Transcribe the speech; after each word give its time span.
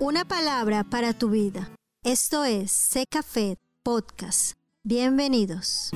Una 0.00 0.24
palabra 0.24 0.84
para 0.84 1.12
tu 1.12 1.30
vida. 1.30 1.72
Esto 2.04 2.44
es 2.44 2.70
Sé 2.70 3.04
Café 3.10 3.56
Podcast. 3.82 4.52
Bienvenidos. 4.84 5.90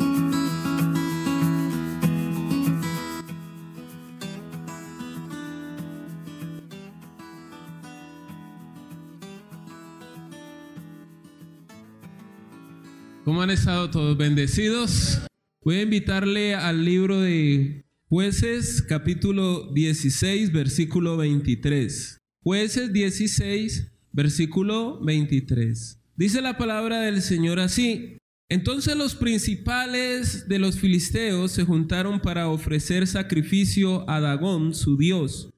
¿Cómo 13.25 13.41
han 13.41 13.51
estado 13.51 13.89
todos 13.89 14.17
bendecidos? 14.17 15.21
Voy 15.63 15.77
a 15.77 15.83
invitarle 15.83 16.57
al 16.57 16.85
libro 16.85 17.21
de 17.21 17.85
Jueces, 18.09 18.83
capítulo 18.83 19.73
16, 19.73 20.51
versículo 20.51 21.17
23. 21.17 22.19
Jueces 22.43 22.93
16, 22.93 23.92
versículo 24.13 25.01
23. 25.01 25.99
Dice 26.17 26.43
la 26.43 26.59
palabra 26.59 27.01
del 27.01 27.23
Señor 27.23 27.59
así. 27.59 28.19
Entonces 28.49 28.97
los 28.97 29.15
principales 29.15 30.47
de 30.47 30.59
los 30.59 30.79
filisteos 30.79 31.53
se 31.53 31.65
juntaron 31.65 32.21
para 32.21 32.49
ofrecer 32.49 33.07
sacrificio 33.07 34.09
a 34.11 34.21
Dagón, 34.21 34.75
su 34.75 34.99
dios, 34.99 35.49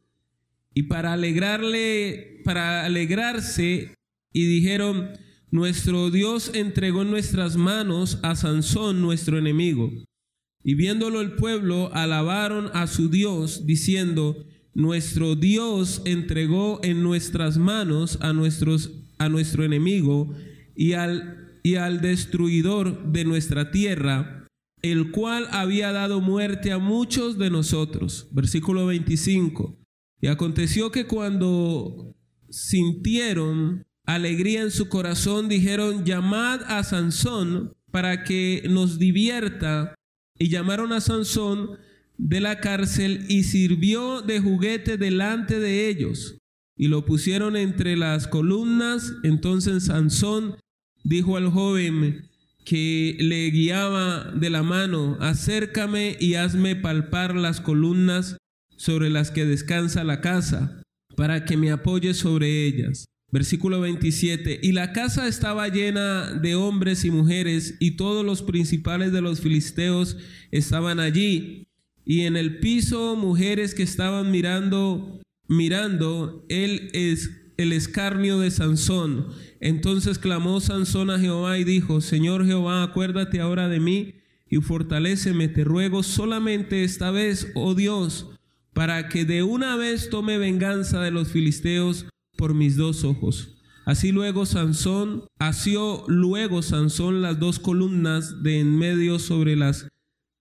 y 0.74 0.84
para 0.84 1.12
alegrarle, 1.12 2.40
para 2.45 2.84
alegrarse, 2.84 3.95
y 4.32 4.46
dijeron, 4.46 5.10
nuestro 5.50 6.10
Dios 6.10 6.52
entregó 6.54 7.02
en 7.02 7.10
nuestras 7.10 7.56
manos 7.56 8.20
a 8.23 8.36
Sansón, 8.36 9.02
nuestro 9.02 9.38
enemigo. 9.38 9.90
Y 10.62 10.74
viéndolo 10.74 11.20
el 11.20 11.32
pueblo, 11.32 11.92
alabaron 11.95 12.70
a 12.74 12.86
su 12.86 13.09
Dios, 13.09 13.66
diciendo, 13.66 14.46
nuestro 14.74 15.36
Dios 15.36 16.02
entregó 16.04 16.80
en 16.82 17.02
nuestras 17.02 17.58
manos 17.58 18.18
a, 18.20 18.32
nuestros, 18.32 18.90
a 19.18 19.28
nuestro 19.28 19.64
enemigo 19.64 20.34
y 20.74 20.92
al, 20.94 21.58
y 21.62 21.76
al 21.76 22.00
destruidor 22.00 23.12
de 23.12 23.24
nuestra 23.24 23.70
tierra, 23.70 24.46
el 24.82 25.12
cual 25.12 25.48
había 25.50 25.92
dado 25.92 26.20
muerte 26.20 26.72
a 26.72 26.78
muchos 26.78 27.38
de 27.38 27.50
nosotros. 27.50 28.28
Versículo 28.32 28.86
25. 28.86 29.78
Y 30.20 30.26
aconteció 30.26 30.90
que 30.90 31.06
cuando 31.06 32.14
sintieron 32.50 33.86
alegría 34.04 34.62
en 34.62 34.70
su 34.70 34.88
corazón, 34.88 35.48
dijeron, 35.48 36.04
llamad 36.04 36.62
a 36.66 36.82
Sansón 36.82 37.74
para 37.90 38.24
que 38.24 38.64
nos 38.68 38.98
divierta. 38.98 39.95
Y 40.36 40.48
llamaron 40.48 40.92
a 40.92 41.00
Sansón 41.00 41.78
de 42.16 42.40
la 42.40 42.60
cárcel 42.60 43.26
y 43.29 43.45
sirvió 43.45 44.23
de 44.23 44.40
juguete 44.40 44.96
delante 44.96 45.59
de 45.59 45.88
ellos. 45.88 46.38
Y 46.76 46.88
lo 46.88 47.04
pusieron 47.04 47.57
entre 47.57 47.96
las 47.96 48.26
columnas. 48.26 49.12
Entonces 49.23 49.84
Sansón 49.84 50.57
dijo 51.04 51.37
al 51.37 51.51
joven 51.51 52.29
que 52.65 53.16
le 53.20 53.51
guiaba 53.51 54.32
de 54.35 54.51
la 54.51 54.62
mano, 54.62 55.18
acércame 55.20 56.16
y 56.18 56.35
hazme 56.35 56.76
palpar 56.76 57.37
las 57.37 57.60
columnas 57.60 58.38
sobre 58.76 59.10
las 59.10 59.30
que 59.30 59.45
descansa 59.45 60.02
la 60.02 60.20
casa, 60.20 60.82
para 61.16 61.45
que 61.45 61.57
me 61.57 61.70
apoye 61.70 62.15
sobre 62.15 62.66
ellas. 62.66 63.04
Versículo 63.30 63.80
27. 63.80 64.60
Y 64.62 64.72
la 64.72 64.92
casa 64.92 65.28
estaba 65.28 65.69
llena 65.69 66.32
de 66.32 66.54
hombres 66.54 67.04
y 67.04 67.10
mujeres, 67.10 67.76
y 67.81 67.92
todos 67.92 68.25
los 68.25 68.42
principales 68.42 69.12
de 69.12 69.20
los 69.20 69.41
filisteos 69.41 70.16
estaban 70.50 71.00
allí. 71.00 71.66
Y 72.04 72.22
en 72.22 72.37
el 72.37 72.59
piso 72.59 73.16
mujeres 73.16 73.75
que 73.75 73.82
estaban 73.82 74.31
mirando, 74.31 75.20
mirando 75.48 76.44
el, 76.48 76.91
es, 76.92 77.31
el 77.56 77.72
escarnio 77.72 78.38
de 78.38 78.50
Sansón. 78.50 79.28
Entonces 79.60 80.19
clamó 80.19 80.60
Sansón 80.60 81.10
a 81.10 81.19
Jehová 81.19 81.59
y 81.59 81.64
dijo, 81.64 82.00
Señor 82.00 82.44
Jehová, 82.47 82.82
acuérdate 82.82 83.41
ahora 83.41 83.69
de 83.69 83.81
mí 83.81 84.14
y 84.48 84.59
fortaléceme, 84.59 85.48
te 85.48 85.64
ruego 85.64 86.03
solamente 86.03 86.84
esta 86.84 87.10
vez, 87.10 87.50
oh 87.54 87.75
Dios, 87.75 88.31
para 88.72 89.09
que 89.09 89.25
de 89.25 89.43
una 89.43 89.76
vez 89.76 90.10
tome 90.10 90.38
venganza 90.38 91.00
de 91.00 91.10
los 91.10 91.28
filisteos 91.28 92.06
por 92.37 92.54
mis 92.54 92.76
dos 92.76 93.04
ojos. 93.04 93.56
Así 93.87 94.12
luego 94.12 94.47
Sansón, 94.47 95.25
asió 95.38 96.04
luego 96.09 96.62
Sansón 96.62 97.20
las 97.20 97.38
dos 97.38 97.59
columnas 97.59 98.43
de 98.43 98.60
en 98.60 98.78
medio 98.78 99.19
sobre 99.19 99.56
las 99.56 99.88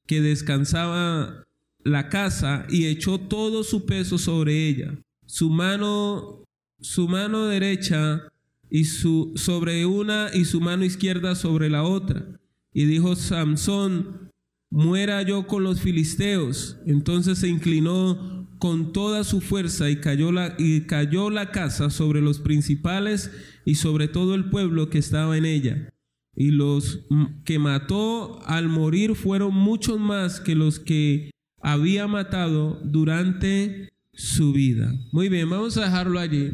que 0.07 0.21
descansaba 0.21 1.43
la 1.83 2.09
casa 2.09 2.65
y 2.69 2.85
echó 2.85 3.19
todo 3.19 3.63
su 3.63 3.85
peso 3.85 4.17
sobre 4.17 4.67
ella. 4.67 4.97
Su 5.25 5.49
mano, 5.49 6.43
su 6.79 7.07
mano 7.07 7.45
derecha 7.45 8.23
y 8.69 8.85
su 8.85 9.33
sobre 9.35 9.85
una 9.85 10.29
y 10.33 10.45
su 10.45 10.61
mano 10.61 10.85
izquierda 10.85 11.35
sobre 11.35 11.69
la 11.69 11.83
otra. 11.83 12.39
Y 12.73 12.85
dijo 12.85 13.15
Sansón, 13.15 14.31
muera 14.69 15.21
yo 15.21 15.45
con 15.45 15.63
los 15.63 15.81
filisteos. 15.81 16.77
Entonces 16.85 17.37
se 17.39 17.47
inclinó 17.47 18.47
con 18.57 18.93
toda 18.93 19.23
su 19.23 19.41
fuerza 19.41 19.89
y 19.89 19.97
cayó 19.97 20.31
la, 20.31 20.55
y 20.57 20.81
cayó 20.81 21.29
la 21.29 21.51
casa 21.51 21.89
sobre 21.89 22.21
los 22.21 22.39
principales 22.39 23.29
y 23.65 23.75
sobre 23.75 24.07
todo 24.07 24.35
el 24.35 24.49
pueblo 24.49 24.89
que 24.89 24.97
estaba 24.99 25.37
en 25.37 25.45
ella. 25.45 25.93
Y 26.35 26.49
los 26.49 27.05
que 27.45 27.59
mató 27.59 28.41
al 28.45 28.69
morir 28.69 29.15
fueron 29.15 29.53
muchos 29.53 29.99
más 29.99 30.39
que 30.39 30.55
los 30.55 30.79
que 30.79 31.29
había 31.63 32.07
matado 32.07 32.79
durante 32.83 33.89
su 34.13 34.51
vida. 34.51 34.93
Muy 35.11 35.29
bien, 35.29 35.49
vamos 35.49 35.77
a 35.77 35.85
dejarlo 35.85 36.19
allí. 36.19 36.51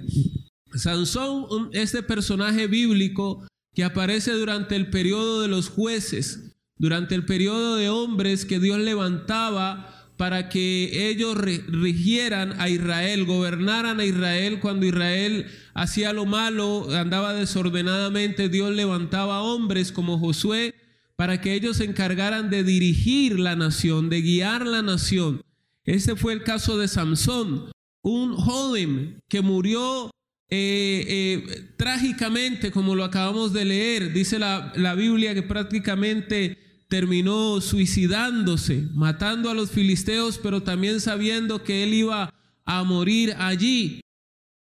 Sansón, 0.76 1.70
este 1.74 2.04
personaje 2.04 2.68
bíblico 2.68 3.46
que 3.74 3.84
aparece 3.84 4.32
durante 4.32 4.76
el 4.76 4.90
periodo 4.92 5.42
de 5.42 5.48
los 5.48 5.68
jueces, 5.68 6.56
durante 6.78 7.16
el 7.16 7.26
periodo 7.26 7.76
de 7.76 7.90
hombres 7.90 8.46
que 8.46 8.60
Dios 8.60 8.80
levantaba 8.80 10.12
para 10.16 10.48
que 10.50 11.10
ellos 11.10 11.36
rigieran 11.38 12.60
a 12.62 12.70
Israel, 12.70 13.26
gobernaran 13.26 14.00
a 14.00 14.06
Israel 14.06 14.60
cuando 14.60 14.86
Israel 14.86 15.48
hacía 15.74 16.14
lo 16.14 16.26
malo, 16.26 16.88
andaba 16.92 17.34
desordenadamente, 17.34 18.50
Dios 18.50 18.76
levantaba 18.76 19.42
hombres 19.42 19.92
como 19.92 20.20
Josué 20.20 20.76
para 21.20 21.42
que 21.42 21.54
ellos 21.54 21.76
se 21.76 21.84
encargaran 21.84 22.50
de 22.50 22.64
dirigir 22.64 23.42
la 23.42 23.58
nación, 23.58 24.10
de 24.10 24.22
guiar 24.22 24.66
la 24.66 24.82
nación. 24.82 25.42
Ese 25.84 26.16
fue 26.16 26.32
el 26.32 26.44
caso 26.44 26.78
de 26.78 26.88
Samson, 26.88 27.70
un 28.02 28.38
joven 28.38 29.20
que 29.28 29.42
murió 29.42 30.12
eh, 30.50 31.04
eh, 31.10 31.74
trágicamente, 31.76 32.72
como 32.72 32.96
lo 32.96 33.04
acabamos 33.04 33.52
de 33.52 33.66
leer. 33.66 34.14
Dice 34.14 34.40
la, 34.40 34.72
la 34.78 34.96
Biblia 34.96 35.34
que 35.34 35.44
prácticamente 35.44 36.86
terminó 36.88 37.60
suicidándose, 37.60 38.88
matando 38.94 39.50
a 39.50 39.54
los 39.54 39.72
filisteos, 39.72 40.38
pero 40.38 40.64
también 40.64 41.02
sabiendo 41.02 41.66
que 41.66 41.84
él 41.84 41.96
iba 41.96 42.34
a 42.64 42.84
morir 42.86 43.36
allí. 43.40 44.00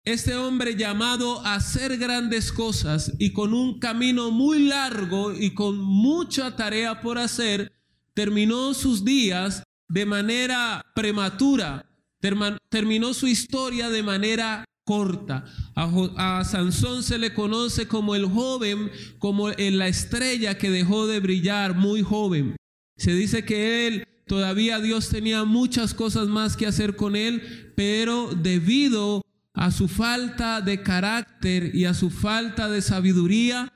Este 0.07 0.37
hombre 0.37 0.77
llamado 0.77 1.45
a 1.45 1.55
hacer 1.55 1.97
grandes 1.97 2.53
cosas 2.53 3.11
y 3.19 3.33
con 3.33 3.53
un 3.53 3.77
camino 3.77 4.31
muy 4.31 4.65
largo 4.65 5.33
y 5.33 5.53
con 5.53 5.77
mucha 5.79 6.55
tarea 6.55 7.01
por 7.01 7.17
hacer, 7.17 7.73
terminó 8.13 8.73
sus 8.73 9.03
días 9.03 9.63
de 9.89 10.05
manera 10.05 10.81
prematura, 10.95 11.85
terminó 12.69 13.13
su 13.13 13.27
historia 13.27 13.89
de 13.89 14.01
manera 14.01 14.63
corta. 14.85 15.43
A, 15.75 16.41
Sansón 16.45 17.03
se 17.03 17.17
le 17.17 17.33
conoce 17.33 17.89
como 17.89 18.15
el 18.15 18.27
joven, 18.27 18.89
como 19.19 19.49
en 19.49 19.77
la 19.77 19.89
estrella 19.89 20.57
que 20.57 20.71
dejó 20.71 21.05
de 21.05 21.19
brillar 21.19 21.75
muy 21.75 22.01
joven. 22.01 22.55
Se 22.95 23.11
dice 23.11 23.43
que 23.43 23.87
él 23.87 24.07
todavía 24.25 24.79
Dios 24.79 25.09
tenía 25.09 25.43
muchas 25.43 25.93
cosas 25.93 26.29
más 26.29 26.55
que 26.55 26.65
hacer 26.65 26.95
con 26.95 27.17
él, 27.17 27.73
pero 27.75 28.33
debido 28.33 29.21
a 29.57 29.71
su 29.71 29.87
falta 29.87 30.61
de 30.61 30.81
carácter 30.83 31.75
y 31.75 31.85
a 31.85 31.93
su 31.93 32.09
falta 32.09 32.69
de 32.69 32.81
sabiduría, 32.81 33.73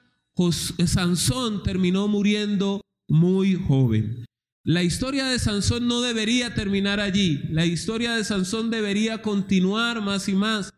Sansón 0.86 1.62
terminó 1.64 2.08
muriendo 2.08 2.82
muy 3.10 3.56
joven. 3.56 4.26
La 4.64 4.84
historia 4.84 5.26
de 5.26 5.40
Sansón 5.40 5.88
no 5.88 6.02
debería 6.02 6.56
terminar 6.56 7.00
allí. 7.00 7.42
La 7.50 7.66
historia 7.66 8.14
de 8.14 8.24
Sansón 8.24 8.70
debería 8.70 9.22
continuar 9.22 10.02
más 10.02 10.30
y 10.30 10.34
más 10.34 10.74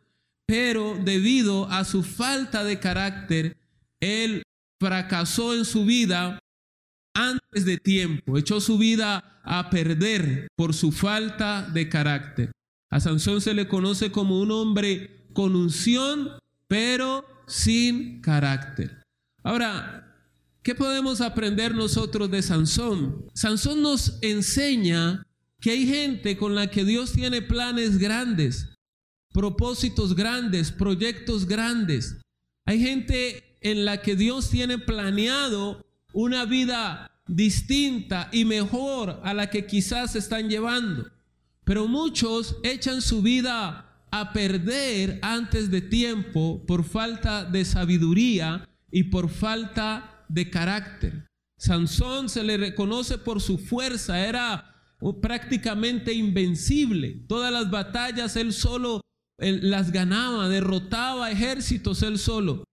pero 0.46 1.00
debido 1.04 1.70
a 1.70 1.86
su 1.86 2.04
falta 2.04 2.64
de 2.64 2.80
carácter, 2.80 3.58
él 4.00 4.44
fracasó 4.80 5.56
en 5.56 5.66
su 5.66 5.86
vida 5.86 6.40
antes 7.16 7.66
de 7.66 7.78
tiempo, 7.78 8.38
echó 8.38 8.60
su 8.60 8.78
vida 8.78 9.42
a 9.44 9.70
perder 9.70 10.48
por 10.56 10.74
su 10.74 10.92
falta 10.92 11.70
de 11.70 11.88
carácter. 11.88 12.52
A 12.94 13.00
Sansón 13.00 13.42
se 13.42 13.56
le 13.56 13.68
conoce 13.68 14.12
como 14.12 14.40
un 14.40 14.52
hombre 14.52 15.26
con 15.34 15.56
unción, 15.56 16.30
pero 16.68 17.26
sin 17.48 18.22
carácter. 18.22 19.02
Ahora, 19.42 20.16
¿qué 20.62 20.76
podemos 20.76 21.20
aprender 21.20 21.74
nosotros 21.74 22.30
de 22.30 22.44
Sansón? 22.44 23.26
Sansón 23.34 23.82
nos 23.82 24.20
enseña 24.22 25.26
que 25.60 25.72
hay 25.72 25.88
gente 25.88 26.38
con 26.38 26.54
la 26.54 26.70
que 26.70 26.86
Dios 26.86 27.14
tiene 27.14 27.42
planes 27.42 27.98
grandes, 27.98 28.76
propósitos 29.32 30.16
grandes, 30.16 30.72
proyectos 30.72 31.48
grandes. 31.48 32.22
Hay 32.64 32.80
gente 32.80 33.58
en 33.62 33.86
la 33.86 34.04
que 34.04 34.16
Dios 34.16 34.52
tiene 34.52 34.78
planeado 34.78 35.84
una 36.14 36.46
vida 36.46 37.10
distinta 37.26 38.30
y 38.32 38.46
mejor 38.46 39.20
a 39.24 39.34
la 39.34 39.50
que 39.50 39.66
quizás 39.66 40.16
están 40.16 40.48
llevando. 40.48 41.13
Pero 41.64 41.88
muchos 41.88 42.58
echan 42.64 43.02
su 43.02 43.22
vida 43.22 43.90
a 44.12 44.34
perder 44.34 45.20
antes 45.22 45.72
de 45.72 45.82
tiempo 45.82 46.64
por 46.68 46.84
falta 46.84 47.46
de 47.46 47.66
sabiduría 47.66 48.70
y 48.92 49.04
por 49.06 49.30
falta 49.30 50.26
de 50.30 50.50
carácter. 50.50 51.28
Sansón 51.58 52.30
se 52.30 52.44
le 52.44 52.58
reconoce 52.58 53.18
por 53.18 53.42
su 53.42 53.58
fuerza, 53.58 54.28
era 54.28 54.76
prácticamente 55.22 56.14
invencible. 56.14 57.24
Todas 57.28 57.52
las 57.52 57.72
batallas 57.72 58.36
él 58.36 58.54
solo 58.54 59.02
las 59.38 59.92
ganaba, 59.92 60.48
derrotaba 60.48 61.32
ejércitos 61.32 62.04
él 62.04 62.18
solo 62.20 62.64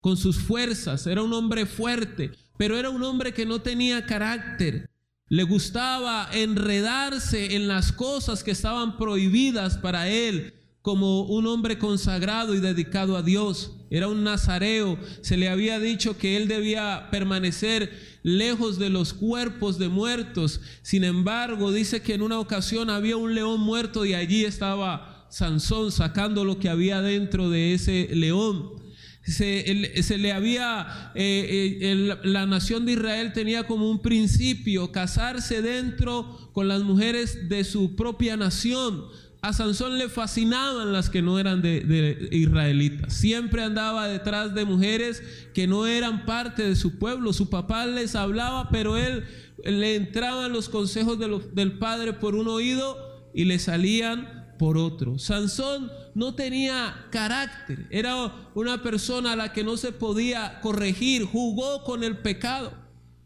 con 0.00 0.16
sus 0.16 0.38
fuerzas. 0.38 1.06
Era 1.06 1.22
un 1.22 1.32
hombre 1.32 1.66
fuerte, 1.66 2.32
pero 2.56 2.76
era 2.76 2.90
un 2.90 3.02
hombre 3.02 3.32
que 3.32 3.46
no 3.46 3.60
tenía 3.60 4.06
carácter. 4.06 4.90
Le 5.30 5.44
gustaba 5.44 6.28
enredarse 6.32 7.54
en 7.54 7.68
las 7.68 7.92
cosas 7.92 8.42
que 8.42 8.50
estaban 8.50 8.96
prohibidas 8.96 9.78
para 9.78 10.08
él 10.08 10.54
como 10.82 11.22
un 11.22 11.46
hombre 11.46 11.78
consagrado 11.78 12.52
y 12.52 12.58
dedicado 12.58 13.16
a 13.16 13.22
Dios. 13.22 13.76
Era 13.90 14.08
un 14.08 14.24
nazareo. 14.24 14.98
Se 15.20 15.36
le 15.36 15.48
había 15.48 15.78
dicho 15.78 16.18
que 16.18 16.36
él 16.36 16.48
debía 16.48 17.06
permanecer 17.12 17.96
lejos 18.24 18.80
de 18.80 18.90
los 18.90 19.14
cuerpos 19.14 19.78
de 19.78 19.88
muertos. 19.88 20.62
Sin 20.82 21.04
embargo, 21.04 21.70
dice 21.70 22.02
que 22.02 22.14
en 22.14 22.22
una 22.22 22.40
ocasión 22.40 22.90
había 22.90 23.16
un 23.16 23.32
león 23.32 23.60
muerto 23.60 24.04
y 24.04 24.14
allí 24.14 24.44
estaba 24.44 25.28
Sansón 25.30 25.92
sacando 25.92 26.44
lo 26.44 26.58
que 26.58 26.68
había 26.68 27.02
dentro 27.02 27.50
de 27.50 27.74
ese 27.74 28.08
león. 28.16 28.80
Se, 29.22 30.18
le 30.18 30.32
había, 30.32 31.12
eh, 31.14 31.78
eh, 31.82 32.16
la 32.24 32.46
nación 32.46 32.86
de 32.86 32.92
Israel 32.92 33.32
tenía 33.32 33.64
como 33.64 33.90
un 33.90 34.00
principio 34.00 34.92
casarse 34.92 35.62
dentro 35.62 36.50
con 36.52 36.68
las 36.68 36.82
mujeres 36.82 37.48
de 37.48 37.64
su 37.64 37.96
propia 37.96 38.36
nación 38.36 39.04
a 39.42 39.54
Sansón 39.54 39.96
le 39.96 40.08
fascinaban 40.08 40.92
las 40.92 41.08
que 41.08 41.22
no 41.22 41.38
eran 41.38 41.62
de, 41.62 42.28
israelitas. 42.30 43.14
Siempre 43.14 43.62
andaba 43.62 44.06
detrás 44.06 44.54
de 44.54 44.66
mujeres 44.66 45.22
que 45.54 45.66
no 45.66 45.86
eran 45.86 46.26
parte 46.26 46.62
de 46.62 46.76
su 46.76 46.98
pueblo. 46.98 47.32
Su 47.32 47.48
papá 47.48 47.86
les 47.86 48.14
hablaba, 48.14 48.68
pero 48.68 48.98
él 48.98 49.24
le 49.64 49.96
entraban 49.96 50.52
los 50.52 50.68
consejos 50.68 51.18
del 51.18 51.78
padre 51.78 52.12
por 52.12 52.34
un 52.34 52.48
oído 52.48 52.98
y 53.32 53.44
le 53.46 53.58
salían 53.58 54.39
por 54.60 54.76
otro. 54.76 55.18
Sansón 55.18 55.90
no 56.14 56.34
tenía 56.34 57.06
carácter, 57.10 57.86
era 57.88 58.50
una 58.54 58.82
persona 58.82 59.32
a 59.32 59.36
la 59.36 59.54
que 59.54 59.64
no 59.64 59.78
se 59.78 59.90
podía 59.90 60.60
corregir, 60.60 61.24
jugó 61.24 61.82
con 61.82 62.04
el 62.04 62.18
pecado. 62.18 62.74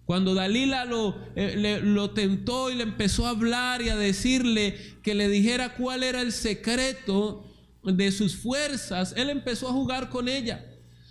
Cuando 0.05 0.35
Dalila 0.35 0.85
lo, 0.85 1.19
eh, 1.35 1.81
lo 1.83 2.11
tentó 2.11 2.71
y 2.71 2.77
le 2.77 2.85
empezó 2.85 3.27
a 3.27 3.31
hablar 3.31 3.83
y 3.83 3.89
a 3.89 3.97
decirle 3.97 4.79
que 5.03 5.17
le 5.17 5.29
dijera 5.29 5.75
cuál 5.75 6.05
era 6.05 6.21
el 6.21 6.31
secreto 6.31 7.45
de 7.83 8.13
sus 8.13 8.37
fuerzas, 8.37 9.13
él 9.17 9.29
empezó 9.29 9.69
a 9.69 9.73
jugar 9.73 10.11
con 10.11 10.29
ella. 10.29 10.65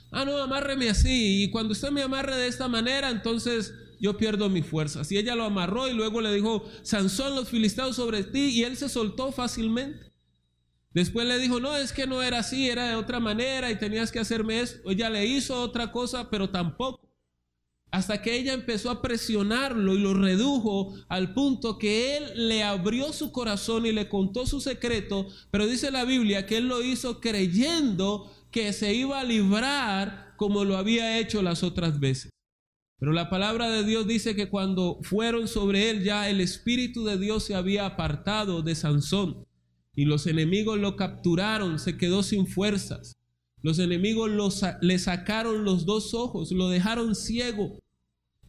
Ah, 0.09 0.23
no, 0.23 0.37
amárreme 0.37 0.89
así. 0.89 1.43
Y 1.43 1.51
cuando 1.51 1.73
usted 1.73 1.91
me 1.91 2.01
amarre 2.01 2.37
de 2.37 2.47
esta 2.47 2.69
manera, 2.69 3.09
entonces 3.09 3.73
yo 3.99 4.15
pierdo 4.15 4.47
mi 4.47 4.61
fuerza. 4.61 5.01
Y 5.09 5.17
ella 5.17 5.35
lo 5.35 5.43
amarró 5.43 5.89
y 5.89 5.93
luego 5.93 6.21
le 6.21 6.33
dijo, 6.33 6.63
Sansón, 6.81 7.35
los 7.35 7.49
filisteos 7.49 7.97
sobre 7.97 8.23
ti. 8.23 8.51
Y 8.51 8.63
él 8.63 8.77
se 8.77 8.87
soltó 8.87 9.33
fácilmente. 9.33 10.12
Después 10.93 11.25
le 11.27 11.39
dijo, 11.39 11.59
no, 11.59 11.75
es 11.75 11.91
que 11.91 12.05
no 12.05 12.21
era 12.21 12.39
así, 12.39 12.69
era 12.69 12.89
de 12.89 12.95
otra 12.95 13.19
manera 13.19 13.71
y 13.71 13.79
tenías 13.79 14.11
que 14.11 14.19
hacerme 14.19 14.61
esto. 14.61 14.89
Ella 14.89 15.09
le 15.09 15.25
hizo 15.25 15.59
otra 15.59 15.91
cosa, 15.91 16.29
pero 16.29 16.49
tampoco 16.49 17.13
hasta 17.93 18.23
que 18.23 18.35
ella 18.35 18.53
empezó 18.53 18.89
a 18.89 19.03
presionarlo 19.03 19.93
y 19.93 19.99
lo 19.99 20.15
redujo 20.15 20.95
al 21.09 21.35
punto 21.35 21.77
que 21.77 22.17
él 22.17 22.47
le 22.47 22.63
abrió 22.63 23.13
su 23.13 23.31
corazón 23.31 23.85
y 23.85 23.91
le 23.91 24.09
contó 24.09 24.47
su 24.47 24.61
secreto, 24.61 25.27
pero 25.51 25.67
dice 25.67 25.91
la 25.91 26.03
Biblia 26.03 26.47
que 26.47 26.57
él 26.57 26.67
lo 26.67 26.81
hizo 26.81 27.21
creyendo 27.21 28.31
que 28.49 28.73
se 28.73 28.95
iba 28.95 29.19
a 29.19 29.23
librar 29.23 30.33
como 30.37 30.65
lo 30.65 30.77
había 30.77 31.19
hecho 31.19 31.43
las 31.43 31.61
otras 31.61 31.99
veces. 31.99 32.31
Pero 32.97 33.13
la 33.13 33.29
palabra 33.29 33.69
de 33.69 33.83
Dios 33.83 34.07
dice 34.07 34.35
que 34.35 34.49
cuando 34.49 34.97
fueron 35.03 35.47
sobre 35.47 35.91
él 35.91 36.03
ya 36.03 36.31
el 36.31 36.41
Espíritu 36.41 37.05
de 37.05 37.19
Dios 37.19 37.43
se 37.43 37.53
había 37.53 37.85
apartado 37.85 38.63
de 38.63 38.73
Sansón 38.73 39.45
y 39.95 40.05
los 40.05 40.27
enemigos 40.27 40.79
lo 40.79 40.95
capturaron, 40.95 41.79
se 41.79 41.97
quedó 41.97 42.23
sin 42.23 42.47
fuerzas. 42.47 43.17
Los 43.61 43.79
enemigos 43.79 44.29
le 44.81 44.99
sacaron 44.99 45.63
los 45.63 45.85
dos 45.85 46.13
ojos, 46.13 46.51
lo 46.51 46.69
dejaron 46.69 47.15
ciego 47.15 47.79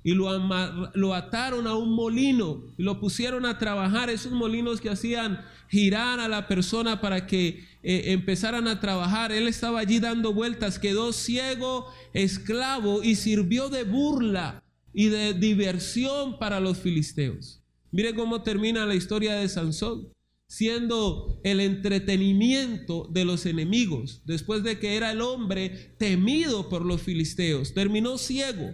y 0.06 0.12
lo, 0.12 1.14
ataron 1.14 1.66
a 1.66 1.74
un 1.74 1.94
molino 1.94 2.62
y 2.76 2.82
lo 2.82 3.00
pusieron 3.00 3.46
a 3.46 3.58
trabajar, 3.58 4.10
esos 4.10 4.32
molinos 4.32 4.82
que 4.82 4.90
hacían 4.90 5.40
girar 5.70 6.20
a 6.20 6.28
la 6.28 6.46
persona 6.46 7.00
para 7.00 7.26
que 7.26 7.64
eh, 7.82 8.12
empezaran 8.12 8.68
a 8.68 8.80
trabajar. 8.80 9.32
Él 9.32 9.48
estaba 9.48 9.80
allí 9.80 10.00
dando 10.00 10.34
vueltas, 10.34 10.78
quedó 10.78 11.14
ciego, 11.14 11.86
esclavo 12.12 13.02
y 13.02 13.14
sirvió 13.14 13.70
de 13.70 13.84
burla 13.84 14.62
y 14.92 15.06
de 15.06 15.32
diversión 15.32 16.38
para 16.38 16.60
los 16.60 16.78
filisteos. 16.78 17.62
Mire 17.90 18.14
cómo 18.14 18.42
termina 18.42 18.84
la 18.84 18.94
historia 18.94 19.34
de 19.36 19.48
Sansón, 19.48 20.13
siendo 20.54 21.40
el 21.42 21.58
entretenimiento 21.58 23.08
de 23.10 23.24
los 23.24 23.44
enemigos, 23.44 24.22
después 24.24 24.62
de 24.62 24.78
que 24.78 24.96
era 24.96 25.10
el 25.10 25.20
hombre 25.20 25.96
temido 25.98 26.68
por 26.68 26.84
los 26.84 27.02
filisteos, 27.02 27.74
terminó 27.74 28.18
ciego 28.18 28.72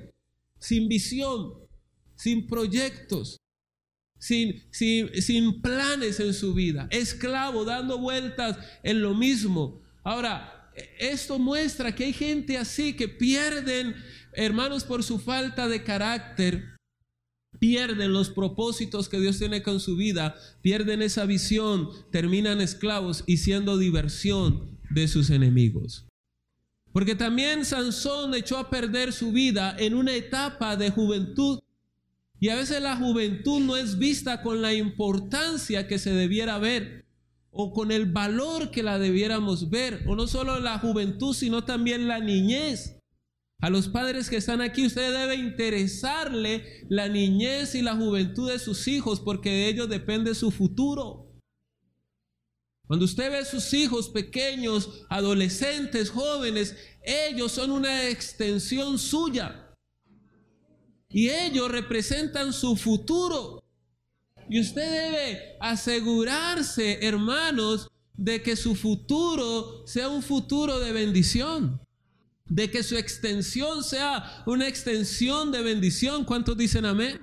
sin 0.59 0.91
visión, 0.91 1.55
sin 2.17 2.47
proyectos, 2.47 3.39
sin, 4.19 4.63
sin, 4.73 5.63
planes 5.63 6.21
en 6.21 6.35
su 6.35 6.53
vida, 6.53 6.87
esclavo, 6.91 7.65
dando 7.65 7.99
vueltas 7.99 8.59
en 8.83 9.01
lo 9.01 9.15
mismo. 9.15 9.81
Ahora, 10.05 10.71
esto 10.99 11.39
muestra 11.39 11.95
que 11.95 12.05
hay 12.05 12.13
gente 12.13 12.59
así 12.59 12.93
que 12.93 13.09
pierden, 13.09 13.97
hermanos, 14.35 14.85
por 14.85 15.03
su 15.03 15.19
falta 15.19 15.67
de 15.67 15.83
carácter, 15.83 16.77
pierden 17.59 18.13
los 18.13 18.31
propósitos 18.31 19.09
que 19.09 19.21
Dios 19.21 19.39
tiene 19.39 19.63
con 19.63 19.81
su 19.81 19.97
vida, 19.97 20.37
pierden 20.63 21.03
esa 21.03 21.27
visión, 21.27 21.89
terminan 22.11 22.61
esclavos 22.61 23.25
y 23.27 23.39
siendo 23.39 23.77
diversión 23.77 24.79
de 24.91 25.09
sus 25.09 25.31
enemigos. 25.31 26.07
Porque 26.93 27.15
también 27.15 27.65
Sansón 27.65 28.35
echó 28.35 28.59
a 28.59 28.71
perder 28.71 29.13
su 29.13 29.33
vida 29.33 29.77
en 29.79 29.95
una 29.95 30.15
etapa 30.15 30.77
de 30.77 30.91
juventud. 30.91 31.61
Y 32.41 32.49
a 32.49 32.57
veces 32.57 32.83
la 32.83 32.97
juventud 32.97 33.61
no 33.61 33.77
es 33.77 33.99
vista 33.99 34.43
con 34.43 34.63
la 34.63 34.73
importancia 34.75 35.87
que 35.87 35.99
se 35.99 36.13
debiera 36.13 36.59
ver 36.59 37.07
o 37.53 37.73
con 37.73 37.93
el 37.93 38.07
valor 38.07 38.71
que 38.71 38.83
la 38.83 38.99
debiéramos 38.99 39.71
ver. 39.71 40.03
O 40.09 40.17
no 40.17 40.27
solo 40.27 40.59
la 40.59 40.79
juventud, 40.79 41.35
sino 41.35 41.65
también 41.65 42.09
la 42.09 42.19
niñez. 42.19 43.00
A 43.61 43.69
los 43.69 43.89
padres 43.89 44.31
que 44.31 44.37
están 44.37 44.63
aquí, 44.63 44.87
usted 44.87 45.13
debe 45.13 45.35
interesarle 45.35 46.87
la 46.89 47.09
niñez 47.09 47.75
y 47.75 47.83
la 47.83 47.95
juventud 47.95 48.51
de 48.51 48.59
sus 48.59 48.89
hijos 48.89 49.21
porque 49.21 49.51
de 49.51 49.69
ellos 49.69 49.89
depende 49.89 50.35
su 50.35 50.51
futuro. 50.51 51.31
Cuando 52.87 53.05
usted 53.05 53.31
ve 53.31 53.39
a 53.39 53.45
sus 53.45 53.73
hijos 53.75 54.09
pequeños, 54.09 55.05
adolescentes, 55.11 56.11
jóvenes, 56.11 56.75
ellos 57.03 57.53
son 57.53 57.71
una 57.71 58.09
extensión 58.09 58.99
suya. 58.99 59.77
Y 61.09 61.29
ellos 61.29 61.71
representan 61.71 62.53
su 62.53 62.77
futuro. 62.77 63.63
Y 64.49 64.59
usted 64.61 64.91
debe 64.91 65.57
asegurarse, 65.61 67.07
hermanos, 67.07 67.89
de 68.15 68.43
que 68.43 68.57
su 68.57 68.75
futuro 68.75 69.87
sea 69.87 70.09
un 70.09 70.23
futuro 70.23 70.81
de 70.81 70.93
bendición. 70.93 71.81
De 72.51 72.71
que 72.71 72.83
su 72.83 72.99
extensión 72.99 73.83
sea 73.83 74.43
una 74.45 74.69
extensión 74.69 75.53
de 75.53 75.63
bendición. 75.63 76.27
¿Cuántos 76.27 76.59
dicen 76.59 76.85
amén? 76.85 77.19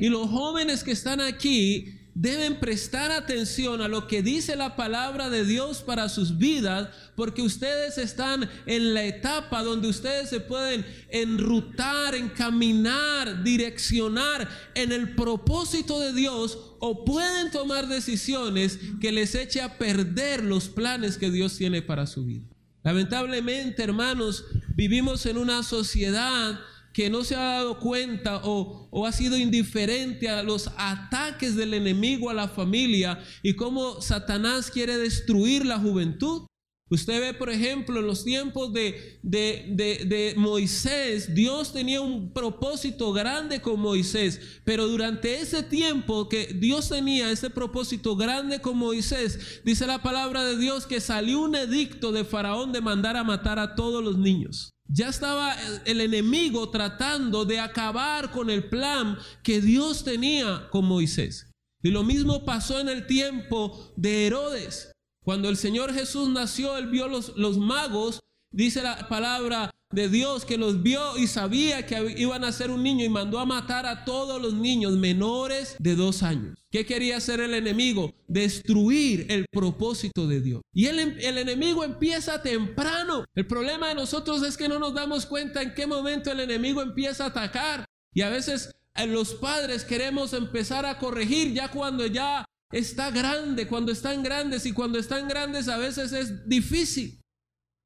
Y 0.00 0.08
los 0.08 0.28
jóvenes 0.30 0.84
que 0.84 0.92
están 0.92 1.20
aquí, 1.20 1.98
deben 2.14 2.60
prestar 2.60 3.10
atención 3.10 3.80
a 3.80 3.88
lo 3.88 4.06
que 4.06 4.22
dice 4.22 4.54
la 4.54 4.76
palabra 4.76 5.30
de 5.30 5.44
Dios 5.44 5.82
para 5.82 6.08
sus 6.08 6.36
vidas, 6.36 6.88
porque 7.16 7.42
ustedes 7.42 7.96
están 7.96 8.48
en 8.66 8.92
la 8.94 9.04
etapa 9.04 9.62
donde 9.62 9.88
ustedes 9.88 10.28
se 10.28 10.40
pueden 10.40 10.84
enrutar, 11.08 12.14
encaminar, 12.14 13.42
direccionar 13.42 14.48
en 14.74 14.92
el 14.92 15.14
propósito 15.14 16.00
de 16.00 16.12
Dios 16.12 16.58
o 16.80 17.04
pueden 17.04 17.50
tomar 17.50 17.88
decisiones 17.88 18.78
que 19.00 19.12
les 19.12 19.34
eche 19.34 19.62
a 19.62 19.78
perder 19.78 20.44
los 20.44 20.68
planes 20.68 21.16
que 21.16 21.30
Dios 21.30 21.56
tiene 21.56 21.80
para 21.80 22.06
su 22.06 22.24
vida. 22.24 22.51
Lamentablemente, 22.82 23.82
hermanos, 23.82 24.44
vivimos 24.74 25.24
en 25.26 25.38
una 25.38 25.62
sociedad 25.62 26.58
que 26.92 27.08
no 27.08 27.24
se 27.24 27.36
ha 27.36 27.54
dado 27.54 27.78
cuenta 27.78 28.40
o, 28.44 29.06
ha 29.06 29.12
sido 29.12 29.38
indiferente 29.38 30.28
a 30.28 30.42
los 30.42 30.70
ataques 30.76 31.56
del 31.56 31.74
enemigo 31.74 32.28
a 32.28 32.34
la 32.34 32.48
familia 32.48 33.18
y 33.42 33.54
cómo 33.54 34.00
Satanás 34.00 34.70
quiere 34.70 34.98
destruir 34.98 35.64
la 35.64 35.78
juventud. 35.78 36.46
Usted 36.92 37.20
ve, 37.22 37.32
por 37.32 37.48
ejemplo, 37.48 38.00
en 38.00 38.06
los 38.06 38.22
tiempos 38.22 38.70
de, 38.70 39.18
de, 39.22 40.34
Moisés, 40.36 41.34
Dios 41.34 41.72
tenía 41.72 42.02
un 42.02 42.34
propósito 42.34 43.14
grande 43.14 43.62
con 43.62 43.80
Moisés, 43.80 44.60
pero 44.62 44.86
durante 44.86 45.40
ese 45.40 45.62
tiempo 45.62 46.28
que 46.28 46.48
Dios 46.48 46.90
tenía 46.90 47.30
ese 47.30 47.48
propósito 47.48 48.14
grande 48.14 48.60
con 48.60 48.76
Moisés, 48.76 49.62
dice 49.64 49.86
la 49.86 50.02
palabra 50.02 50.44
de 50.44 50.58
Dios 50.58 50.86
que 50.86 51.00
salió 51.00 51.40
un 51.40 51.54
edicto 51.54 52.12
de 52.12 52.26
Faraón 52.26 52.72
de 52.72 52.82
mandar 52.82 53.16
a 53.16 53.24
matar 53.24 53.58
a 53.58 53.74
todos 53.74 54.04
los 54.04 54.18
niños. 54.18 54.68
Ya 54.86 55.08
estaba 55.08 55.56
el 55.86 55.98
enemigo 56.02 56.68
tratando 56.68 57.46
de 57.46 57.58
acabar 57.58 58.30
con 58.30 58.50
el 58.50 58.68
plan 58.68 59.16
que 59.42 59.62
Dios 59.62 60.04
tenía 60.04 60.68
con 60.70 60.84
Moisés. 60.84 61.50
Y 61.82 61.88
lo 61.88 62.04
mismo 62.04 62.44
pasó 62.44 62.80
en 62.80 62.90
el 62.90 63.06
tiempo 63.06 63.94
de 63.96 64.26
Herodes. 64.26 64.92
Cuando 65.24 65.48
el 65.48 65.56
Señor 65.56 65.92
Jesús 65.94 66.28
nació, 66.28 66.76
Él 66.76 66.88
vio 66.88 67.08
los, 67.08 67.36
los 67.36 67.58
magos, 67.58 68.20
dice 68.50 68.82
la 68.82 69.08
palabra 69.08 69.70
de 69.92 70.08
Dios, 70.08 70.44
que 70.44 70.56
los 70.56 70.82
vio 70.82 71.16
y 71.18 71.26
sabía 71.26 71.86
que 71.86 72.14
iban 72.16 72.44
a 72.44 72.52
ser 72.52 72.70
un 72.70 72.82
niño 72.82 73.04
y 73.04 73.08
mandó 73.08 73.38
a 73.38 73.46
matar 73.46 73.86
a 73.86 74.04
todos 74.04 74.40
los 74.40 74.54
niños 74.54 74.94
menores 74.94 75.76
de 75.78 75.94
dos 75.94 76.22
años. 76.22 76.58
¿Qué 76.70 76.86
quería 76.86 77.18
hacer 77.18 77.40
el 77.40 77.54
enemigo? 77.54 78.12
Destruir 78.26 79.26
el 79.28 79.44
propósito 79.52 80.26
de 80.26 80.40
Dios. 80.40 80.62
Y 80.72 80.86
el, 80.86 80.98
el 80.98 81.38
enemigo 81.38 81.84
empieza 81.84 82.42
temprano. 82.42 83.26
El 83.34 83.46
problema 83.46 83.88
de 83.88 83.94
nosotros 83.94 84.42
es 84.42 84.56
que 84.56 84.68
no 84.68 84.78
nos 84.78 84.94
damos 84.94 85.26
cuenta 85.26 85.62
en 85.62 85.74
qué 85.74 85.86
momento 85.86 86.32
el 86.32 86.40
enemigo 86.40 86.80
empieza 86.80 87.24
a 87.24 87.28
atacar. 87.28 87.84
Y 88.14 88.22
a 88.22 88.30
veces 88.30 88.74
eh, 88.94 89.06
los 89.06 89.34
padres 89.34 89.84
queremos 89.84 90.32
empezar 90.32 90.86
a 90.86 90.98
corregir 90.98 91.52
ya 91.52 91.70
cuando 91.70 92.06
ya 92.06 92.44
está 92.72 93.10
grande, 93.10 93.68
cuando 93.68 93.92
están 93.92 94.22
grandes 94.22 94.66
y 94.66 94.72
cuando 94.72 94.98
están 94.98 95.28
grandes 95.28 95.68
a 95.68 95.76
veces 95.76 96.12
es 96.12 96.48
difícil. 96.48 97.20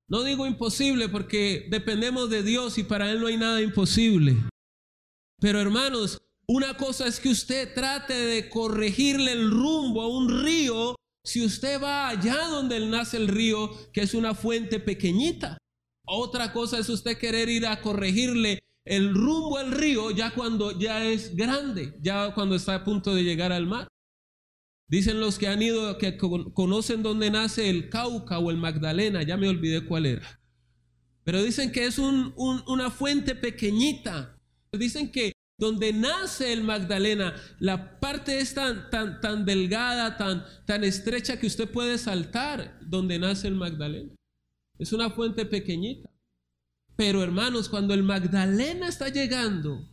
No 0.08 0.22
digo 0.22 0.46
imposible 0.46 1.08
porque 1.08 1.66
dependemos 1.70 2.30
de 2.30 2.42
Dios 2.42 2.78
y 2.78 2.84
para 2.84 3.10
Él 3.10 3.20
no 3.20 3.26
hay 3.26 3.36
nada 3.36 3.60
imposible. 3.60 4.36
Pero 5.40 5.60
hermanos, 5.60 6.18
una 6.46 6.76
cosa 6.76 7.06
es 7.06 7.18
que 7.18 7.28
usted 7.28 7.74
trate 7.74 8.14
de 8.14 8.48
corregirle 8.48 9.32
el 9.32 9.50
rumbo 9.50 10.02
a 10.02 10.08
un 10.08 10.44
río 10.44 10.94
si 11.24 11.44
usted 11.44 11.82
va 11.82 12.08
allá 12.08 12.46
donde 12.46 12.78
nace 12.86 13.16
el 13.16 13.26
río, 13.26 13.68
que 13.92 14.02
es 14.02 14.14
una 14.14 14.32
fuente 14.32 14.78
pequeñita. 14.78 15.58
Otra 16.06 16.52
cosa 16.52 16.78
es 16.78 16.88
usted 16.88 17.18
querer 17.18 17.48
ir 17.48 17.66
a 17.66 17.80
corregirle 17.80 18.60
el 18.84 19.12
rumbo 19.12 19.58
al 19.58 19.72
río 19.72 20.12
ya 20.12 20.32
cuando 20.32 20.78
ya 20.78 21.04
es 21.04 21.34
grande, 21.34 21.96
ya 22.00 22.32
cuando 22.32 22.54
está 22.54 22.76
a 22.76 22.84
punto 22.84 23.12
de 23.12 23.24
llegar 23.24 23.50
al 23.50 23.66
mar. 23.66 23.88
Dicen 24.88 25.20
los 25.20 25.38
que 25.38 25.48
han 25.48 25.62
ido, 25.62 25.98
que 25.98 26.16
conocen 26.16 27.02
dónde 27.02 27.30
nace 27.30 27.68
el 27.68 27.88
Cauca 27.88 28.38
o 28.38 28.50
el 28.50 28.56
Magdalena, 28.56 29.22
ya 29.22 29.36
me 29.36 29.48
olvidé 29.48 29.84
cuál 29.84 30.06
era. 30.06 30.40
Pero 31.24 31.42
dicen 31.42 31.72
que 31.72 31.86
es 31.86 31.98
una 31.98 32.90
fuente 32.90 33.34
pequeñita. 33.34 34.38
Dicen 34.70 35.10
que 35.10 35.32
donde 35.58 35.92
nace 35.92 36.52
el 36.52 36.62
Magdalena, 36.62 37.34
la 37.58 37.98
parte 37.98 38.38
es 38.38 38.54
tan, 38.54 38.90
tan, 38.90 39.20
tan 39.20 39.44
delgada, 39.44 40.16
tan, 40.16 40.44
tan 40.66 40.84
estrecha 40.84 41.40
que 41.40 41.46
usted 41.46 41.68
puede 41.70 41.98
saltar 41.98 42.78
donde 42.82 43.18
nace 43.18 43.48
el 43.48 43.54
Magdalena. 43.54 44.14
Es 44.78 44.92
una 44.92 45.10
fuente 45.10 45.46
pequeñita. 45.46 46.10
Pero 46.94 47.22
hermanos, 47.22 47.68
cuando 47.68 47.92
el 47.94 48.02
Magdalena 48.02 48.88
está 48.88 49.08
llegando 49.08 49.88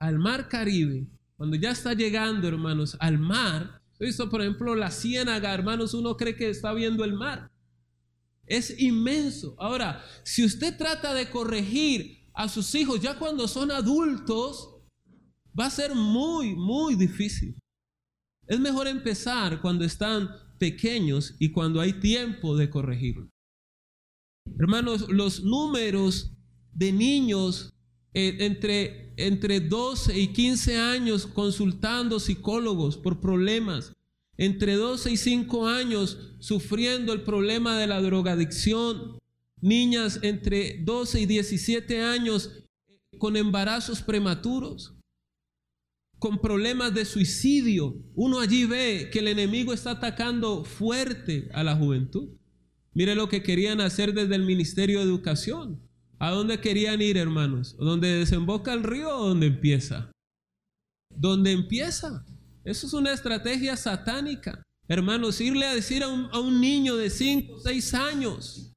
al 0.00 0.18
mar 0.18 0.48
Caribe, 0.48 1.08
cuando 1.36 1.56
ya 1.56 1.70
está 1.70 1.94
llegando, 1.94 2.46
hermanos, 2.46 2.96
al 3.00 3.18
mar, 3.18 3.81
visto, 4.06 4.28
por 4.28 4.40
ejemplo, 4.40 4.74
la 4.74 4.90
ciénaga, 4.90 5.52
hermanos, 5.54 5.94
uno 5.94 6.16
cree 6.16 6.36
que 6.36 6.50
está 6.50 6.72
viendo 6.72 7.04
el 7.04 7.14
mar. 7.14 7.50
Es 8.46 8.78
inmenso. 8.80 9.54
Ahora, 9.58 10.04
si 10.24 10.44
usted 10.44 10.76
trata 10.76 11.14
de 11.14 11.30
corregir 11.30 12.28
a 12.34 12.48
sus 12.48 12.74
hijos 12.74 13.00
ya 13.00 13.18
cuando 13.18 13.46
son 13.46 13.70
adultos, 13.70 14.76
va 15.58 15.66
a 15.66 15.70
ser 15.70 15.94
muy, 15.94 16.54
muy 16.54 16.94
difícil. 16.96 17.56
Es 18.46 18.58
mejor 18.58 18.88
empezar 18.88 19.60
cuando 19.60 19.84
están 19.84 20.30
pequeños 20.58 21.36
y 21.38 21.50
cuando 21.50 21.80
hay 21.80 21.94
tiempo 21.94 22.56
de 22.56 22.70
corregirlo. 22.70 23.30
Hermanos, 24.58 25.08
los 25.08 25.44
números 25.44 26.32
de 26.72 26.92
niños 26.92 27.71
eh, 28.14 28.36
entre, 28.40 29.14
entre 29.16 29.60
12 29.60 30.18
y 30.18 30.28
15 30.28 30.76
años 30.76 31.26
consultando 31.26 32.20
psicólogos 32.20 32.98
por 32.98 33.20
problemas, 33.20 33.94
entre 34.36 34.74
12 34.74 35.12
y 35.12 35.16
5 35.16 35.66
años 35.66 36.18
sufriendo 36.38 37.12
el 37.12 37.22
problema 37.22 37.78
de 37.78 37.86
la 37.86 38.02
drogadicción, 38.02 39.18
niñas 39.60 40.18
entre 40.22 40.82
12 40.82 41.20
y 41.20 41.26
17 41.26 42.02
años 42.02 42.50
eh, 42.88 43.18
con 43.18 43.36
embarazos 43.36 44.02
prematuros, 44.02 44.94
con 46.18 46.38
problemas 46.38 46.92
de 46.92 47.04
suicidio. 47.04 47.96
Uno 48.14 48.40
allí 48.40 48.66
ve 48.66 49.08
que 49.10 49.20
el 49.20 49.28
enemigo 49.28 49.72
está 49.72 49.92
atacando 49.92 50.64
fuerte 50.64 51.48
a 51.54 51.62
la 51.62 51.74
juventud. 51.76 52.28
Mire 52.92 53.14
lo 53.14 53.28
que 53.28 53.42
querían 53.42 53.80
hacer 53.80 54.12
desde 54.12 54.34
el 54.34 54.44
Ministerio 54.44 54.98
de 54.98 55.06
Educación. 55.06 55.80
¿A 56.22 56.30
dónde 56.30 56.60
querían 56.60 57.02
ir, 57.02 57.16
hermanos? 57.16 57.76
¿Dónde 57.76 58.06
desemboca 58.06 58.72
el 58.72 58.84
río 58.84 59.08
o 59.08 59.26
dónde 59.30 59.46
empieza? 59.48 60.12
¿Dónde 61.10 61.50
empieza? 61.50 62.24
Eso 62.62 62.86
es 62.86 62.92
una 62.92 63.12
estrategia 63.12 63.76
satánica. 63.76 64.62
Hermanos, 64.86 65.40
irle 65.40 65.66
a 65.66 65.74
decir 65.74 66.04
a 66.04 66.06
un, 66.06 66.60
niño 66.60 66.94
de 66.94 67.10
5 67.10 67.54
o 67.54 67.58
6 67.58 67.94
años, 67.94 68.72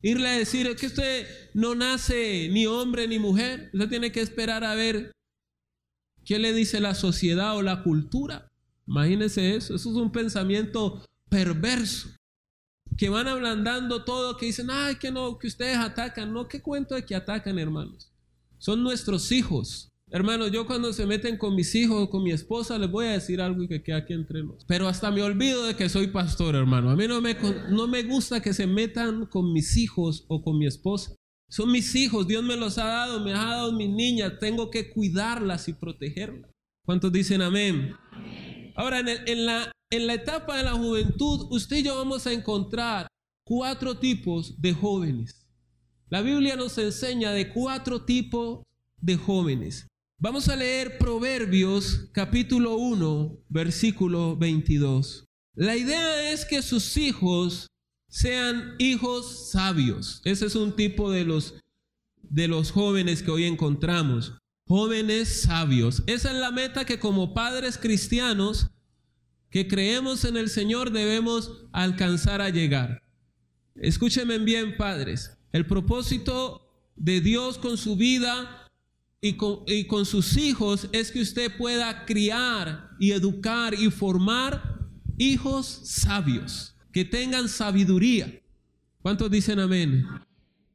irle 0.00 0.28
a 0.28 0.38
decir 0.38 0.74
que 0.76 0.86
usted 0.86 1.26
no 1.52 1.74
nace 1.74 2.48
ni 2.50 2.64
hombre 2.64 3.06
ni 3.06 3.18
mujer, 3.18 3.68
usted 3.74 3.90
tiene 3.90 4.10
que 4.10 4.22
esperar 4.22 4.64
a 4.64 4.74
ver 4.74 5.12
qué 6.24 6.38
le 6.38 6.54
dice 6.54 6.80
la 6.80 6.94
sociedad 6.94 7.54
o 7.54 7.60
la 7.60 7.82
cultura. 7.82 8.48
Imagínese 8.86 9.56
eso, 9.56 9.74
eso 9.74 9.90
es 9.90 9.96
un 9.96 10.10
pensamiento 10.10 11.04
perverso 11.28 12.17
que 12.98 13.08
van 13.08 13.28
ablandando 13.28 14.04
todo, 14.04 14.36
que 14.36 14.46
dicen, 14.46 14.68
ay, 14.70 14.96
que 14.96 15.12
no, 15.12 15.38
que 15.38 15.46
ustedes 15.46 15.78
atacan. 15.78 16.32
No, 16.32 16.48
¿qué 16.48 16.60
cuento 16.60 16.96
de 16.96 17.04
que 17.04 17.14
atacan, 17.14 17.56
hermanos? 17.58 18.12
Son 18.58 18.82
nuestros 18.82 19.30
hijos. 19.30 19.88
Hermanos, 20.10 20.50
yo 20.50 20.66
cuando 20.66 20.92
se 20.92 21.06
meten 21.06 21.36
con 21.36 21.54
mis 21.54 21.74
hijos 21.76 22.02
o 22.02 22.10
con 22.10 22.24
mi 22.24 22.32
esposa, 22.32 22.76
les 22.76 22.90
voy 22.90 23.06
a 23.06 23.12
decir 23.12 23.40
algo 23.40 23.62
y 23.62 23.68
que 23.68 23.82
quede 23.82 23.96
aquí 23.96 24.14
entre 24.14 24.42
nosotros. 24.42 24.64
Pero 24.66 24.88
hasta 24.88 25.12
me 25.12 25.22
olvido 25.22 25.64
de 25.64 25.76
que 25.76 25.88
soy 25.88 26.08
pastor, 26.08 26.56
hermano. 26.56 26.90
A 26.90 26.96
mí 26.96 27.06
no 27.06 27.20
me, 27.20 27.36
no 27.70 27.86
me 27.86 28.02
gusta 28.02 28.40
que 28.42 28.52
se 28.52 28.66
metan 28.66 29.26
con 29.26 29.52
mis 29.52 29.76
hijos 29.76 30.24
o 30.26 30.42
con 30.42 30.58
mi 30.58 30.66
esposa. 30.66 31.14
Son 31.48 31.70
mis 31.70 31.94
hijos, 31.94 32.26
Dios 32.26 32.42
me 32.42 32.56
los 32.56 32.78
ha 32.78 32.86
dado, 32.86 33.20
me 33.20 33.32
ha 33.32 33.44
dado 33.44 33.72
mis 33.72 33.90
niñas, 33.90 34.34
tengo 34.40 34.70
que 34.70 34.90
cuidarlas 34.90 35.68
y 35.68 35.72
protegerlas. 35.72 36.50
¿Cuántos 36.84 37.12
dicen 37.12 37.42
amén? 37.42 37.94
Ahora, 38.78 39.00
en, 39.00 39.44
la, 39.44 39.72
etapa 39.90 40.56
de 40.56 40.62
la 40.62 40.74
juventud, 40.74 41.48
usted 41.50 41.78
y 41.78 41.82
yo 41.82 41.96
vamos 41.96 42.28
a 42.28 42.32
encontrar 42.32 43.08
cuatro 43.44 43.98
tipos 43.98 44.54
de 44.62 44.72
jóvenes. 44.72 45.48
La 46.08 46.22
Biblia 46.22 46.54
nos 46.54 46.78
enseña 46.78 47.32
de 47.32 47.52
cuatro 47.52 48.04
tipos 48.04 48.62
de 49.00 49.16
jóvenes. 49.16 49.88
Vamos 50.20 50.48
a 50.48 50.54
leer 50.54 50.96
Proverbios 50.96 52.08
capítulo 52.12 52.76
1, 52.76 53.40
versículo 53.48 54.36
22. 54.36 55.24
La 55.54 55.76
idea 55.76 56.30
es 56.30 56.44
que 56.44 56.62
sus 56.62 56.96
hijos 56.96 57.66
sean 58.08 58.76
hijos 58.78 59.50
sabios. 59.50 60.22
Ese 60.24 60.46
es 60.46 60.54
un 60.54 60.76
tipo 60.76 61.10
de 61.10 61.24
los 61.24 62.70
jóvenes 62.70 63.24
que 63.24 63.32
hoy 63.32 63.44
encontramos. 63.44 64.34
Jóvenes 64.68 65.42
sabios. 65.42 66.02
Esa 66.06 66.30
es 66.30 66.36
la 66.36 66.50
meta 66.50 66.84
que 66.84 66.98
como 66.98 67.32
padres 67.32 67.78
cristianos 67.78 68.70
que 69.50 69.66
creemos 69.66 70.26
en 70.26 70.36
el 70.36 70.50
Señor 70.50 70.92
debemos 70.92 71.64
alcanzar 71.72 72.42
a 72.42 72.50
llegar. 72.50 73.02
Escúchenme 73.74 74.36
bien, 74.38 74.76
padres. 74.76 75.38
El 75.52 75.66
propósito 75.66 76.70
de 76.96 77.22
Dios 77.22 77.56
con 77.56 77.78
su 77.78 77.96
vida 77.96 78.68
y 79.22 79.34
con, 79.86 80.04
sus 80.04 80.36
hijos 80.36 80.88
es 80.92 81.10
que 81.10 81.22
usted 81.22 81.56
pueda 81.56 82.04
criar 82.04 82.90
y 83.00 83.12
educar 83.12 83.72
y 83.72 83.90
formar 83.90 84.90
hijos 85.16 85.80
sabios, 85.84 86.76
que 86.92 87.06
tengan 87.06 87.48
sabiduría. 87.48 88.40
¿Cuántos 89.00 89.30
dicen 89.30 89.60
amén? 89.60 90.04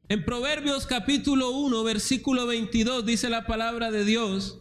En 0.08 0.22
Proverbios 0.24 0.86
capítulo 0.86 1.50
1, 1.52 1.82
versículo 1.82 2.46
22 2.46 3.06
dice 3.06 3.30
la 3.30 3.46
palabra 3.46 3.90
de 3.90 4.04
Dios, 4.04 4.60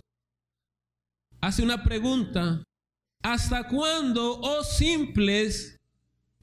hace 1.42 1.64
una 1.64 1.84
pregunta 1.84 2.64
¿Hasta 3.24 3.68
cuándo, 3.68 4.40
oh 4.42 4.64
simples, 4.64 5.80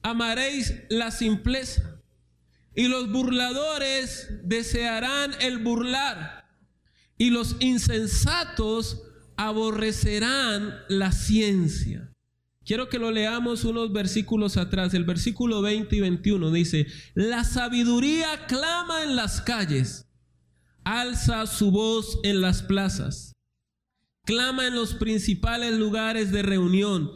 amaréis 0.01 0.83
la 0.89 1.11
simpleza? 1.11 2.01
Y 2.75 2.87
los 2.87 3.11
burladores 3.11 4.27
desearán 4.43 5.33
el 5.41 5.59
burlar. 5.59 6.41
y 7.17 7.29
los 7.29 7.57
insensatos 7.59 9.03
aborrecerán 9.35 10.73
la 10.89 11.11
ciencia. 11.11 12.10
Quiero 12.63 12.89
que 12.89 12.99
lo 12.99 13.11
leamos 13.11 13.63
unos 13.65 13.91
versículos 13.91 14.55
atrás. 14.57 14.93
El 14.93 15.03
versículo 15.03 15.61
20 15.61 15.95
y 15.95 15.99
21 15.99 16.51
dice, 16.51 16.87
la 17.15 17.43
sabiduría 17.43 18.45
clama 18.47 19.03
en 19.03 19.15
las 19.15 19.41
calles, 19.41 20.07
alza 20.83 21.47
su 21.47 21.71
voz 21.71 22.19
en 22.23 22.41
las 22.41 22.61
plazas, 22.61 23.33
clama 24.25 24.67
en 24.67 24.75
los 24.75 24.93
principales 24.93 25.77
lugares 25.77 26.31
de 26.31 26.43
reunión, 26.43 27.11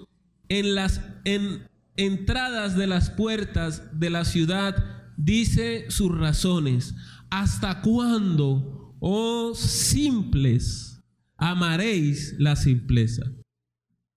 en 0.50 0.75
las 0.75 1.02
en 1.25 1.68
entradas 1.96 2.75
de 2.75 2.88
las 2.88 3.10
puertas 3.10 4.00
de 4.00 4.10
la 4.10 4.25
ciudad, 4.25 5.12
dice 5.16 5.90
sus 5.90 6.16
razones. 6.18 6.96
¿Hasta 7.30 7.82
cuándo, 7.82 8.96
oh 9.00 9.54
simples, 9.56 11.02
amaréis 11.38 12.36
la 12.40 12.56
simpleza? 12.56 13.32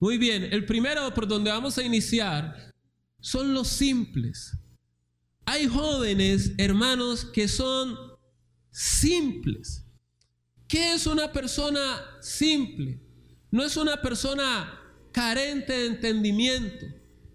Muy 0.00 0.16
bien, 0.16 0.44
el 0.52 0.64
primero 0.64 1.12
por 1.12 1.26
donde 1.26 1.50
vamos 1.50 1.76
a 1.76 1.82
iniciar 1.82 2.72
son 3.20 3.52
los 3.52 3.66
simples. 3.66 4.56
Hay 5.44 5.66
jóvenes, 5.66 6.52
hermanos, 6.56 7.24
que 7.24 7.48
son 7.48 7.96
simples. 8.70 9.84
¿Qué 10.68 10.92
es 10.92 11.06
una 11.06 11.32
persona 11.32 12.00
simple? 12.20 13.00
No 13.50 13.64
es 13.64 13.76
una 13.76 14.00
persona 14.00 14.78
carente 15.10 15.72
de 15.72 15.86
entendimiento. 15.86 16.86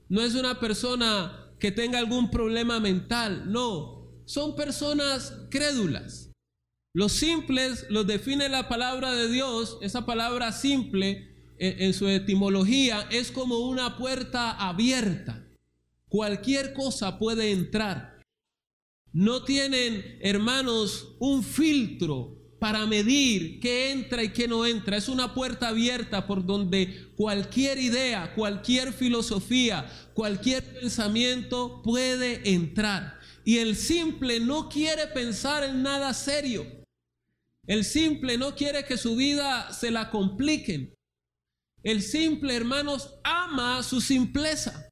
No 0.08 0.22
es 0.22 0.36
una 0.36 0.60
persona 0.60 1.51
que 1.60 1.72
tenga 1.72 2.00
algún 2.00 2.29
problema 2.29 2.79
mental. 2.79 3.51
No, 3.51 4.08
son 4.25 4.55
personas 4.55 5.34
crédulas. 5.50 6.29
Los 6.93 7.13
simples 7.13 7.88
los 7.89 8.05
define 8.05 8.48
la 8.48 8.70
palabra 8.70 9.13
de 9.13 9.27
Dios. 9.27 9.79
Esa 9.82 10.05
palabra 10.05 10.51
simple 10.51 11.33
en, 11.57 11.93
su 11.93 12.07
etimología 12.07 13.07
es 13.12 13.31
como 13.31 13.60
una 13.60 13.98
puerta 13.98 14.51
abierta. 14.51 15.45
Cualquier 16.07 16.74
cosa 16.74 17.17
puede 17.17 17.51
entrar. 17.51 18.19
No 19.12 19.43
tienen, 19.43 20.17
hermanos, 20.22 21.15
un 21.19 21.43
filtro 21.43 22.43
para 22.60 22.86
medir 22.86 23.60
qué 23.60 23.91
entra 23.91 24.24
y 24.24 24.29
qué 24.29 24.48
no 24.48 24.65
entra. 24.65 24.98
Es 24.98 25.10
una 25.10 25.33
puerta 25.33 25.67
abierta 25.67 26.25
por 26.25 26.45
donde 26.45 27.12
cualquier 27.15 27.77
idea, 27.77 28.33
cualquier 28.36 28.93
filosofía, 28.93 29.86
cualquier 30.13 30.63
pensamiento 30.63 31.81
puede 31.83 32.53
entrar. 32.53 33.19
Y 33.43 33.57
el 33.57 33.75
simple 33.75 34.39
no 34.39 34.69
quiere 34.69 35.07
pensar 35.07 35.63
en 35.63 35.83
nada 35.83 36.13
serio. 36.13 36.65
El 37.67 37.86
simple 37.86 38.38
no 38.38 38.55
quiere 38.55 38.86
que 38.86 38.98
su 38.98 39.15
vida 39.15 39.72
se 39.74 39.91
la 39.91 40.10
compliquen. 40.10 40.93
El 41.84 42.02
simple, 42.02 42.56
hermanos, 42.56 43.13
ama 43.24 43.84
su 43.84 44.00
simpleza. 44.00 44.90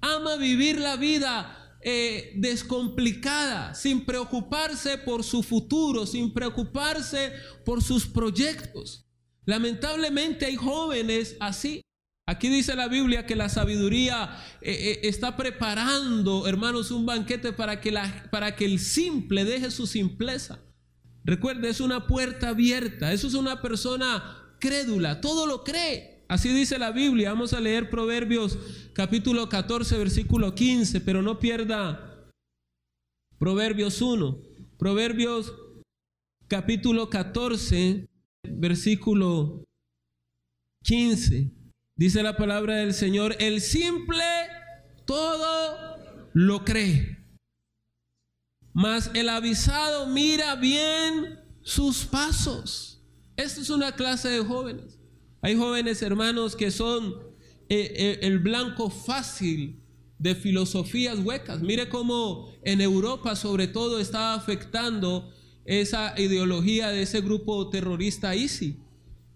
Ama 0.00 0.36
vivir 0.36 0.78
la 0.80 0.96
vida 0.96 1.78
eh, 1.82 2.32
descomplicada, 2.36 3.74
sin 3.74 4.04
preocuparse 4.04 4.98
por 4.98 5.24
su 5.24 5.42
futuro, 5.42 6.06
sin 6.06 6.32
preocuparse 6.32 7.32
por 7.64 7.82
sus 7.82 8.06
proyectos. 8.06 9.06
Lamentablemente 9.44 10.46
hay 10.46 10.56
jóvenes 10.56 11.36
así. 11.38 11.82
Aquí 12.26 12.48
dice 12.48 12.76
la 12.76 12.88
Biblia 12.88 13.26
que 13.26 13.36
la 13.36 13.48
sabiduría 13.48 14.30
eh, 14.60 14.70
eh, 14.72 15.00
está 15.08 15.36
preparando, 15.36 16.46
hermanos, 16.46 16.92
un 16.92 17.04
banquete 17.04 17.52
para 17.52 17.80
que, 17.80 17.90
la, 17.90 18.28
para 18.30 18.56
que 18.56 18.64
el 18.64 18.78
simple 18.78 19.44
deje 19.44 19.70
su 19.70 19.86
simpleza. 19.86 20.60
Recuerde, 21.24 21.68
es 21.68 21.80
una 21.80 22.06
puerta 22.06 22.50
abierta. 22.50 23.12
Eso 23.12 23.26
es 23.26 23.34
una 23.34 23.60
persona 23.60 24.56
crédula, 24.60 25.20
todo 25.20 25.46
lo 25.46 25.64
cree. 25.64 26.11
Así 26.32 26.48
dice 26.48 26.78
la 26.78 26.92
Biblia. 26.92 27.28
Vamos 27.28 27.52
a 27.52 27.60
leer 27.60 27.90
Proverbios 27.90 28.58
capítulo 28.94 29.50
14, 29.50 29.98
versículo 29.98 30.54
15, 30.54 31.02
pero 31.02 31.20
no 31.20 31.38
pierda 31.38 32.32
Proverbios 33.36 34.00
1. 34.00 34.38
Proverbios 34.78 35.52
capítulo 36.48 37.10
14, 37.10 38.08
versículo 38.44 39.62
15. 40.84 41.52
Dice 41.98 42.22
la 42.22 42.34
palabra 42.34 42.76
del 42.76 42.94
Señor, 42.94 43.36
el 43.38 43.60
simple 43.60 44.24
todo 45.04 45.98
lo 46.32 46.64
cree. 46.64 47.26
Mas 48.72 49.10
el 49.12 49.28
avisado 49.28 50.06
mira 50.06 50.56
bien 50.56 51.40
sus 51.60 52.06
pasos. 52.06 53.04
Esta 53.36 53.60
es 53.60 53.68
una 53.68 53.92
clase 53.92 54.30
de 54.30 54.40
jóvenes. 54.42 55.01
Hay 55.44 55.56
jóvenes 55.56 56.00
hermanos 56.02 56.54
que 56.54 56.70
son 56.70 57.16
eh, 57.68 57.92
eh, 57.96 58.18
el 58.22 58.38
blanco 58.38 58.90
fácil 58.90 59.82
de 60.20 60.36
filosofías 60.36 61.18
huecas. 61.18 61.62
Mire 61.62 61.88
cómo 61.88 62.48
en 62.62 62.80
Europa 62.80 63.34
sobre 63.34 63.66
todo 63.66 63.98
está 63.98 64.34
afectando 64.34 65.32
esa 65.64 66.14
ideología 66.16 66.90
de 66.90 67.02
ese 67.02 67.22
grupo 67.22 67.68
terrorista 67.70 68.36
ISI 68.36 68.78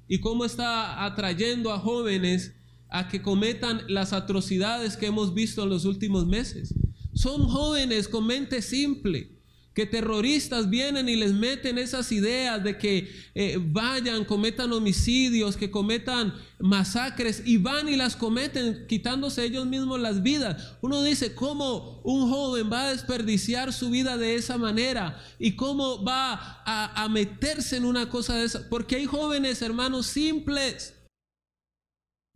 y 0.07 0.21
cómo 0.21 0.45
está 0.45 1.05
atrayendo 1.05 1.73
a 1.73 1.81
jóvenes 1.81 2.55
a 2.88 3.09
que 3.09 3.21
cometan 3.21 3.83
las 3.88 4.12
atrocidades 4.12 4.97
que 4.97 5.07
hemos 5.07 5.35
visto 5.35 5.64
en 5.64 5.71
los 5.71 5.85
últimos 5.85 6.25
meses. 6.25 6.73
Son 7.14 7.49
jóvenes 7.49 8.07
con 8.07 8.29
mente 8.29 8.62
simple, 8.62 9.36
que 9.77 9.85
terroristas 9.85 10.71
vienen 10.71 11.07
y 11.07 11.17
les 11.17 11.35
meten 11.35 11.77
esas 11.77 12.11
ideas 12.11 12.65
de 12.65 12.79
que 12.79 13.12
eh, 13.35 13.59
vayan, 13.61 14.25
cometan 14.25 14.73
homicidios, 14.73 15.59
que 15.59 15.71
cometan 15.71 16.33
masacres 16.59 17.43
y 17.45 17.59
van 17.59 17.87
y 17.87 17.97
las 17.97 18.17
cometen 18.17 18.87
quitándose 18.89 19.45
ellos 19.45 19.67
mismos 19.67 20.01
las 20.01 20.23
vidas. 20.23 20.79
Uno 20.81 21.03
dice, 21.03 21.35
¿cómo 21.35 22.01
un 22.05 22.31
joven 22.31 22.73
va 22.73 22.85
a 22.85 22.93
desperdiciar 22.93 23.71
su 23.71 23.91
vida 23.91 24.17
de 24.17 24.37
esa 24.37 24.57
manera? 24.57 25.23
¿Y 25.39 25.57
cómo 25.57 26.03
va 26.03 26.62
a, 26.65 27.05
a 27.05 27.09
meterse 27.11 27.77
en 27.77 27.85
una 27.85 28.09
cosa 28.09 28.35
de 28.37 28.47
esa? 28.47 28.71
Porque 28.71 28.97
hay 28.97 29.05
jóvenes, 29.05 29.61
hermanos, 29.61 30.07
simples, 30.07 30.95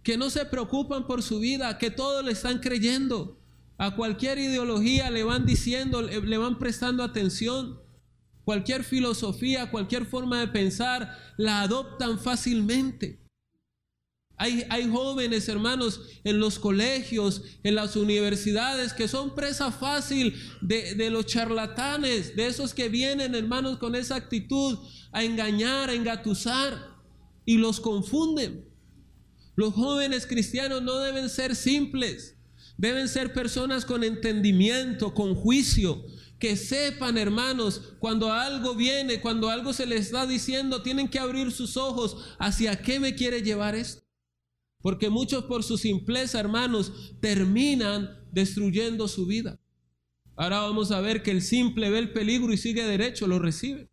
que 0.02 0.18
no 0.18 0.28
se 0.28 0.44
preocupan 0.44 1.06
por 1.06 1.22
su 1.22 1.38
vida, 1.38 1.78
que 1.78 1.90
todo 1.90 2.22
le 2.22 2.32
están 2.32 2.58
creyendo. 2.58 3.39
A 3.80 3.96
cualquier 3.96 4.38
ideología 4.38 5.10
le 5.10 5.24
van 5.24 5.46
diciendo, 5.46 6.02
le 6.02 6.36
van 6.36 6.58
prestando 6.58 7.02
atención. 7.02 7.80
Cualquier 8.44 8.84
filosofía, 8.84 9.70
cualquier 9.70 10.04
forma 10.04 10.38
de 10.38 10.48
pensar, 10.48 11.16
la 11.38 11.62
adoptan 11.62 12.18
fácilmente. 12.18 13.24
Hay, 14.36 14.66
hay, 14.68 14.86
jóvenes, 14.86 15.48
hermanos, 15.48 16.02
en 16.24 16.40
los 16.40 16.58
colegios, 16.58 17.42
en 17.62 17.74
las 17.74 17.96
universidades, 17.96 18.92
que 18.92 19.08
son 19.08 19.34
presa 19.34 19.72
fácil 19.72 20.34
de, 20.60 20.94
de, 20.94 21.08
los 21.08 21.24
charlatanes, 21.24 22.36
de 22.36 22.48
esos 22.48 22.74
que 22.74 22.90
vienen, 22.90 23.34
hermanos, 23.34 23.78
con 23.78 23.94
esa 23.94 24.16
actitud 24.16 24.78
a 25.10 25.24
engañar, 25.24 25.88
a 25.88 25.94
engatusar 25.94 26.98
y 27.46 27.56
los 27.56 27.80
confunden. 27.80 28.62
Los 29.56 29.72
jóvenes 29.72 30.26
cristianos 30.26 30.82
no 30.82 30.98
deben 30.98 31.30
ser 31.30 31.56
simples. 31.56 32.36
Deben 32.80 33.08
ser 33.08 33.34
personas 33.34 33.84
con 33.84 34.02
entendimiento, 34.04 35.12
con 35.12 35.34
juicio, 35.34 36.02
que 36.38 36.56
sepan, 36.56 37.18
hermanos, 37.18 37.92
cuando 37.98 38.32
algo 38.32 38.74
viene, 38.74 39.20
cuando 39.20 39.50
algo 39.50 39.74
se 39.74 39.84
les 39.84 40.06
está 40.06 40.26
diciendo, 40.26 40.80
tienen 40.80 41.06
que 41.06 41.18
abrir 41.18 41.52
sus 41.52 41.76
ojos 41.76 42.16
hacia 42.38 42.80
qué 42.80 42.98
me 42.98 43.14
quiere 43.14 43.42
llevar 43.42 43.74
esto. 43.74 44.02
Porque 44.80 45.10
muchos 45.10 45.44
por 45.44 45.62
su 45.62 45.76
simpleza, 45.76 46.40
hermanos, 46.40 47.12
terminan 47.20 48.18
destruyendo 48.32 49.08
su 49.08 49.26
vida. 49.26 49.60
Ahora 50.34 50.60
vamos 50.60 50.90
a 50.90 51.02
ver 51.02 51.22
que 51.22 51.32
el 51.32 51.42
simple 51.42 51.90
ve 51.90 51.98
el 51.98 52.14
peligro 52.14 52.50
y 52.50 52.56
sigue 52.56 52.86
derecho, 52.86 53.26
lo 53.26 53.38
recibe. 53.38 53.90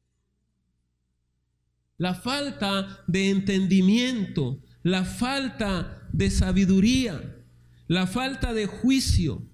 La 1.97 2.13
falta 2.13 3.03
de 3.05 3.31
entendimiento, 3.31 4.61
la 4.81 5.03
falta 5.03 6.07
de 6.13 6.29
sabiduría, 6.29 7.36
la 7.87 8.05
falta 8.07 8.53
de 8.53 8.65
juicio. 8.65 9.47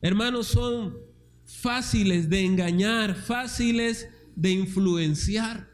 Hermanos, 0.00 0.48
son 0.48 0.96
fáciles 1.44 2.28
de 2.28 2.44
engañar, 2.44 3.14
fáciles 3.14 4.08
de 4.34 4.50
influenciar. 4.50 5.68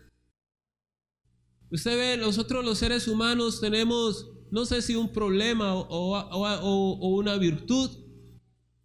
Usted 1.70 1.96
ve, 1.96 2.16
nosotros 2.18 2.64
los 2.64 2.78
seres 2.78 3.08
humanos 3.08 3.60
tenemos, 3.60 4.30
no 4.50 4.64
sé 4.66 4.82
si 4.82 4.94
un 4.94 5.10
problema 5.10 5.74
o, 5.74 7.08
una 7.16 7.36
virtud, 7.38 7.90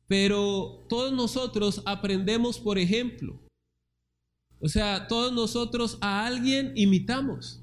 pero 0.08 0.86
todos 0.88 1.12
nosotros 1.12 1.82
aprendemos 1.86 2.60
por 2.60 2.78
ejemplo. 2.78 3.40
O 4.60 4.70
sea, 4.70 5.08
todos 5.08 5.34
nosotros 5.34 5.98
a 6.02 6.26
alguien 6.26 6.72
imitamos. 6.76 7.62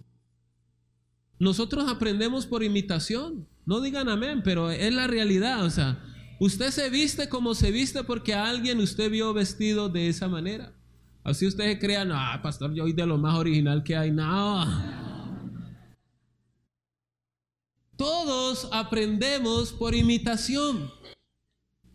Nosotros 1.39 1.89
aprendemos 1.89 2.47
por 2.47 2.63
imitación. 2.63 3.49
No 3.67 3.81
digan 3.81 4.09
amén, 4.09 4.43
pero 4.45 4.71
es 4.71 4.93
la 4.93 5.07
realidad. 5.07 5.65
O 5.65 5.71
sea, 5.71 6.03
usted 6.39 6.71
se 6.71 6.91
viste 6.91 7.29
como 7.29 7.55
se 7.55 7.71
viste 7.71 8.05
porque 8.05 8.35
a 8.35 8.49
alguien 8.49 8.79
usted 8.81 9.11
vio 9.11 9.33
vestido 9.33 9.89
de 9.89 10.09
esa 10.09 10.29
manera. 10.29 10.73
Así 11.23 11.47
ustedes 11.47 11.79
crean, 11.79 12.13
ah, 12.13 12.39
pastor, 12.43 12.75
yo 12.75 12.85
soy 12.85 12.93
de 12.93 13.07
lo 13.07 13.17
más 13.17 13.37
original 13.37 13.83
que 13.83 13.97
hay. 13.97 14.11
No. 14.11 14.67
Todos 17.97 18.69
aprendemos 18.73 19.73
por 19.73 19.95
imitación. 19.95 20.91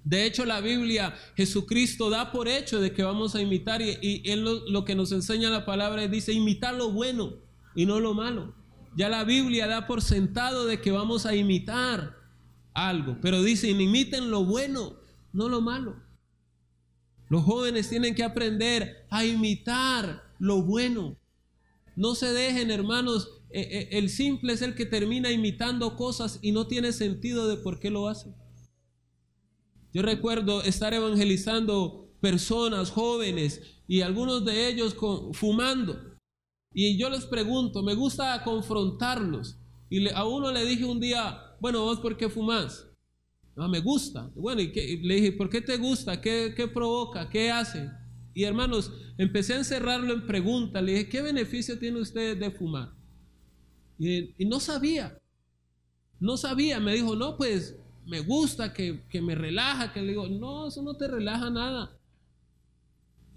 De 0.03 0.25
hecho, 0.25 0.45
la 0.45 0.61
Biblia, 0.61 1.13
Jesucristo 1.35 2.09
da 2.09 2.31
por 2.31 2.47
hecho 2.47 2.79
de 2.79 2.93
que 2.93 3.03
vamos 3.03 3.35
a 3.35 3.41
imitar 3.41 3.81
y, 3.81 4.23
Él 4.25 4.43
lo, 4.43 4.85
que 4.85 4.95
nos 4.95 5.11
enseña 5.11 5.51
la 5.51 5.65
palabra 5.65 6.07
dice 6.07 6.33
imitar 6.33 6.73
lo 6.73 6.91
bueno 6.91 7.33
y 7.75 7.85
no 7.85 7.99
lo 7.99 8.15
malo. 8.15 8.55
Ya 8.99 9.07
la 9.07 9.23
Biblia 9.23 9.65
da 9.65 9.87
por 9.87 10.01
sentado 10.01 10.65
de 10.65 10.81
que 10.81 10.91
vamos 10.91 11.25
a 11.25 11.33
imitar 11.33 12.17
algo, 12.73 13.17
pero 13.21 13.41
dice 13.41 13.69
imiten 13.69 14.29
lo 14.29 14.43
bueno, 14.43 14.99
no 15.31 15.47
lo 15.47 15.61
malo. 15.61 16.03
Los 17.29 17.45
jóvenes 17.45 17.87
tienen 17.87 18.13
que 18.13 18.25
aprender 18.25 19.07
a 19.09 19.23
imitar 19.23 20.23
lo 20.37 20.63
bueno. 20.63 21.17
No 21.95 22.13
se 22.13 22.33
dejen, 22.33 22.71
hermanos, 22.71 23.29
eh, 23.51 23.61
eh, 23.71 23.89
el 23.93 24.09
simple 24.09 24.51
es 24.51 24.61
el 24.61 24.75
que 24.75 24.85
termina 24.85 25.31
imitando 25.31 25.95
cosas 25.95 26.37
y 26.41 26.51
no 26.51 26.67
tiene 26.67 26.91
sentido 26.91 27.47
de 27.47 27.55
por 27.55 27.79
qué 27.79 27.89
lo 27.89 28.09
hace. 28.09 28.35
Yo 29.93 30.01
recuerdo 30.01 30.61
estar 30.63 30.93
evangelizando 30.93 32.11
personas 32.19 32.91
jóvenes 32.91 33.61
y 33.87 34.01
algunos 34.01 34.43
de 34.43 34.67
ellos 34.67 34.93
fumando. 35.31 36.18
Y 36.73 36.97
yo 36.97 37.09
les 37.09 37.25
pregunto, 37.25 37.81
me 37.83 37.95
gusta 37.95 38.43
confrontarlos. 38.43 39.57
Y 39.89 40.07
a 40.09 40.23
uno 40.25 40.51
le 40.51 40.65
dije 40.65 40.85
un 40.85 40.99
día, 40.99 41.55
bueno, 41.59 41.83
vos 41.83 41.99
por 41.99 42.15
qué 42.15 42.29
fumas? 42.29 42.85
No, 43.55 43.67
me 43.67 43.79
gusta. 43.79 44.31
Bueno, 44.35 44.61
y, 44.61 44.97
le 44.97 45.15
dije, 45.15 45.31
¿por 45.33 45.49
qué 45.49 45.61
te 45.61 45.77
gusta? 45.77 46.21
¿Qué, 46.21 46.53
¿Qué, 46.55 46.67
provoca? 46.67 47.29
¿Qué 47.29 47.51
hace? 47.51 47.89
Y 48.33 48.43
hermanos, 48.43 48.91
empecé 49.17 49.53
a 49.53 49.57
encerrarlo 49.57 50.13
en 50.13 50.25
preguntas. 50.25 50.81
Le 50.81 50.93
dije, 50.93 51.09
¿qué 51.09 51.21
beneficio 51.21 51.77
tiene 51.77 51.99
usted 51.99 52.37
de 52.37 52.51
fumar? 52.51 52.93
Y, 53.97 54.33
no 54.45 54.59
sabía. 54.59 55.19
No 56.19 56.37
sabía. 56.37 56.79
Me 56.79 56.93
dijo, 56.93 57.15
no, 57.15 57.35
pues 57.35 57.77
me 58.05 58.21
gusta, 58.21 58.71
que, 58.71 59.03
me 59.21 59.35
relaja. 59.35 59.91
Que 59.91 60.01
le 60.01 60.09
digo, 60.09 60.27
no, 60.29 60.67
eso 60.67 60.81
no 60.81 60.95
te 60.95 61.07
relaja 61.07 61.49
nada. 61.49 61.98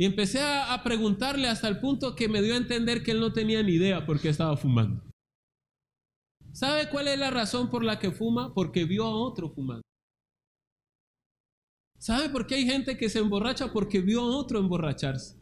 Y 0.03 0.05
empecé 0.05 0.41
a, 0.43 0.83
preguntarle 0.83 1.47
hasta 1.47 1.69
el 1.69 1.79
punto 1.79 2.17
que 2.17 2.29
me 2.29 2.43
dio 2.43 2.55
a 2.55 2.57
entender 2.57 3.05
que 3.05 3.13
él 3.13 3.21
no 3.21 3.33
tenía 3.33 3.63
ni 3.63 3.75
idea 3.75 4.05
por 4.05 4.21
qué 4.21 4.31
estaba 4.31 4.57
fumando. 4.57 5.01
¿Sabe 6.51 6.89
cuál 6.91 7.07
es 7.07 7.17
la 7.21 7.31
razón 7.31 7.71
por 7.71 7.85
la 7.85 8.01
que 8.01 8.11
fuma? 8.11 8.53
Porque 8.53 8.85
vio 8.85 9.05
a 9.05 9.15
otro 9.15 9.49
fumando. 9.51 9.85
¿Sabe 12.01 12.31
por 12.31 12.49
qué 12.49 12.57
hay 12.57 12.65
gente 12.65 12.97
que 12.97 13.09
se 13.09 13.21
emborracha? 13.21 13.73
Porque 13.73 14.01
vio 14.01 14.23
a 14.23 14.37
otro 14.37 14.59
emborracharse. 14.59 15.37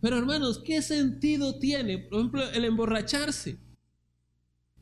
Pero 0.00 0.16
hermanos, 0.16 0.62
¿qué 0.64 0.80
sentido 0.80 1.58
tiene, 1.58 1.98
por 1.98 2.20
ejemplo, 2.20 2.48
el 2.52 2.64
emborracharse? 2.64 3.58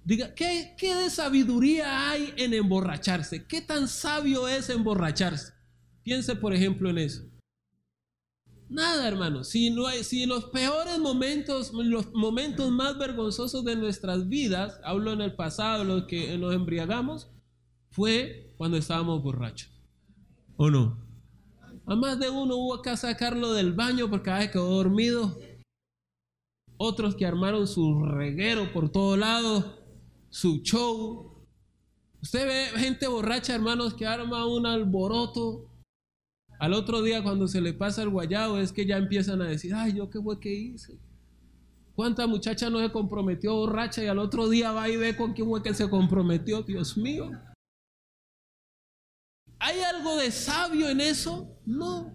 Diga, 0.04 0.32
¿qué, 0.32 0.76
¿qué 0.78 1.10
sabiduría 1.10 2.08
hay 2.08 2.32
en 2.36 2.54
emborracharse? 2.54 3.48
¿Qué 3.48 3.62
tan 3.62 3.88
sabio 3.88 4.46
es 4.46 4.70
emborracharse? 4.70 5.54
Piense, 6.04 6.36
por 6.36 6.54
ejemplo, 6.54 6.88
en 6.88 6.98
eso. 6.98 7.39
Nada, 8.70 9.06
hermano. 9.08 9.42
Si, 9.42 9.70
no 9.70 9.86
hay, 9.88 10.04
si 10.04 10.26
los 10.26 10.44
peores 10.46 10.98
momentos, 11.00 11.72
los 11.74 12.12
momentos 12.14 12.70
más 12.70 12.96
vergonzosos 12.96 13.64
de 13.64 13.74
nuestras 13.74 14.28
vidas, 14.28 14.80
hablo 14.84 15.12
en 15.12 15.20
el 15.20 15.34
pasado, 15.34 15.82
los 15.84 16.04
que 16.04 16.38
nos 16.38 16.54
embriagamos, 16.54 17.28
fue 17.90 18.54
cuando 18.56 18.76
estábamos 18.76 19.22
borrachos. 19.22 19.70
¿O 20.56 20.70
no? 20.70 20.96
A 21.84 21.96
más 21.96 22.20
de 22.20 22.30
uno 22.30 22.56
hubo 22.56 22.80
que 22.80 22.96
sacarlo 22.96 23.52
del 23.52 23.72
baño 23.72 24.08
porque 24.08 24.30
ay, 24.30 24.50
quedó 24.50 24.70
dormido. 24.70 25.36
Otros 26.76 27.16
que 27.16 27.26
armaron 27.26 27.66
su 27.66 28.04
reguero 28.04 28.72
por 28.72 28.90
todos 28.90 29.18
lados 29.18 29.64
su 30.30 30.62
show. 30.62 31.44
Usted 32.22 32.46
ve 32.46 32.78
gente 32.78 33.08
borracha, 33.08 33.54
hermanos, 33.54 33.94
que 33.94 34.06
arma 34.06 34.46
un 34.46 34.64
alboroto. 34.66 35.69
Al 36.60 36.74
otro 36.74 37.00
día, 37.00 37.22
cuando 37.22 37.48
se 37.48 37.62
le 37.62 37.72
pasa 37.72 38.02
el 38.02 38.10
guayado, 38.10 38.60
es 38.60 38.70
que 38.70 38.84
ya 38.84 38.98
empiezan 38.98 39.40
a 39.40 39.48
decir, 39.48 39.74
ay, 39.74 39.94
yo 39.94 40.10
qué 40.10 40.20
fue 40.20 40.38
que 40.38 40.52
hice. 40.52 40.98
¿Cuánta 41.94 42.26
muchacha 42.26 42.68
no 42.68 42.80
se 42.80 42.92
comprometió 42.92 43.54
borracha 43.54 44.04
y 44.04 44.08
al 44.08 44.18
otro 44.18 44.46
día 44.46 44.70
va 44.70 44.86
y 44.90 44.98
ve 44.98 45.16
con 45.16 45.32
quién 45.32 45.48
fue 45.48 45.62
que 45.62 45.72
se 45.72 45.88
comprometió? 45.88 46.60
Dios 46.62 46.98
mío. 46.98 47.30
¿Hay 49.58 49.80
algo 49.80 50.16
de 50.16 50.30
sabio 50.30 50.90
en 50.90 51.00
eso? 51.00 51.58
No. 51.64 52.14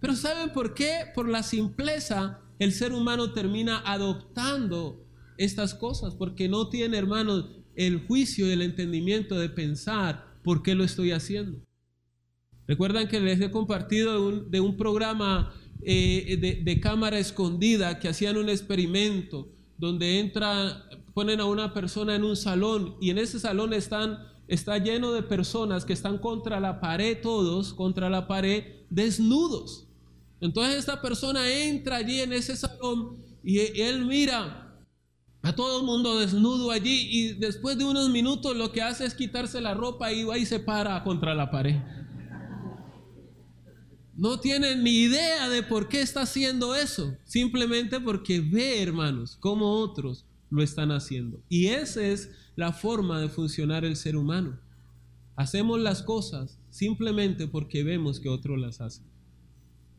Pero 0.00 0.16
¿saben 0.16 0.52
por 0.52 0.74
qué? 0.74 1.04
Por 1.14 1.28
la 1.28 1.44
simpleza, 1.44 2.40
el 2.58 2.72
ser 2.72 2.92
humano 2.92 3.32
termina 3.32 3.78
adoptando 3.86 5.06
estas 5.38 5.72
cosas, 5.72 6.16
porque 6.16 6.48
no 6.48 6.68
tiene, 6.68 6.98
hermanos, 6.98 7.48
el 7.76 8.04
juicio 8.08 8.48
y 8.48 8.50
el 8.50 8.62
entendimiento 8.62 9.38
de 9.38 9.50
pensar 9.50 10.34
por 10.42 10.64
qué 10.64 10.74
lo 10.74 10.82
estoy 10.82 11.12
haciendo. 11.12 11.65
Recuerdan 12.66 13.08
que 13.08 13.20
les 13.20 13.40
he 13.40 13.50
compartido 13.50 14.32
de 14.32 14.60
un, 14.60 14.76
programa 14.76 15.52
eh, 15.82 16.60
de, 16.64 16.80
cámara 16.80 17.18
escondida 17.18 17.98
que 17.98 18.08
hacían 18.08 18.36
un 18.36 18.48
experimento 18.48 19.48
donde 19.78 20.18
entra, 20.18 20.88
ponen 21.14 21.40
a 21.40 21.44
una 21.44 21.72
persona 21.72 22.16
en 22.16 22.24
un 22.24 22.36
salón 22.36 22.96
y 23.00 23.10
en 23.10 23.18
ese 23.18 23.38
salón 23.38 23.72
están, 23.72 24.18
está 24.48 24.78
lleno 24.78 25.12
de 25.12 25.22
personas 25.22 25.84
que 25.84 25.92
están 25.92 26.18
contra 26.18 26.58
la 26.58 26.80
pared, 26.80 27.18
todos 27.22 27.72
contra 27.72 28.10
la 28.10 28.26
pared, 28.26 28.64
desnudos. 28.90 29.86
Entonces 30.40 30.76
esta 30.76 31.00
persona 31.00 31.48
entra 31.48 31.96
allí 31.96 32.20
en 32.20 32.32
ese 32.32 32.56
salón 32.56 33.16
y 33.44 33.60
él 33.80 34.04
mira 34.04 34.66
a 35.42 35.54
todo 35.54 35.78
el 35.78 35.86
mundo 35.86 36.18
desnudo 36.18 36.72
allí 36.72 37.06
y 37.08 37.32
después 37.34 37.78
de 37.78 37.84
unos 37.84 38.10
minutos 38.10 38.56
lo 38.56 38.72
que 38.72 38.82
hace 38.82 39.04
es 39.04 39.14
quitarse 39.14 39.60
la 39.60 39.74
ropa 39.74 40.12
y 40.12 40.24
va 40.24 40.36
y 40.36 40.44
se 40.44 40.58
para 40.58 41.04
contra 41.04 41.32
la 41.32 41.52
pared. 41.52 41.76
No 44.16 44.40
tiene 44.40 44.76
ni 44.76 45.02
idea 45.02 45.48
de 45.48 45.62
por 45.62 45.88
qué 45.88 46.00
está 46.00 46.22
haciendo 46.22 46.74
eso, 46.74 47.16
simplemente 47.24 48.00
porque 48.00 48.40
ve, 48.40 48.82
hermanos, 48.82 49.36
cómo 49.38 49.74
otros 49.80 50.24
lo 50.50 50.62
están 50.62 50.90
haciendo. 50.90 51.40
Y 51.48 51.66
esa 51.66 52.02
es 52.02 52.30
la 52.54 52.72
forma 52.72 53.20
de 53.20 53.28
funcionar 53.28 53.84
el 53.84 53.96
ser 53.96 54.16
humano. 54.16 54.58
Hacemos 55.36 55.78
las 55.80 56.02
cosas 56.02 56.58
simplemente 56.70 57.46
porque 57.46 57.84
vemos 57.84 58.18
que 58.18 58.30
otros 58.30 58.58
las 58.58 58.80
hacen. 58.80 59.04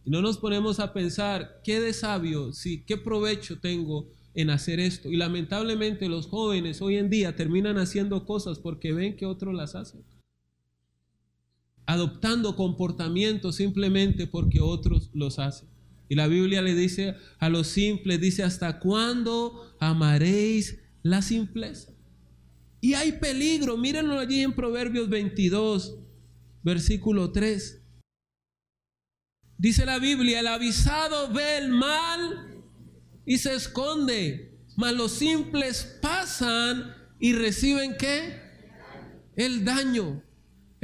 Y 0.03 0.09
no 0.09 0.21
nos 0.21 0.37
ponemos 0.37 0.79
a 0.79 0.93
pensar, 0.93 1.61
¿qué 1.63 1.79
de 1.79 1.93
sabio, 1.93 2.53
si, 2.53 2.81
qué 2.81 2.97
provecho 2.97 3.59
tengo 3.59 4.07
en 4.37 4.51
hacer 4.51 4.79
esto. 4.79 5.09
Y 5.09 5.17
lamentablemente 5.17 6.07
los 6.07 6.27
jóvenes 6.27 6.79
hoy 6.83 6.97
en 6.97 7.09
día 7.09 7.35
terminan 7.35 7.79
haciendo 7.79 8.23
cosas 8.23 8.59
porque 8.59 8.93
ven 8.93 9.17
que 9.17 9.25
otros 9.25 9.53
las 9.55 9.73
hacen. 9.73 10.03
Adoptando 11.87 12.55
comportamientos 12.55 13.55
simplemente 13.55 14.27
porque 14.27 14.61
otros 14.61 15.09
los 15.13 15.39
hacen. 15.39 15.67
Y 16.09 16.15
la 16.15 16.27
Biblia 16.27 16.61
le 16.61 16.75
dice 16.75 17.15
a 17.39 17.49
los 17.49 17.67
simples, 17.67 18.21
dice, 18.21 18.43
¿hasta 18.43 18.79
cuándo 18.79 19.75
amaréis 19.79 20.79
la 21.01 21.21
simpleza? 21.21 21.91
Y 22.79 22.93
hay 22.93 23.13
peligro, 23.13 23.77
mírenlo 23.77 24.19
allí 24.19 24.41
en 24.41 24.53
Proverbios 24.53 25.09
22, 25.09 25.97
versículo 26.63 27.31
3. 27.31 27.81
Dice 29.57 29.85
la 29.85 29.97
Biblia, 29.97 30.39
el 30.41 30.47
avisado 30.47 31.33
ve 31.33 31.57
el 31.57 31.69
mal 31.69 32.61
y 33.25 33.39
se 33.39 33.55
esconde. 33.55 34.59
Mas 34.75 34.93
los 34.93 35.11
simples 35.11 35.97
pasan 36.01 36.95
y 37.19 37.33
reciben 37.33 37.97
qué? 37.97 38.39
El 39.35 39.65
daño. 39.65 40.21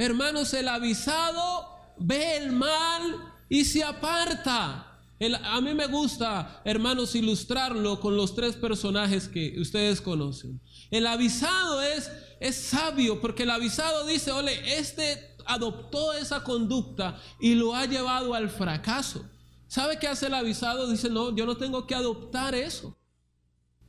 Hermanos, 0.04 0.52
el 0.52 0.68
avisado 0.68 1.94
ve 1.96 2.36
el 2.36 2.52
mal 2.52 3.32
y 3.48 3.64
se 3.64 3.82
aparta. 3.82 5.00
a 5.44 5.60
mí 5.62 5.72
me 5.72 5.86
gusta, 5.86 6.60
hermanos, 6.62 7.14
ilustrarlo 7.14 7.98
con 8.00 8.14
los 8.14 8.34
tres 8.34 8.54
personajes 8.54 9.28
que 9.28 9.58
ustedes 9.58 10.02
conocen. 10.02 10.60
El 10.90 11.06
avisado 11.06 11.80
es, 11.80 12.12
es 12.38 12.54
sabio 12.54 13.18
porque 13.22 13.44
el 13.44 13.50
avisado 13.50 14.04
dice, 14.04 14.30
ole, 14.30 14.78
este 14.78 15.36
adoptó 15.46 16.12
esa 16.12 16.44
conducta 16.44 17.18
y 17.40 17.54
lo 17.54 17.74
ha 17.74 17.86
llevado 17.86 18.34
al 18.34 18.50
fracaso. 18.50 19.24
¿Sabe 19.68 19.98
qué 19.98 20.06
hace 20.06 20.26
el 20.26 20.34
avisado? 20.34 20.86
Dice, 20.86 21.08
no, 21.08 21.34
yo 21.34 21.46
no 21.46 21.56
tengo 21.56 21.86
que 21.86 21.94
adoptar 21.94 22.54
eso. 22.54 22.94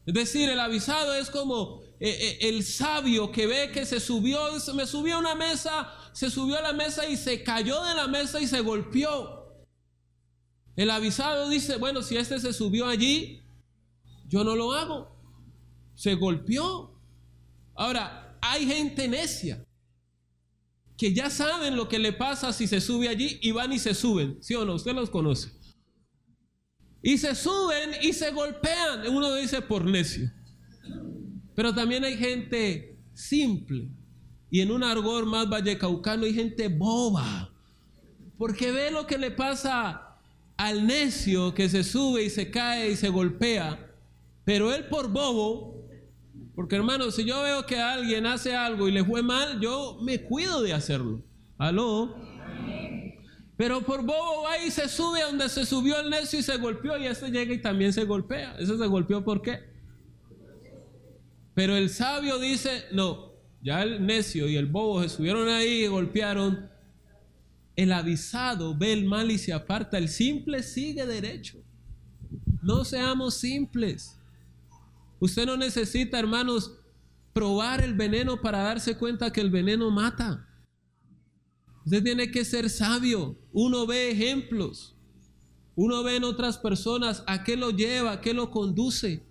Es 0.06 0.14
decir, 0.14 0.50
el 0.50 0.62
avisado 0.62 1.14
es 1.14 1.30
como 1.30 1.82
eh, 2.00 2.10
eh, 2.10 2.50
el 2.50 2.64
sabio 2.64 3.32
que 3.32 3.48
ve 3.48 3.72
que 3.72 3.86
se 3.86 4.00
subió, 4.00 4.40
me 4.74 4.86
subió 4.86 5.16
a 5.16 5.20
una 5.20 5.34
mesa, 5.34 5.90
se 6.16 6.32
subió 6.32 6.58
a 6.58 6.62
la 6.62 6.72
mesa 6.72 7.06
y 7.10 7.18
se 7.18 7.44
cayó 7.44 7.84
de 7.84 7.94
la 7.94 8.08
mesa 8.08 8.40
y 8.40 8.48
se 8.48 8.62
golpeó. 8.62 9.54
El 10.78 10.90
avisado 10.90 11.50
dice, 11.50 11.76
bueno, 11.76 12.02
si 12.02 12.16
este 12.16 12.40
se 12.40 12.54
subió 12.54 12.88
allí, 12.88 13.44
yo 14.26 14.46
no 14.46 14.56
lo 14.56 14.72
hago. 14.72 15.14
Se 15.94 16.16
golpeó. 16.16 16.98
Ahora, 17.76 18.38
hay 18.42 18.66
gente 18.66 19.10
necia 19.10 19.68
que 20.98 21.14
ya 21.14 21.30
saben 21.30 21.76
lo 21.76 21.90
que 21.90 22.00
le 22.00 22.14
pasa 22.14 22.54
si 22.54 22.66
se 22.66 22.80
sube 22.80 23.10
allí 23.10 23.38
y 23.42 23.52
van 23.52 23.74
y 23.74 23.80
se 23.80 23.94
suben. 23.94 24.38
¿Sí 24.42 24.56
o 24.56 24.64
no? 24.64 24.76
Usted 24.76 24.94
los 24.94 25.10
conoce. 25.10 25.52
Y 27.02 27.18
se 27.18 27.36
suben 27.36 27.92
y 28.02 28.14
se 28.14 28.32
golpean. 28.32 29.06
Uno 29.10 29.36
dice 29.36 29.62
por 29.62 29.84
necio. 29.84 30.32
Pero 31.58 31.76
también 31.76 32.06
hay 32.06 32.16
gente 32.16 32.98
simple. 33.14 33.90
Y 34.50 34.62
en 34.62 34.72
un 34.72 34.84
argor 34.84 35.26
más 35.26 35.50
vallecaucano 35.50 36.26
hay 36.26 36.34
gente 36.34 36.68
boba. 36.68 37.50
Porque 38.38 38.72
ve 38.72 38.92
lo 38.92 39.08
que 39.08 39.18
le 39.18 39.32
pasa 39.32 40.18
al 40.58 40.86
necio 40.88 41.54
que 41.54 41.70
se 41.70 41.84
sube 41.84 42.24
y 42.24 42.30
se 42.30 42.52
cae 42.52 42.92
y 42.92 42.96
se 42.96 43.10
golpea. 43.10 43.92
Pero 44.44 44.74
él 44.74 44.86
por 44.86 45.10
bobo, 45.10 45.86
porque 46.56 46.76
hermano, 46.76 47.12
si 47.12 47.26
yo 47.26 47.42
veo 47.42 47.66
que 47.66 47.80
alguien 47.80 48.26
hace 48.26 48.56
algo 48.56 48.88
y 48.88 48.92
le 48.92 49.04
fue 49.04 49.24
mal, 49.24 49.60
yo 49.60 49.98
me 50.02 50.22
cuido 50.22 50.62
de 50.62 50.74
hacerlo. 50.74 51.22
Aló. 51.58 52.16
Pero 53.58 53.82
por 53.82 54.04
bobo 54.04 54.44
va 54.44 54.58
y 54.64 54.70
se 54.70 54.88
sube 54.90 55.22
a 55.22 55.28
donde 55.28 55.48
se 55.50 55.66
subió 55.66 56.00
el 56.00 56.10
necio 56.10 56.40
y 56.40 56.44
se 56.44 56.58
golpeó 56.58 56.98
y 56.98 57.08
este 57.08 57.32
llega 57.32 57.54
y 57.54 57.62
también 57.62 57.94
se 57.94 58.04
golpea. 58.04 58.56
Ese 58.60 58.78
se 58.78 58.88
golpeó 58.88 59.24
por 59.24 59.42
qué? 59.42 59.60
Pero 61.54 61.76
el 61.78 61.90
sabio 61.90 62.38
dice, 62.38 62.84
no, 62.92 63.25
ya 63.66 63.82
el 63.82 64.06
necio 64.06 64.48
y 64.48 64.58
el 64.58 64.68
bobo 64.68 65.02
se 65.02 65.10
subieron 65.10 65.50
ahí 65.50 65.84
y 65.84 65.88
golpearon. 65.88 66.70
El 67.76 67.92
avisado 67.92 68.78
ve 68.78 68.94
el 68.94 69.06
mal 69.06 69.32
y 69.32 69.40
se 69.40 69.54
aparta. 69.54 69.98
El 69.98 70.08
simple 70.08 70.62
sigue 70.62 71.08
derecho. 71.08 71.58
No 72.62 72.86
seamos 72.86 73.34
simples. 73.34 74.20
Usted 75.20 75.48
no 75.48 75.58
necesita, 75.58 76.20
hermanos, 76.20 76.78
probar 77.34 77.82
el 77.82 77.96
veneno 77.96 78.40
para 78.40 78.60
darse 78.60 78.96
cuenta 78.98 79.34
que 79.34 79.42
el 79.42 79.50
veneno 79.50 79.90
mata. 79.90 80.48
Usted 81.86 82.04
tiene 82.04 82.30
que 82.30 82.46
ser 82.46 82.70
sabio. 82.70 83.36
Uno 83.52 83.88
ve 83.88 84.12
ejemplos. 84.12 84.96
Uno 85.76 86.04
ve 86.04 86.18
en 86.18 86.24
otras 86.24 86.60
personas 86.60 87.24
a 87.26 87.44
qué 87.44 87.58
lo 87.58 87.72
lleva, 87.72 88.12
a 88.12 88.22
qué 88.22 88.36
lo 88.36 88.52
conduce. 88.52 89.24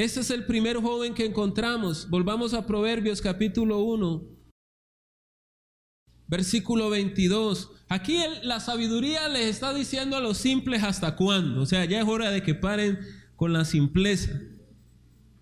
Ese 0.00 0.20
es 0.20 0.30
el 0.30 0.46
primer 0.46 0.78
joven 0.78 1.12
que 1.12 1.26
encontramos. 1.26 2.08
Volvamos 2.08 2.54
a 2.54 2.66
Proverbios 2.66 3.20
capítulo 3.20 3.80
1, 3.80 4.24
versículo 6.26 6.88
22. 6.88 7.70
Aquí 7.86 8.18
la 8.42 8.60
sabiduría 8.60 9.28
les 9.28 9.44
está 9.44 9.74
diciendo 9.74 10.16
a 10.16 10.20
los 10.20 10.38
simples 10.38 10.84
hasta 10.84 11.16
cuándo. 11.16 11.60
O 11.60 11.66
sea, 11.66 11.84
ya 11.84 12.00
es 12.00 12.08
hora 12.08 12.30
de 12.30 12.42
que 12.42 12.54
paren 12.54 12.98
con 13.36 13.52
la 13.52 13.66
simpleza. 13.66 14.40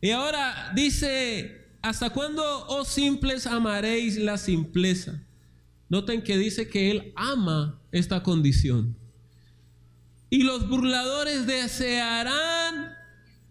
Y 0.01 0.11
ahora 0.11 0.73
dice 0.75 1.77
¿Hasta 1.81 2.11
cuándo, 2.11 2.43
oh 2.67 2.85
simples, 2.85 3.47
amaréis 3.47 4.19
la 4.19 4.39
simpleza? 4.39 5.23
Noten 5.89 6.21
que 6.21 6.37
dice 6.37 6.69
que 6.69 6.91
Él 6.91 7.13
ama 7.15 7.81
esta 7.93 8.25
condición. 8.25 8.99
Y 10.31 10.43
los 10.43 10.69
burladores 10.69 11.47
desearán 11.47 12.98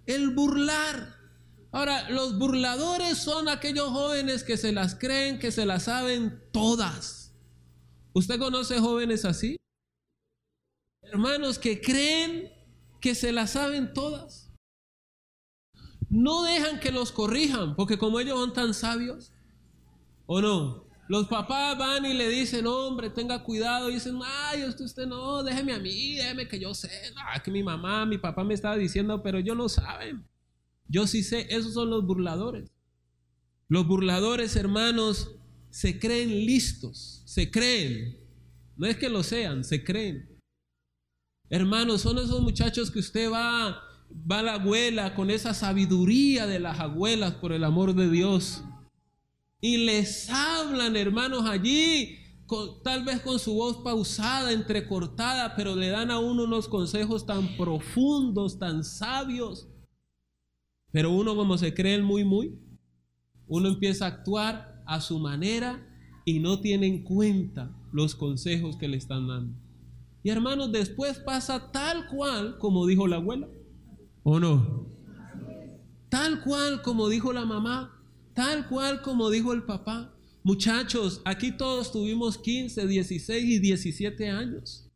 el 0.08 0.32
burlar. 0.32 1.15
Ahora, 1.72 2.10
los 2.10 2.39
burladores 2.39 3.20
son 3.20 3.50
aquellos 3.50 3.89
jóvenes 3.89 4.43
que 4.43 4.58
se 4.58 4.72
las 4.72 4.96
creen, 4.96 5.38
que 5.38 5.52
se 5.52 5.65
las 5.65 5.84
saben 5.84 6.41
todas. 6.52 7.36
¿Usted 8.13 8.39
conoce 8.39 8.80
jóvenes 8.80 9.26
así? 9.26 9.58
Hermanos 11.04 11.60
que 11.60 11.80
creen 11.80 12.52
que 13.00 13.13
se 13.13 13.32
las 13.32 13.52
saben 13.52 13.93
todas 13.93 14.48
no 16.10 16.43
dejan 16.43 16.80
que 16.80 16.91
los 16.91 17.12
corrijan, 17.12 17.76
porque 17.76 17.98
como 17.98 18.20
ellos 18.20 18.39
son 18.39 18.54
tan 18.54 18.74
sabios, 18.74 19.32
¿o 20.26 20.41
no? 20.41 20.87
Los 21.10 21.28
papás 21.28 21.78
van 21.78 22.06
y 22.06 22.13
le 22.13 22.28
dicen, 22.30 22.67
hombre, 22.67 23.10
tenga 23.10 23.43
cuidado. 23.43 23.89
Y 23.89 23.96
dicen, 23.96 24.20
ay, 24.24 24.65
usted, 24.65 24.86
usted 24.86 25.06
no, 25.08 25.43
déjeme 25.43 25.74
a 25.74 25.80
mí, 25.80 26.15
déjeme 26.15 26.48
que 26.48 26.60
yo 26.60 26.74
sé. 26.74 26.89
No, 27.15 27.22
que 27.43 27.52
mi 27.52 27.63
mamá, 27.63 28.06
mi 28.06 28.17
papá 28.17 28.43
me 28.43 28.54
estaba 28.54 28.76
diciendo, 28.76 29.22
pero 29.24 29.38
ellos 29.38 29.56
no 29.56 29.70
saben. 29.70 30.26
Yo 30.88 31.08
sí 31.08 31.24
sé, 31.24 31.48
esos 31.50 31.74
son 31.74 31.89
los 31.89 32.06
burladores. 32.06 32.72
Los 33.70 33.88
burladores, 33.88 34.56
hermanos, 34.56 35.36
se 35.70 36.00
creen 36.00 36.30
listos, 36.30 37.22
se 37.26 37.52
creen. 37.52 38.17
No 38.76 38.88
es 38.88 38.98
que 38.98 39.10
lo 39.10 39.24
sean, 39.24 39.63
se 39.63 39.84
creen. 39.84 40.30
Hermanos, 41.50 42.02
son 42.02 42.17
esos 42.17 42.41
muchachos 42.41 42.91
que 42.91 43.00
usted 43.00 43.32
va 43.32 43.82
va 44.10 44.41
la 44.41 44.56
abuela 44.56 45.15
con 45.15 45.30
esa 45.30 45.54
sabiduría 45.54 46.48
de 46.48 46.60
las 46.60 46.80
abuelas 46.80 47.34
por 47.36 47.52
el 47.52 47.63
amor 47.63 47.93
de 47.93 48.10
Dios. 48.10 48.63
Y 49.60 49.78
les 49.78 50.30
hablan, 50.30 50.96
hermanos, 50.96 51.46
allí, 51.46 52.17
tal 52.84 53.04
vez 53.04 53.22
con 53.22 53.39
su 53.39 53.54
voz 53.54 53.78
pausada, 53.78 54.52
entrecortada, 54.52 55.56
pero 55.56 55.76
le 55.76 55.89
dan 55.89 56.12
a 56.12 56.20
uno 56.20 56.43
unos 56.43 56.67
consejos 56.67 57.26
tan 57.26 57.58
profundos, 57.58 58.60
tan 58.60 58.84
sabios. 58.84 59.67
Pero 60.91 61.12
uno 61.12 61.36
como 61.36 61.58
se 61.58 61.74
cree 61.74 62.02
muy, 62.02 62.24
muy, 62.24 62.60
uno 63.48 63.70
empieza 63.70 64.06
a 64.06 64.10
actuar 64.10 64.84
a 64.86 65.02
su 65.02 65.20
manera 65.20 65.84
y 66.24 66.39
no 66.39 66.60
tiene 66.60 66.88
en 66.88 67.04
cuenta 67.04 67.76
los 67.91 68.15
consejos 68.15 68.78
que 68.78 68.88
le 68.88 68.98
están 68.98 69.28
dando. 69.28 69.58
Y 70.24 70.30
hermanos, 70.30 70.72
después 70.72 71.20
pasa 71.20 71.72
tal 71.72 72.08
cual 72.08 72.58
como 72.60 72.86
dijo 72.86 73.08
la 73.08 73.15
abuela. 73.17 73.48
¿O 74.24 74.39
no? 74.39 74.88
Tal 76.10 76.41
cual 76.43 76.82
como 76.82 77.10
dijo 77.10 77.32
la 77.32 77.46
mamá, 77.46 77.97
tal 78.38 78.67
cual 78.67 79.02
como 79.02 79.32
dijo 79.32 79.52
el 79.52 79.63
papá. 79.63 80.13
Muchachos, 80.43 81.23
aquí 81.26 81.52
todos 81.52 81.91
tuvimos 81.91 82.38
15, 82.38 82.86
16 82.86 83.43
y 83.43 83.58
17 83.58 84.30
años. 84.30 84.88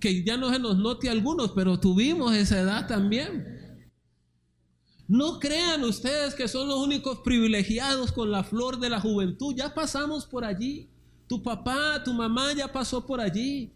Que 0.00 0.24
ya 0.24 0.36
no 0.36 0.52
se 0.52 0.58
nos 0.58 0.76
note 0.76 1.08
algunos, 1.08 1.52
pero 1.52 1.78
tuvimos 1.78 2.34
esa 2.34 2.58
edad 2.58 2.88
también. 2.88 3.88
No 5.06 5.38
crean 5.38 5.84
ustedes 5.84 6.34
que 6.34 6.48
son 6.48 6.66
los 6.66 6.80
únicos 6.80 7.20
privilegiados 7.20 8.10
con 8.10 8.32
la 8.32 8.42
flor 8.42 8.80
de 8.80 8.90
la 8.90 9.00
juventud. 9.00 9.54
Ya 9.56 9.72
pasamos 9.72 10.26
por 10.26 10.44
allí. 10.44 10.90
Tu 11.28 11.40
papá, 11.40 12.02
tu 12.04 12.12
mamá 12.12 12.52
ya 12.54 12.72
pasó 12.72 13.06
por 13.06 13.20
allí. 13.20 13.72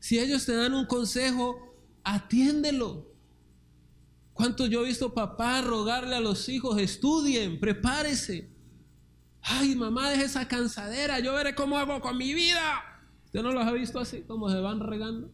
Si 0.00 0.18
ellos 0.18 0.44
te 0.46 0.56
dan 0.56 0.74
un 0.74 0.86
consejo, 0.86 1.76
atiéndelo. 2.02 3.09
¿Cuánto 4.40 4.64
yo 4.64 4.82
he 4.82 4.88
visto 4.88 5.12
papá 5.12 5.60
rogarle 5.60 6.16
a 6.16 6.20
los 6.20 6.48
hijos, 6.48 6.80
estudien, 6.80 7.60
prepárese? 7.60 8.48
Ay, 9.42 9.74
mamá, 9.74 10.08
deje 10.08 10.24
esa 10.24 10.48
cansadera, 10.48 11.20
yo 11.20 11.34
veré 11.34 11.54
cómo 11.54 11.76
hago 11.76 12.00
con 12.00 12.16
mi 12.16 12.32
vida. 12.32 12.82
¿Usted 13.26 13.42
no 13.42 13.52
los 13.52 13.66
ha 13.66 13.72
visto 13.72 14.00
así, 14.00 14.22
como 14.22 14.48
se 14.48 14.58
van 14.58 14.80
regando? 14.80 15.30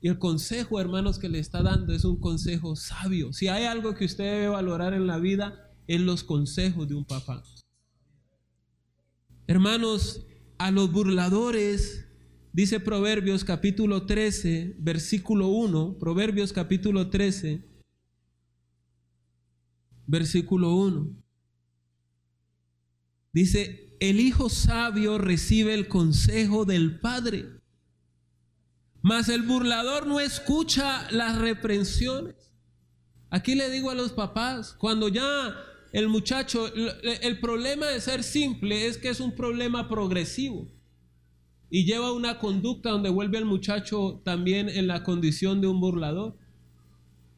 Y 0.00 0.08
el 0.08 0.18
consejo, 0.18 0.80
hermanos, 0.80 1.20
que 1.20 1.28
le 1.28 1.38
está 1.38 1.62
dando 1.62 1.92
es 1.94 2.04
un 2.04 2.18
consejo 2.18 2.74
sabio. 2.74 3.32
Si 3.32 3.46
hay 3.46 3.66
algo 3.66 3.94
que 3.94 4.06
usted 4.06 4.24
debe 4.24 4.48
valorar 4.48 4.94
en 4.94 5.06
la 5.06 5.20
vida, 5.20 5.70
es 5.86 6.00
los 6.00 6.24
consejos 6.24 6.88
de 6.88 6.96
un 6.96 7.04
papá. 7.04 7.44
Hermanos, 9.46 10.26
a 10.58 10.72
los 10.72 10.90
burladores 10.90 12.08
Dice 12.54 12.80
Proverbios 12.80 13.44
capítulo 13.44 14.04
13, 14.04 14.76
versículo 14.78 15.48
1, 15.48 15.96
Proverbios 15.98 16.52
capítulo 16.52 17.08
13, 17.08 17.64
versículo 20.12 20.74
1. 20.76 21.10
Dice, 23.32 23.96
el 23.98 24.20
hijo 24.20 24.50
sabio 24.50 25.16
recibe 25.16 25.72
el 25.72 25.88
consejo 25.88 26.66
del 26.66 27.00
padre, 27.00 27.46
mas 29.00 29.30
el 29.30 29.40
burlador 29.40 30.06
no 30.06 30.20
escucha 30.20 31.10
las 31.10 31.38
reprensiones. 31.38 32.52
Aquí 33.30 33.54
le 33.54 33.70
digo 33.70 33.88
a 33.88 33.94
los 33.94 34.12
papás, 34.12 34.74
cuando 34.74 35.08
ya 35.08 35.56
el 35.94 36.08
muchacho, 36.08 36.70
el 36.74 37.40
problema 37.40 37.86
de 37.86 38.02
ser 38.02 38.22
simple 38.22 38.86
es 38.86 38.98
que 38.98 39.08
es 39.08 39.18
un 39.18 39.34
problema 39.34 39.88
progresivo 39.88 40.70
y 41.70 41.86
lleva 41.86 42.12
una 42.12 42.38
conducta 42.38 42.90
donde 42.90 43.08
vuelve 43.08 43.38
al 43.38 43.46
muchacho 43.46 44.20
también 44.26 44.68
en 44.68 44.86
la 44.86 45.04
condición 45.04 45.62
de 45.62 45.68
un 45.68 45.80
burlador. 45.80 46.36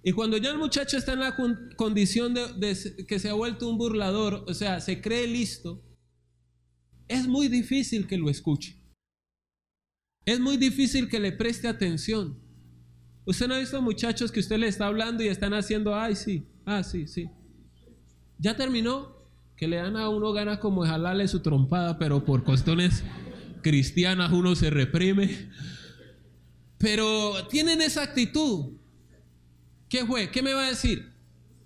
Y 0.06 0.12
cuando 0.12 0.36
ya 0.36 0.50
el 0.50 0.58
muchacho 0.58 0.98
está 0.98 1.14
en 1.14 1.20
la 1.20 1.34
condición 1.76 2.34
de, 2.34 3.06
que 3.08 3.18
se 3.18 3.30
ha 3.30 3.32
vuelto 3.32 3.66
un 3.70 3.78
burlador, 3.78 4.44
o 4.46 4.52
sea, 4.52 4.78
se 4.82 5.00
cree 5.00 5.26
listo, 5.26 5.82
es 7.08 7.26
muy 7.26 7.48
difícil 7.48 8.06
que 8.06 8.18
lo 8.18 8.28
escuche. 8.28 8.78
Es 10.26 10.38
muy 10.40 10.58
difícil 10.58 11.08
que 11.08 11.18
le 11.18 11.32
preste 11.32 11.68
atención. 11.68 12.38
Usted 13.24 13.48
no 13.48 13.54
ha 13.54 13.60
visto 13.60 13.80
muchachos 13.80 14.30
que 14.30 14.40
usted 14.40 14.58
le 14.58 14.68
está 14.68 14.88
hablando 14.88 15.22
y 15.22 15.28
están 15.28 15.54
haciendo, 15.54 15.94
ay, 15.94 16.16
sí, 16.16 16.46
ah, 16.66 16.82
sí, 16.82 17.06
sí. 17.06 17.30
Ya 18.38 18.54
terminó, 18.58 19.30
que 19.56 19.66
le 19.66 19.76
dan 19.76 19.96
a 19.96 20.10
uno 20.10 20.34
ganas 20.34 20.58
como 20.58 20.84
de 20.84 20.90
jalarle 20.90 21.28
su 21.28 21.40
trompada, 21.40 21.98
pero 21.98 22.26
por 22.26 22.44
cuestiones 22.44 23.02
cristianas 23.62 24.32
uno 24.32 24.54
se 24.54 24.68
reprime, 24.68 25.48
pero 26.76 27.46
tienen 27.48 27.80
esa 27.80 28.02
actitud. 28.02 28.83
¿Qué 29.94 30.04
fue? 30.04 30.28
¿Qué 30.28 30.42
me 30.42 30.52
va 30.52 30.66
a 30.66 30.70
decir? 30.70 31.08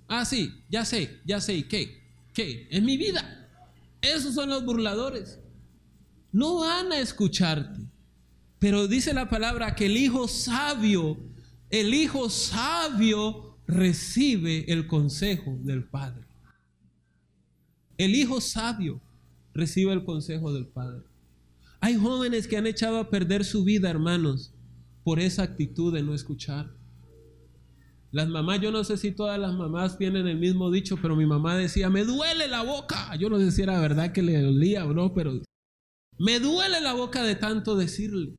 Ah, 0.06 0.22
sí, 0.26 0.52
ya 0.68 0.84
sé, 0.84 1.18
ya 1.24 1.40
sé. 1.40 1.66
¿Qué? 1.66 2.02
¿Qué? 2.34 2.68
Es 2.70 2.82
mi 2.82 2.98
vida. 2.98 3.48
Esos 4.02 4.34
son 4.34 4.50
los 4.50 4.66
burladores. 4.66 5.40
No 6.30 6.58
van 6.58 6.92
a 6.92 6.98
escucharte. 6.98 7.80
Pero 8.58 8.86
dice 8.86 9.14
la 9.14 9.30
palabra 9.30 9.74
que 9.74 9.86
el 9.86 9.96
hijo 9.96 10.28
sabio, 10.28 11.16
el 11.70 11.94
hijo 11.94 12.28
sabio 12.28 13.56
recibe 13.66 14.70
el 14.70 14.86
consejo 14.86 15.56
del 15.62 15.84
padre. 15.84 16.26
El 17.96 18.14
hijo 18.14 18.42
sabio 18.42 19.00
recibe 19.54 19.94
el 19.94 20.04
consejo 20.04 20.52
del 20.52 20.66
padre. 20.66 21.02
Hay 21.80 21.94
jóvenes 21.94 22.46
que 22.46 22.58
han 22.58 22.66
echado 22.66 22.98
a 22.98 23.08
perder 23.08 23.46
su 23.46 23.64
vida, 23.64 23.88
hermanos, 23.88 24.52
por 25.02 25.18
esa 25.18 25.44
actitud 25.44 25.94
de 25.94 26.02
no 26.02 26.12
escuchar. 26.12 26.77
Las 28.10 28.28
mamás, 28.28 28.60
yo 28.60 28.70
no 28.70 28.84
sé 28.84 28.96
si 28.96 29.12
todas 29.12 29.38
las 29.38 29.54
mamás 29.54 29.98
tienen 29.98 30.26
el 30.26 30.38
mismo 30.38 30.70
dicho, 30.70 30.98
pero 31.00 31.14
mi 31.14 31.26
mamá 31.26 31.56
decía, 31.56 31.90
me 31.90 32.04
duele 32.04 32.48
la 32.48 32.62
boca. 32.62 33.14
Yo 33.16 33.28
no 33.28 33.38
sé 33.38 33.52
si 33.52 33.62
era 33.62 33.80
verdad 33.80 34.12
que 34.12 34.22
le 34.22 34.40
dolía 34.40 34.86
o 34.86 34.94
no, 34.94 35.12
pero 35.12 35.42
me 36.18 36.40
duele 36.40 36.80
la 36.80 36.94
boca 36.94 37.22
de 37.22 37.34
tanto 37.34 37.76
decirle 37.76 38.38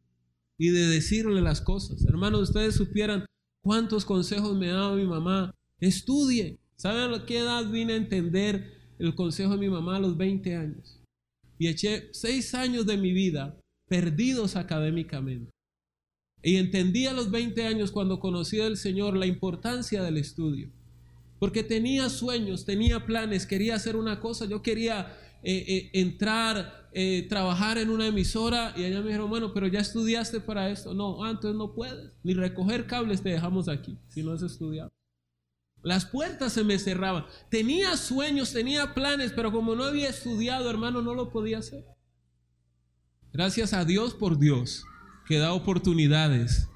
y 0.57 0.69
de 0.69 0.87
decirle 0.87 1.41
las 1.41 1.61
cosas. 1.61 2.03
Hermanos, 2.05 2.49
ustedes 2.49 2.75
supieran 2.75 3.25
cuántos 3.61 4.05
consejos 4.05 4.57
me 4.57 4.71
ha 4.71 4.73
dado 4.73 4.95
mi 4.95 5.05
mamá. 5.05 5.53
Estudie. 5.79 6.59
¿Saben 6.75 7.13
a 7.13 7.25
qué 7.25 7.39
edad 7.39 7.69
vine 7.69 7.93
a 7.93 7.97
entender 7.97 8.73
el 8.97 9.13
consejo 9.13 9.51
de 9.51 9.57
mi 9.57 9.69
mamá 9.69 9.97
a 9.97 9.99
los 9.99 10.17
20 10.17 10.55
años? 10.55 10.99
Y 11.57 11.67
eché 11.67 12.09
seis 12.13 12.55
años 12.55 12.85
de 12.85 12.97
mi 12.97 13.11
vida 13.11 13.59
perdidos 13.87 14.55
académicamente. 14.55 15.51
Y 16.41 16.55
entendí 16.55 17.05
a 17.05 17.13
los 17.13 17.31
20 17.31 17.65
años 17.65 17.91
cuando 17.91 18.19
conocí 18.19 18.61
al 18.61 18.77
Señor 18.77 19.17
la 19.17 19.25
importancia 19.25 20.01
del 20.03 20.17
estudio. 20.17 20.69
Porque 21.37 21.63
tenía 21.63 22.09
sueños, 22.09 22.65
tenía 22.65 23.05
planes, 23.05 23.45
quería 23.45 23.75
hacer 23.75 23.95
una 23.95 24.19
cosa, 24.19 24.45
yo 24.45 24.61
quería 24.61 25.17
eh, 25.43 25.65
eh, 25.67 25.89
entrar, 25.93 26.89
eh, 26.93 27.25
trabajar 27.29 27.77
en 27.77 27.89
una 27.89 28.07
emisora 28.07 28.73
y 28.75 28.83
ella 28.83 28.99
me 28.99 29.07
dijeron, 29.07 29.29
bueno, 29.29 29.53
pero 29.53 29.67
ya 29.67 29.79
estudiaste 29.79 30.39
para 30.39 30.69
esto. 30.69 30.93
No, 30.93 31.23
antes 31.23 31.53
no 31.55 31.73
puedes, 31.73 32.11
ni 32.23 32.33
recoger 32.33 32.87
cables 32.87 33.21
te 33.21 33.29
dejamos 33.29 33.67
aquí, 33.67 33.97
si 34.07 34.23
no 34.23 34.31
has 34.31 34.41
estudiado. 34.41 34.89
Las 35.81 36.05
puertas 36.05 36.51
se 36.51 36.65
me 36.65 36.77
cerraban. 36.77 37.25
Tenía 37.49 37.95
sueños, 37.95 38.51
tenía 38.51 38.93
planes, 38.93 39.31
pero 39.33 39.51
como 39.51 39.75
no 39.75 39.85
había 39.85 40.09
estudiado, 40.09 40.69
hermano, 40.69 41.01
no 41.01 41.13
lo 41.13 41.29
podía 41.29 41.59
hacer. 41.59 41.85
Gracias 43.31 43.71
a 43.71 43.85
Dios 43.85 44.13
por 44.13 44.37
Dios 44.37 44.83
que 45.29 45.37
da 45.37 45.53
oportunidades. 45.53 46.67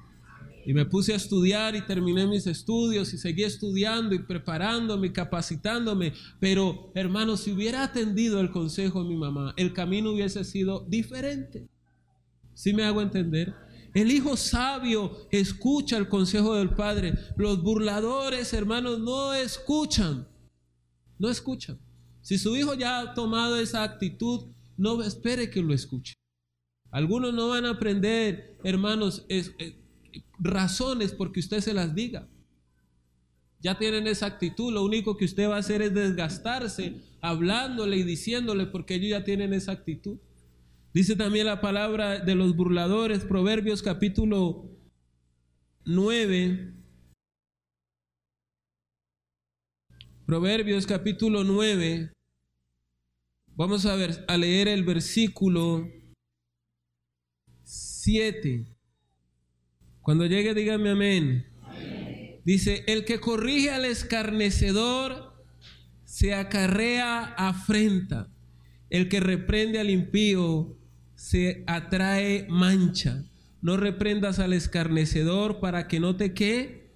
Y 0.64 0.72
me 0.72 0.86
puse 0.86 1.12
a 1.12 1.16
estudiar 1.16 1.74
y 1.74 1.84
terminé 1.84 2.24
mis 2.24 2.46
estudios 2.46 3.12
y 3.12 3.18
seguí 3.18 3.42
estudiando 3.42 4.14
y 4.14 4.20
preparándome, 4.20 5.12
capacitándome. 5.12 6.12
Pero, 6.38 6.92
hermano, 6.94 7.36
si 7.36 7.50
hubiera 7.50 7.82
atendido 7.82 8.40
el 8.40 8.52
consejo 8.52 9.02
de 9.02 9.08
mi 9.08 9.16
mamá, 9.16 9.54
el 9.56 9.72
camino 9.72 10.12
hubiese 10.12 10.44
sido 10.44 10.86
diferente. 10.88 11.68
¿Sí 12.54 12.72
me 12.72 12.84
hago 12.84 13.02
entender? 13.02 13.52
El 13.92 14.12
hijo 14.12 14.36
sabio 14.36 15.26
escucha 15.32 15.96
el 15.96 16.08
consejo 16.08 16.54
del 16.54 16.70
padre. 16.70 17.18
Los 17.36 17.60
burladores, 17.60 18.52
hermanos, 18.52 19.00
no 19.00 19.34
escuchan. 19.34 20.28
No 21.18 21.28
escuchan. 21.28 21.78
Si 22.22 22.38
su 22.38 22.56
hijo 22.56 22.74
ya 22.74 23.00
ha 23.00 23.14
tomado 23.14 23.58
esa 23.58 23.82
actitud, 23.82 24.46
no 24.76 25.02
espere 25.02 25.50
que 25.50 25.60
lo 25.60 25.74
escuche. 25.74 26.14
Algunos 26.94 27.34
no 27.34 27.48
van 27.48 27.64
a 27.64 27.70
aprender, 27.70 28.56
hermanos, 28.62 29.26
es, 29.28 29.52
razones 30.38 31.12
porque 31.12 31.40
usted 31.40 31.58
se 31.58 31.74
las 31.74 31.92
diga. 31.92 32.28
Ya 33.58 33.76
tienen 33.76 34.06
esa 34.06 34.26
actitud, 34.26 34.72
lo 34.72 34.84
único 34.84 35.16
que 35.16 35.24
usted 35.24 35.48
va 35.48 35.56
a 35.56 35.58
hacer 35.58 35.82
es 35.82 35.92
desgastarse 35.92 37.02
hablándole 37.20 37.96
y 37.96 38.04
diciéndole 38.04 38.66
porque 38.66 38.94
ellos 38.94 39.10
ya 39.10 39.24
tienen 39.24 39.52
esa 39.52 39.72
actitud. 39.72 40.18
Dice 40.92 41.16
también 41.16 41.46
la 41.46 41.60
palabra 41.60 42.20
de 42.20 42.36
los 42.36 42.54
burladores, 42.54 43.24
Proverbios 43.24 43.82
capítulo 43.82 44.70
9. 45.86 46.74
Proverbios 50.26 50.86
capítulo 50.86 51.42
9. 51.42 52.12
Vamos 53.56 53.84
a 53.84 53.96
ver 53.96 54.24
a 54.28 54.36
leer 54.36 54.68
el 54.68 54.84
versículo 54.84 56.03
7. 58.04 58.66
Cuando 60.02 60.26
llegue, 60.26 60.52
dígame 60.52 60.90
amén. 60.90 61.46
Dice, 62.44 62.84
el 62.86 63.06
que 63.06 63.18
corrige 63.18 63.70
al 63.70 63.86
escarnecedor 63.86 65.32
se 66.04 66.34
acarrea 66.34 67.22
afrenta. 67.22 68.28
El 68.90 69.08
que 69.08 69.20
reprende 69.20 69.80
al 69.80 69.88
impío 69.88 70.76
se 71.14 71.64
atrae 71.66 72.46
mancha. 72.50 73.24
No 73.62 73.78
reprendas 73.78 74.38
al 74.38 74.52
escarnecedor 74.52 75.58
para 75.60 75.88
que 75.88 75.98
no 75.98 76.14
te 76.14 76.34
que 76.34 76.90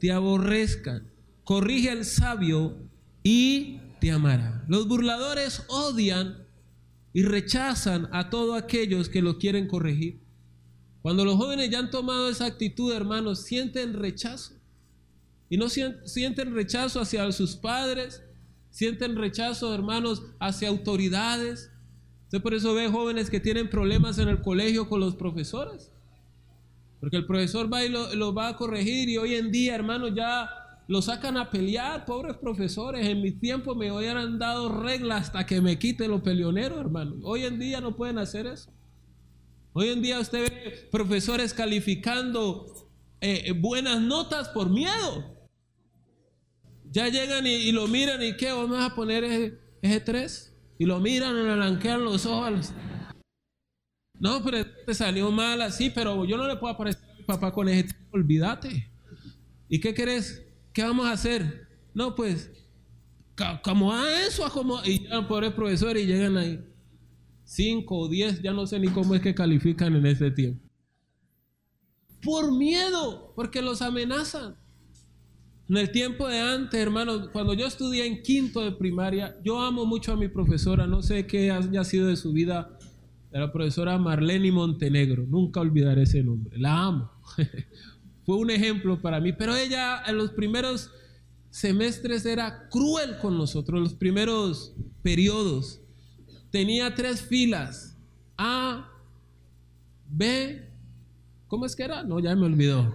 te 0.00 0.10
aborrezca. 0.10 1.04
Corrige 1.44 1.90
al 1.90 2.04
sabio 2.04 2.90
y 3.22 3.78
te 4.00 4.10
amará. 4.10 4.64
Los 4.66 4.88
burladores 4.88 5.62
odian 5.68 6.48
y 7.12 7.22
rechazan 7.22 8.08
a 8.10 8.28
todos 8.28 8.60
aquellos 8.60 9.08
que 9.08 9.22
lo 9.22 9.38
quieren 9.38 9.68
corregir. 9.68 10.26
Cuando 11.08 11.24
los 11.24 11.36
jóvenes 11.36 11.70
ya 11.70 11.78
han 11.78 11.90
tomado 11.90 12.28
esa 12.28 12.44
actitud, 12.44 12.92
hermanos, 12.92 13.40
sienten 13.40 13.94
rechazo. 13.94 14.52
Y 15.48 15.56
no 15.56 15.70
sienten 15.70 16.54
rechazo 16.54 17.00
hacia 17.00 17.32
sus 17.32 17.56
padres, 17.56 18.22
sienten 18.68 19.16
rechazo, 19.16 19.74
hermanos, 19.74 20.22
hacia 20.38 20.68
autoridades. 20.68 21.70
Usted 22.24 22.42
por 22.42 22.52
eso 22.52 22.74
ve 22.74 22.90
jóvenes 22.90 23.30
que 23.30 23.40
tienen 23.40 23.70
problemas 23.70 24.18
en 24.18 24.28
el 24.28 24.42
colegio 24.42 24.86
con 24.90 25.00
los 25.00 25.16
profesores. 25.16 25.90
Porque 27.00 27.16
el 27.16 27.24
profesor 27.24 27.72
va 27.72 27.82
y 27.86 27.88
lo, 27.88 28.34
va 28.34 28.48
a 28.48 28.56
corregir 28.56 29.08
y 29.08 29.16
hoy 29.16 29.34
en 29.36 29.50
día, 29.50 29.76
hermanos, 29.76 30.12
ya 30.14 30.50
lo 30.88 31.00
sacan 31.00 31.38
a 31.38 31.48
pelear, 31.50 32.04
pobres 32.04 32.36
profesores. 32.36 33.08
En 33.08 33.22
mi 33.22 33.32
tiempo 33.32 33.74
me 33.74 33.90
hubieran 33.90 34.38
dado 34.38 34.82
reglas 34.82 35.28
hasta 35.28 35.46
que 35.46 35.62
me 35.62 35.78
quite 35.78 36.06
los 36.06 36.20
peleoneros, 36.20 36.78
hermano. 36.78 37.14
Hoy 37.22 37.44
en 37.44 37.58
día 37.58 37.80
no 37.80 37.96
pueden 37.96 38.18
hacer 38.18 38.46
eso. 38.46 38.70
Hoy 39.80 39.90
en 39.90 40.02
día 40.02 40.18
usted 40.18 40.40
ve 40.40 40.88
profesores 40.90 41.54
calificando 41.54 42.66
eh, 43.20 43.44
eh, 43.46 43.52
buenas 43.52 44.00
notas 44.00 44.48
por 44.48 44.68
miedo. 44.68 45.48
Ya 46.90 47.06
llegan 47.06 47.46
y, 47.46 47.70
lo 47.70 47.86
miran 47.86 48.20
y 48.20 48.36
qué, 48.36 48.50
vamos 48.50 48.84
a 48.84 48.96
poner 48.96 49.22
ese, 49.80 50.00
3. 50.00 50.56
Y 50.80 50.84
lo 50.84 50.98
miran 50.98 51.30
y 51.30 51.44
le 51.44 51.54
blanquean 51.54 52.02
los 52.02 52.26
ojos. 52.26 52.72
No, 54.18 54.42
pero 54.42 54.66
te 54.84 54.94
salió 54.94 55.30
mal 55.30 55.62
así, 55.62 55.90
pero 55.90 56.24
yo 56.24 56.36
no 56.36 56.48
le 56.48 56.56
puedo 56.56 56.74
aparecer 56.74 57.04
a 57.12 57.14
mi 57.14 57.22
papá 57.22 57.52
con 57.52 57.68
ese 57.68 57.84
3, 57.84 57.94
olvídate. 58.10 58.90
¿Y 59.68 59.78
qué 59.78 59.94
querés? 59.94 60.42
¿Qué 60.72 60.82
vamos 60.82 61.06
a 61.06 61.12
hacer? 61.12 61.68
No, 61.94 62.16
pues, 62.16 62.50
como 63.62 63.94
a 63.94 64.22
eso, 64.22 64.50
como, 64.50 64.82
y 64.84 65.06
ya 65.08 65.28
por 65.28 65.44
el 65.44 65.52
profesor 65.52 65.96
y 65.96 66.04
llegan 66.04 66.36
ahí. 66.36 66.67
5 67.48 67.96
o 67.96 68.08
10, 68.08 68.42
ya 68.42 68.52
no 68.52 68.66
sé 68.66 68.78
ni 68.78 68.88
cómo 68.88 69.14
es 69.14 69.22
que 69.22 69.34
califican 69.34 69.96
en 69.96 70.04
ese 70.04 70.30
tiempo. 70.30 70.62
Por 72.22 72.52
miedo, 72.52 73.32
porque 73.34 73.62
los 73.62 73.80
amenazan. 73.80 74.54
En 75.66 75.78
el 75.78 75.90
tiempo 75.90 76.28
de 76.28 76.40
antes, 76.40 76.78
hermanos, 76.78 77.30
cuando 77.32 77.54
yo 77.54 77.66
estudié 77.66 78.04
en 78.06 78.22
quinto 78.22 78.60
de 78.60 78.72
primaria, 78.72 79.34
yo 79.42 79.58
amo 79.60 79.86
mucho 79.86 80.12
a 80.12 80.16
mi 80.16 80.28
profesora, 80.28 80.86
no 80.86 81.02
sé 81.02 81.26
qué 81.26 81.50
haya 81.50 81.84
sido 81.84 82.08
de 82.08 82.16
su 82.16 82.34
vida, 82.34 82.78
la 83.30 83.50
profesora 83.50 83.96
Marlene 83.96 84.52
Montenegro, 84.52 85.24
nunca 85.26 85.60
olvidaré 85.60 86.02
ese 86.02 86.22
nombre, 86.22 86.58
la 86.58 86.84
amo. 86.84 87.10
Fue 88.26 88.36
un 88.36 88.50
ejemplo 88.50 89.00
para 89.00 89.20
mí, 89.20 89.32
pero 89.32 89.56
ella 89.56 90.02
en 90.06 90.18
los 90.18 90.32
primeros 90.32 90.90
semestres 91.48 92.26
era 92.26 92.68
cruel 92.68 93.16
con 93.22 93.38
nosotros, 93.38 93.80
los 93.80 93.94
primeros 93.94 94.74
periodos 95.00 95.80
tenía 96.50 96.94
tres 96.94 97.22
filas. 97.22 97.96
A, 98.36 98.88
B, 100.08 100.68
¿cómo 101.46 101.66
es 101.66 101.74
que 101.74 101.84
era? 101.84 102.02
No, 102.02 102.20
ya 102.20 102.34
me 102.34 102.46
olvidó. 102.46 102.94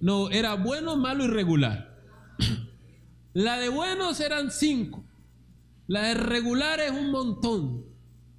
No, 0.00 0.30
era 0.30 0.54
bueno, 0.54 0.96
malo 0.96 1.24
y 1.24 1.28
regular. 1.28 1.96
La 3.32 3.58
de 3.58 3.68
buenos 3.68 4.20
eran 4.20 4.50
cinco. 4.50 5.04
La 5.86 6.08
de 6.08 6.14
regular 6.14 6.80
es 6.80 6.90
un 6.90 7.10
montón. 7.10 7.84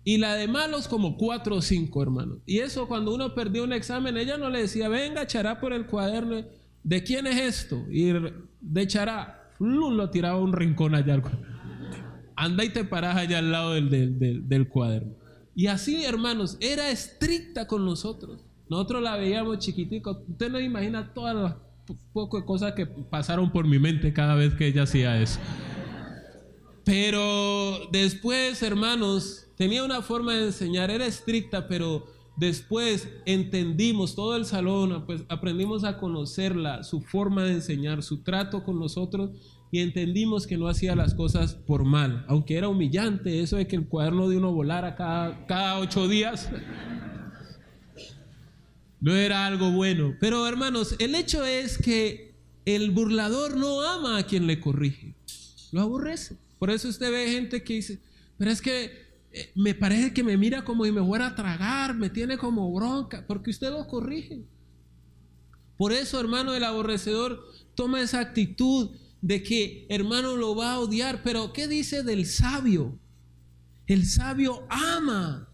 Y 0.03 0.17
la 0.17 0.35
de 0.35 0.47
malos 0.47 0.87
como 0.87 1.17
cuatro 1.17 1.57
o 1.57 1.61
cinco, 1.61 2.01
hermanos. 2.01 2.39
Y 2.45 2.59
eso 2.59 2.87
cuando 2.87 3.13
uno 3.13 3.35
perdió 3.35 3.63
un 3.63 3.73
examen, 3.73 4.17
ella 4.17 4.37
no 4.37 4.49
le 4.49 4.61
decía, 4.61 4.87
venga, 4.87 5.23
echará 5.23 5.59
por 5.59 5.73
el 5.73 5.85
cuaderno. 5.85 6.43
¿De 6.83 7.03
quién 7.03 7.27
es 7.27 7.37
esto? 7.37 7.85
Y 7.91 8.13
de 8.61 8.81
echará, 8.81 9.51
lo 9.59 10.09
tiraba 10.09 10.39
a 10.39 10.41
un 10.41 10.53
rincón 10.53 10.95
allá 10.95 11.13
anda 12.39 12.63
y 12.63 12.69
te 12.69 12.83
paras 12.83 13.17
allá 13.17 13.39
al 13.39 13.51
lado 13.51 13.73
del, 13.73 14.67
cuaderno. 14.69 15.13
Y 15.55 15.67
así, 15.67 16.03
hermanos, 16.05 16.57
era 16.59 16.89
estricta 16.89 17.67
con 17.67 17.85
nosotros. 17.85 18.45
Nosotros 18.69 19.03
la 19.03 19.17
veíamos 19.17 19.59
chiquitico. 19.59 20.23
Usted 20.27 20.49
no 20.49 20.59
imagina 20.59 21.13
todas 21.13 21.35
las 21.35 21.55
pocas 22.13 22.43
cosas 22.43 22.73
que 22.73 22.85
pasaron 22.85 23.51
por 23.51 23.67
mi 23.67 23.79
mente 23.79 24.13
cada 24.13 24.35
vez 24.35 24.53
que 24.53 24.67
ella 24.67 24.83
hacía 24.83 25.21
eso. 25.21 25.39
Pero 26.85 27.89
después, 27.91 28.63
hermanos, 28.63 29.47
tenía 29.57 29.83
una 29.83 30.01
forma 30.01 30.33
de 30.33 30.45
enseñar, 30.45 30.89
era 30.89 31.05
estricta, 31.05 31.67
pero 31.67 32.05
Después 32.39 33.09
entendimos 33.25 34.15
todo 34.15 34.37
el 34.37 34.45
salón, 34.45 35.03
pues 35.05 35.25
aprendimos 35.27 35.83
a 35.83 35.97
conocerla, 35.97 36.85
su 36.85 37.01
forma 37.01 37.43
de 37.43 37.55
enseñar, 37.55 38.01
su 38.01 38.23
trato 38.23 38.63
con 38.63 38.79
nosotros 38.79 39.31
y 39.71 39.79
entendimos 39.79 40.47
que 40.47 40.57
no 40.57 40.67
hacía 40.67 40.95
las 40.95 41.13
cosas 41.13 41.53
por 41.53 41.85
mal, 41.85 42.25
aunque 42.27 42.57
era 42.57 42.67
humillante 42.67 43.41
eso 43.41 43.57
de 43.57 43.67
que 43.67 43.75
el 43.75 43.87
cuaderno 43.87 44.27
de 44.27 44.37
uno 44.37 44.51
volara 44.51 44.95
cada, 44.95 45.45
cada 45.45 45.79
ocho 45.79 46.07
días. 46.07 46.49
No 48.99 49.15
era 49.15 49.45
algo 49.45 49.71
bueno. 49.71 50.15
Pero 50.19 50.45
hermanos, 50.47 50.95
el 50.99 51.15
hecho 51.15 51.45
es 51.45 51.77
que 51.77 52.35
el 52.65 52.91
burlador 52.91 53.55
no 53.55 53.81
ama 53.81 54.17
a 54.17 54.23
quien 54.23 54.47
le 54.47 54.59
corrige, 54.59 55.15
lo 55.71 55.81
aborrece. 55.81 56.37
Por 56.57 56.69
eso 56.69 56.89
usted 56.89 57.11
ve 57.11 57.31
gente 57.31 57.63
que 57.63 57.75
dice, 57.75 57.99
pero 58.37 58.51
es 58.51 58.61
que 58.61 59.09
eh, 59.31 59.51
me 59.55 59.75
parece 59.75 60.13
que 60.13 60.23
me 60.23 60.35
mira 60.35 60.63
como 60.63 60.83
si 60.83 60.91
me 60.91 61.03
fuera 61.03 61.27
a 61.27 61.35
tragar, 61.35 61.95
me 61.95 62.09
tiene 62.09 62.37
como 62.37 62.73
bronca, 62.73 63.23
porque 63.27 63.51
usted 63.51 63.69
lo 63.69 63.87
corrige. 63.87 64.41
Por 65.77 65.93
eso, 65.93 66.19
hermano, 66.19 66.53
el 66.53 66.63
aborrecedor 66.63 67.45
toma 67.75 68.01
esa 68.01 68.19
actitud 68.19 68.89
de 69.21 69.43
que, 69.43 69.85
hermano, 69.89 70.37
lo 70.37 70.55
va 70.55 70.73
a 70.73 70.79
odiar. 70.79 71.21
Pero, 71.23 71.53
¿qué 71.53 71.67
dice 71.67 72.03
del 72.03 72.25
sabio? 72.25 72.99
El 73.87 74.05
sabio 74.05 74.65
ama 74.69 75.49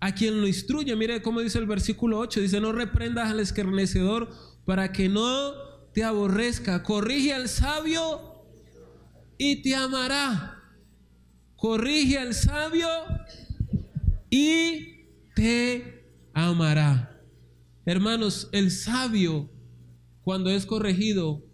a 0.00 0.14
quien 0.14 0.40
lo 0.40 0.46
instruye. 0.46 0.94
Mire 0.96 1.22
cómo 1.22 1.40
dice 1.40 1.58
el 1.58 1.66
versículo 1.66 2.18
8. 2.18 2.40
Dice, 2.40 2.60
no 2.60 2.72
reprendas 2.72 3.30
al 3.30 3.40
escarnecedor 3.40 4.30
para 4.64 4.92
que 4.92 5.08
no 5.08 5.52
te 5.92 6.04
aborrezca. 6.04 6.82
Corrige 6.82 7.32
al 7.32 7.48
sabio 7.48 8.44
y 9.36 9.62
te 9.62 9.74
amará 9.74 10.58
corrige 11.58 12.18
al 12.18 12.34
sabio 12.34 12.88
y 14.30 15.06
te 15.34 16.04
amará. 16.32 17.20
Hermanos, 17.84 18.48
el 18.52 18.70
sabio 18.70 19.50
cuando 20.22 20.50
es 20.50 20.64
corregido 20.64 21.44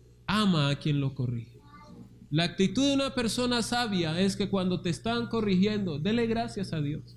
ama 0.40 0.70
a 0.70 0.76
quien 0.76 1.00
lo 1.00 1.14
corrige. 1.14 1.60
La 2.30 2.44
actitud 2.44 2.84
de 2.88 2.94
una 2.94 3.14
persona 3.14 3.62
sabia 3.62 4.18
es 4.20 4.36
que 4.36 4.48
cuando 4.48 4.80
te 4.80 4.90
están 4.90 5.28
corrigiendo, 5.28 5.98
dele 5.98 6.26
gracias 6.26 6.72
a 6.72 6.80
Dios. 6.80 7.16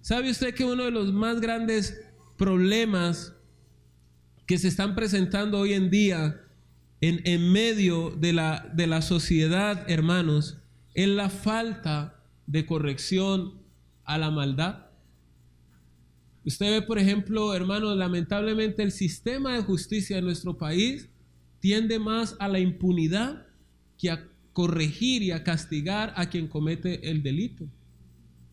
¿Sabe 0.00 0.30
usted 0.30 0.54
que 0.54 0.64
uno 0.64 0.84
de 0.84 0.90
los 0.90 1.12
más 1.12 1.40
grandes 1.40 2.00
problemas 2.38 3.34
que 4.46 4.56
se 4.56 4.68
están 4.68 4.94
presentando 4.94 5.58
hoy 5.58 5.74
en 5.74 5.90
día 5.90 6.40
en, 7.00 7.20
en 7.24 7.52
medio 7.52 8.10
de 8.10 8.32
la, 8.32 8.70
de 8.74 8.86
la 8.86 9.02
sociedad, 9.02 9.84
hermanos, 9.90 10.58
es 10.94 11.08
la 11.08 11.28
falta 11.28 12.22
de 12.46 12.64
corrección 12.64 13.60
a 14.04 14.16
la 14.16 14.30
maldad. 14.30 14.86
Usted 16.44 16.80
ve, 16.80 16.82
por 16.86 16.98
ejemplo, 16.98 17.54
hermanos, 17.54 17.96
lamentablemente 17.96 18.82
el 18.82 18.92
sistema 18.92 19.54
de 19.54 19.62
justicia 19.62 20.16
de 20.16 20.22
nuestro 20.22 20.56
país 20.56 21.10
tiende 21.66 21.98
más 21.98 22.36
a 22.38 22.46
la 22.46 22.60
impunidad 22.60 23.44
que 23.98 24.08
a 24.08 24.28
corregir 24.52 25.24
y 25.24 25.32
a 25.32 25.42
castigar 25.42 26.14
a 26.14 26.30
quien 26.30 26.46
comete 26.46 27.10
el 27.10 27.24
delito. 27.24 27.64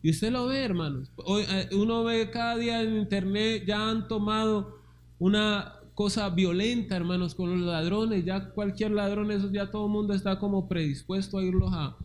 Y 0.02 0.10
usted 0.10 0.32
lo 0.32 0.46
ve, 0.46 0.64
hermanos. 0.64 1.12
Eh, 1.28 1.68
uno 1.76 2.02
ve 2.02 2.28
cada 2.32 2.56
día 2.56 2.82
en 2.82 2.96
internet, 2.96 3.62
ya 3.68 3.88
han 3.88 4.08
tomado 4.08 4.80
una 5.20 5.74
cosa 5.94 6.28
violenta, 6.28 6.96
hermanos, 6.96 7.36
con 7.36 7.50
los 7.50 7.60
ladrones. 7.60 8.24
Ya 8.24 8.50
cualquier 8.50 8.90
ladrón, 8.90 9.30
eso 9.30 9.48
ya 9.52 9.70
todo 9.70 9.86
el 9.86 9.92
mundo 9.92 10.12
está 10.12 10.40
como 10.40 10.66
predispuesto 10.66 11.38
a 11.38 11.44
irlos 11.44 11.70
a, 11.72 11.96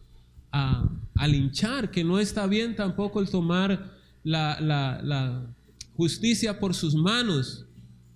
a, 0.51 1.28
linchar, 1.28 1.89
que 1.89 2.03
no 2.03 2.20
está 2.20 2.45
bien 2.45 2.76
tampoco 2.76 3.20
el 3.20 3.32
tomar 3.32 3.93
la, 4.24 5.55
justicia 5.95 6.60
por 6.60 6.76
sus 6.76 6.93
manos. 6.93 7.66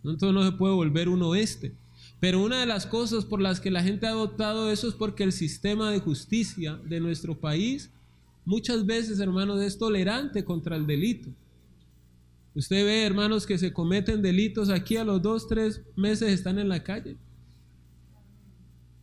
Entonces 0.04 0.32
no 0.32 0.44
se 0.44 0.52
puede 0.52 0.76
volver 0.76 1.10
un 1.10 1.24
oeste. 1.24 1.82
Pero 2.24 2.42
una 2.42 2.62
de 2.62 2.66
las 2.66 2.86
cosas 2.86 3.26
por 3.26 3.42
las 3.42 3.60
que 3.60 3.70
la 3.70 3.84
gente 3.84 4.08
ha 4.08 4.12
adoptado 4.12 4.72
eso 4.72 4.88
es 4.88 4.94
porque 4.94 5.26
el 5.26 5.34
sistema 5.34 5.92
de 5.92 6.00
justicia 6.00 6.80
de 6.86 7.02
nuestro 7.02 7.38
país 7.38 7.92
muchas 8.46 8.86
veces, 8.86 9.20
hermanos, 9.20 9.62
es 9.62 9.78
tolerante 9.78 10.46
contra 10.46 10.78
el 10.78 10.88
delito. 10.88 11.28
Usted 12.56 12.86
ve, 12.86 13.04
hermanos, 13.04 13.46
que 13.46 13.58
se 13.58 13.74
cometen 13.74 14.22
delitos 14.22 14.70
aquí 14.70 14.96
a 14.96 15.04
los 15.04 15.22
dos, 15.22 15.50
tres 15.50 15.82
meses 15.98 16.32
están 16.32 16.60
en 16.60 16.70
la 16.70 16.82
calle. 16.82 17.18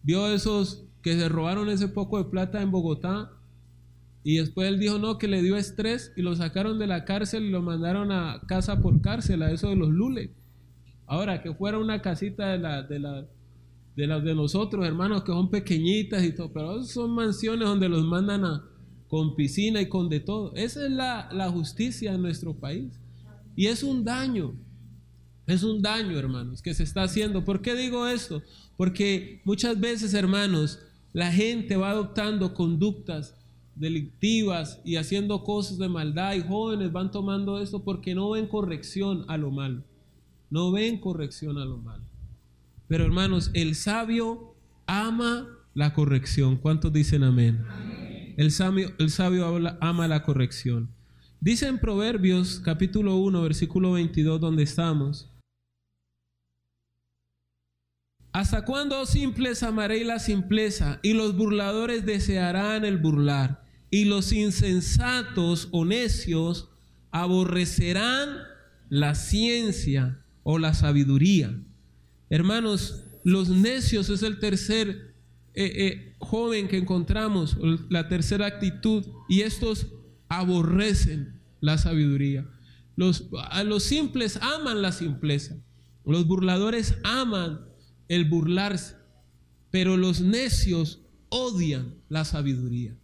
Vio 0.02 0.26
esos 0.32 0.86
que 1.02 1.12
se 1.12 1.28
robaron 1.28 1.68
ese 1.68 1.88
poco 1.88 2.16
de 2.16 2.30
plata 2.30 2.62
en 2.62 2.70
Bogotá 2.70 3.32
y 4.24 4.38
después 4.38 4.66
él 4.66 4.80
dijo 4.80 4.98
no, 4.98 5.18
que 5.18 5.28
le 5.28 5.42
dio 5.42 5.58
estrés 5.58 6.10
y 6.16 6.22
lo 6.22 6.34
sacaron 6.36 6.78
de 6.78 6.86
la 6.86 7.04
cárcel 7.04 7.44
y 7.44 7.50
lo 7.50 7.60
mandaron 7.60 8.12
a 8.12 8.40
casa 8.48 8.80
por 8.80 8.98
cárcel, 9.02 9.42
a 9.42 9.50
eso 9.50 9.68
de 9.68 9.76
los 9.76 9.90
Lule. 9.90 10.39
Ahora, 11.10 11.42
que 11.42 11.52
fuera 11.52 11.76
una 11.76 12.00
casita 12.00 12.52
de 12.52 12.58
la, 12.58 12.82
de 12.84 13.26
de 13.96 14.06
las 14.06 14.22
de 14.22 14.32
nosotros, 14.32 14.86
hermanos, 14.86 15.24
que 15.24 15.32
son 15.32 15.50
pequeñitas 15.50 16.22
y 16.22 16.32
todo, 16.32 16.52
pero 16.52 16.84
son 16.84 17.10
mansiones 17.10 17.66
donde 17.66 17.88
los 17.88 18.04
mandan 18.04 18.44
a, 18.44 18.64
con 19.08 19.34
piscina 19.34 19.80
y 19.80 19.88
con 19.88 20.08
de 20.08 20.20
todo. 20.20 20.54
Esa 20.54 20.84
es 20.84 20.92
la, 20.92 21.28
la 21.32 21.50
justicia 21.50 22.14
en 22.14 22.22
nuestro 22.22 22.54
país. 22.54 23.00
Y 23.56 23.66
es 23.66 23.82
un 23.82 24.04
daño, 24.04 24.54
es 25.48 25.64
un 25.64 25.82
daño, 25.82 26.16
hermanos, 26.16 26.62
que 26.62 26.74
se 26.74 26.84
está 26.84 27.02
haciendo. 27.02 27.44
¿Por 27.44 27.60
qué 27.60 27.74
digo 27.74 28.06
esto? 28.06 28.40
Porque 28.76 29.42
muchas 29.44 29.80
veces, 29.80 30.14
hermanos, 30.14 30.78
la 31.12 31.32
gente 31.32 31.76
va 31.76 31.90
adoptando 31.90 32.54
conductas 32.54 33.34
delictivas 33.74 34.80
y 34.84 34.94
haciendo 34.94 35.42
cosas 35.42 35.76
de 35.76 35.88
maldad 35.88 36.34
y 36.34 36.42
jóvenes 36.42 36.92
van 36.92 37.10
tomando 37.10 37.60
esto 37.60 37.82
porque 37.82 38.14
no 38.14 38.30
ven 38.30 38.46
corrección 38.46 39.24
a 39.26 39.36
lo 39.36 39.50
malo. 39.50 39.89
No 40.50 40.72
ven 40.72 40.98
corrección 40.98 41.58
a 41.58 41.64
lo 41.64 41.78
malo. 41.78 42.04
Pero 42.88 43.04
hermanos, 43.04 43.52
el 43.54 43.76
sabio 43.76 44.56
ama 44.86 45.48
la 45.74 45.94
corrección. 45.94 46.56
¿Cuántos 46.56 46.92
dicen 46.92 47.22
amén? 47.22 47.64
El 48.36 48.50
sabio, 48.50 48.92
el 48.98 49.10
sabio 49.10 49.46
ama 49.80 50.08
la 50.08 50.24
corrección. 50.24 50.90
Dice 51.40 51.68
en 51.68 51.78
Proverbios 51.78 52.60
capítulo 52.64 53.16
1, 53.16 53.42
versículo 53.42 53.92
22, 53.92 54.40
donde 54.40 54.64
estamos. 54.64 55.30
¿Hasta 58.32 58.64
cuándo, 58.64 59.06
simples, 59.06 59.62
amaréis 59.62 60.06
la 60.06 60.18
simpleza 60.18 60.98
y 61.02 61.14
los 61.14 61.36
burladores 61.36 62.04
desearán 62.04 62.84
el 62.84 62.98
burlar? 62.98 63.64
Y 63.88 64.04
los 64.04 64.32
insensatos 64.32 65.68
o 65.70 65.84
necios 65.84 66.70
aborrecerán 67.10 68.38
la 68.88 69.14
ciencia 69.14 70.19
o 70.42 70.58
la 70.58 70.74
sabiduría. 70.74 71.58
Hermanos, 72.28 73.04
los 73.24 73.48
necios 73.48 74.08
es 74.08 74.22
el 74.22 74.38
tercer 74.38 75.14
eh, 75.54 75.72
eh, 75.76 76.14
joven 76.18 76.68
que 76.68 76.78
encontramos, 76.78 77.56
la 77.88 78.08
tercera 78.08 78.46
actitud, 78.46 79.04
y 79.28 79.40
estos 79.40 79.88
aborrecen 80.28 81.40
la 81.60 81.76
sabiduría. 81.76 82.48
Los, 82.96 83.28
a 83.50 83.64
los 83.64 83.82
simples 83.82 84.38
aman 84.42 84.82
la 84.82 84.92
simpleza, 84.92 85.56
los 86.04 86.26
burladores 86.26 86.96
aman 87.02 87.60
el 88.08 88.24
burlarse, 88.26 88.96
pero 89.70 89.96
los 89.96 90.20
necios 90.20 91.00
odian 91.28 91.94
la 92.08 92.24
sabiduría. 92.24 92.96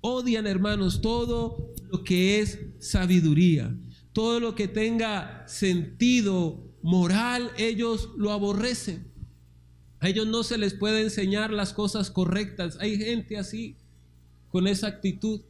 Odian, 0.00 0.46
hermanos, 0.46 1.00
todo 1.00 1.74
lo 1.90 2.04
que 2.04 2.40
es 2.40 2.60
sabiduría, 2.78 3.76
todo 4.12 4.38
lo 4.40 4.54
que 4.54 4.68
tenga 4.68 5.44
sentido 5.48 6.67
moral, 6.88 7.52
ellos 7.58 8.08
lo 8.16 8.32
aborrecen. 8.32 9.12
A 10.00 10.08
ellos 10.08 10.26
no 10.26 10.42
se 10.42 10.56
les 10.56 10.72
puede 10.72 11.02
enseñar 11.02 11.52
las 11.52 11.74
cosas 11.74 12.10
correctas. 12.10 12.78
Hay 12.80 12.96
gente 12.96 13.36
así, 13.36 13.76
con 14.50 14.66
esa 14.66 14.86
actitud, 14.86 15.42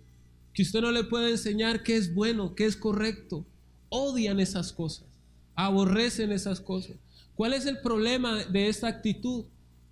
que 0.52 0.62
usted 0.62 0.80
no 0.80 0.90
le 0.90 1.04
puede 1.04 1.30
enseñar 1.30 1.84
qué 1.84 1.96
es 1.96 2.12
bueno, 2.12 2.56
qué 2.56 2.66
es 2.66 2.76
correcto. 2.76 3.46
Odian 3.88 4.40
esas 4.40 4.72
cosas, 4.72 5.06
aborrecen 5.54 6.32
esas 6.32 6.60
cosas. 6.60 6.96
¿Cuál 7.36 7.52
es 7.52 7.66
el 7.66 7.78
problema 7.82 8.42
de 8.46 8.66
esta 8.66 8.88
actitud? 8.88 9.44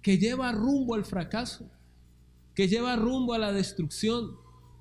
Que 0.03 0.18
lleva 0.18 0.51
rumbo 0.51 0.97
al 0.97 1.05
fracaso, 1.05 1.70
que 2.57 2.66
lleva 2.66 2.97
rumbo 2.97 3.34
a 3.34 3.38
la 3.38 3.53
destrucción. 3.53 4.32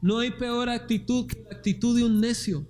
No 0.01 0.17
hay 0.17 0.31
peor 0.31 0.69
actitud 0.69 1.27
que 1.27 1.43
la 1.43 1.57
actitud 1.57 1.95
de 1.95 2.05
un 2.05 2.19
necio. 2.19 2.65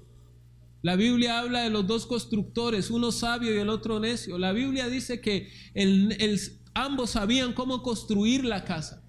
La 0.85 0.95
Biblia 0.95 1.39
habla 1.39 1.61
de 1.61 1.71
los 1.71 1.87
dos 1.87 2.05
constructores, 2.05 2.91
uno 2.91 3.11
sabio 3.11 3.51
y 3.55 3.57
el 3.57 3.69
otro 3.69 3.99
necio. 3.99 4.37
La 4.37 4.51
Biblia 4.51 4.87
dice 4.87 5.19
que 5.19 5.49
ambos 6.75 7.09
sabían 7.09 7.53
cómo 7.53 7.81
construir 7.81 8.45
la 8.45 8.65
casa, 8.65 9.03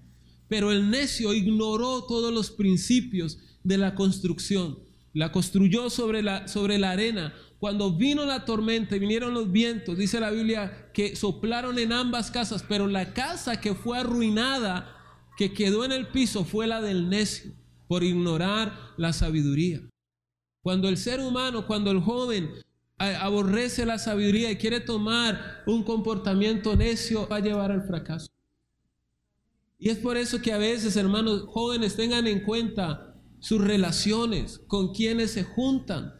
pero 0.47 0.71
el 0.71 0.89
necio 0.89 1.35
ignoró 1.35 2.03
todos 2.05 2.33
los 2.33 2.49
principios 2.49 3.37
de 3.63 3.77
la 3.77 3.93
construcción. 3.93 4.79
La 5.13 5.31
construyó 5.31 5.91
sobre 5.91 6.23
la, 6.23 6.47
sobre 6.47 6.79
la 6.79 6.89
arena, 6.89 7.35
cuando 7.59 7.95
vino 7.95 8.25
la 8.25 8.43
tormenta 8.43 8.95
y 8.95 8.99
vinieron 8.99 9.35
los 9.35 9.51
vientos, 9.51 9.99
dice 9.99 10.19
la 10.19 10.31
Biblia 10.31 10.89
que 10.95 11.15
soplaron 11.15 11.77
en 11.77 11.93
ambas 11.93 12.31
casas, 12.31 12.65
pero 12.67 12.87
la 12.87 13.13
casa 13.13 13.61
que 13.61 13.75
fue 13.75 13.99
arruinada, 13.99 14.95
que 15.37 15.53
quedó 15.53 15.85
en 15.85 15.91
el 15.91 16.07
piso, 16.07 16.43
fue 16.43 16.65
la 16.65 16.81
del 16.81 17.07
necio, 17.07 17.51
por 17.87 18.03
ignorar 18.03 18.73
la 18.97 19.13
sabiduría. 19.13 19.87
Cuando 20.67 20.89
el 20.89 20.97
ser 20.97 21.21
humano, 21.21 21.65
cuando 21.65 21.91
el 21.91 22.01
joven 22.01 22.51
aborrece 22.97 23.85
la 23.85 23.97
sabiduría 23.97 24.51
y 24.51 24.57
quiere 24.57 24.81
tomar 24.81 25.63
un 25.65 25.81
comportamiento 25.81 26.75
necio, 26.75 27.25
va 27.25 27.37
a 27.37 27.39
llevar 27.39 27.71
al 27.71 27.83
fracaso. 27.83 28.27
Y 29.79 29.91
es 29.91 29.97
por 29.97 30.17
eso 30.17 30.41
que 30.41 30.51
a 30.51 30.57
veces, 30.57 30.97
hermanos 30.97 31.45
jóvenes, 31.47 31.95
tengan 31.95 32.27
en 32.27 32.43
cuenta 32.43 33.15
sus 33.39 33.61
relaciones, 33.61 34.59
con 34.67 34.93
quienes 34.93 35.31
se 35.31 35.45
juntan, 35.45 36.13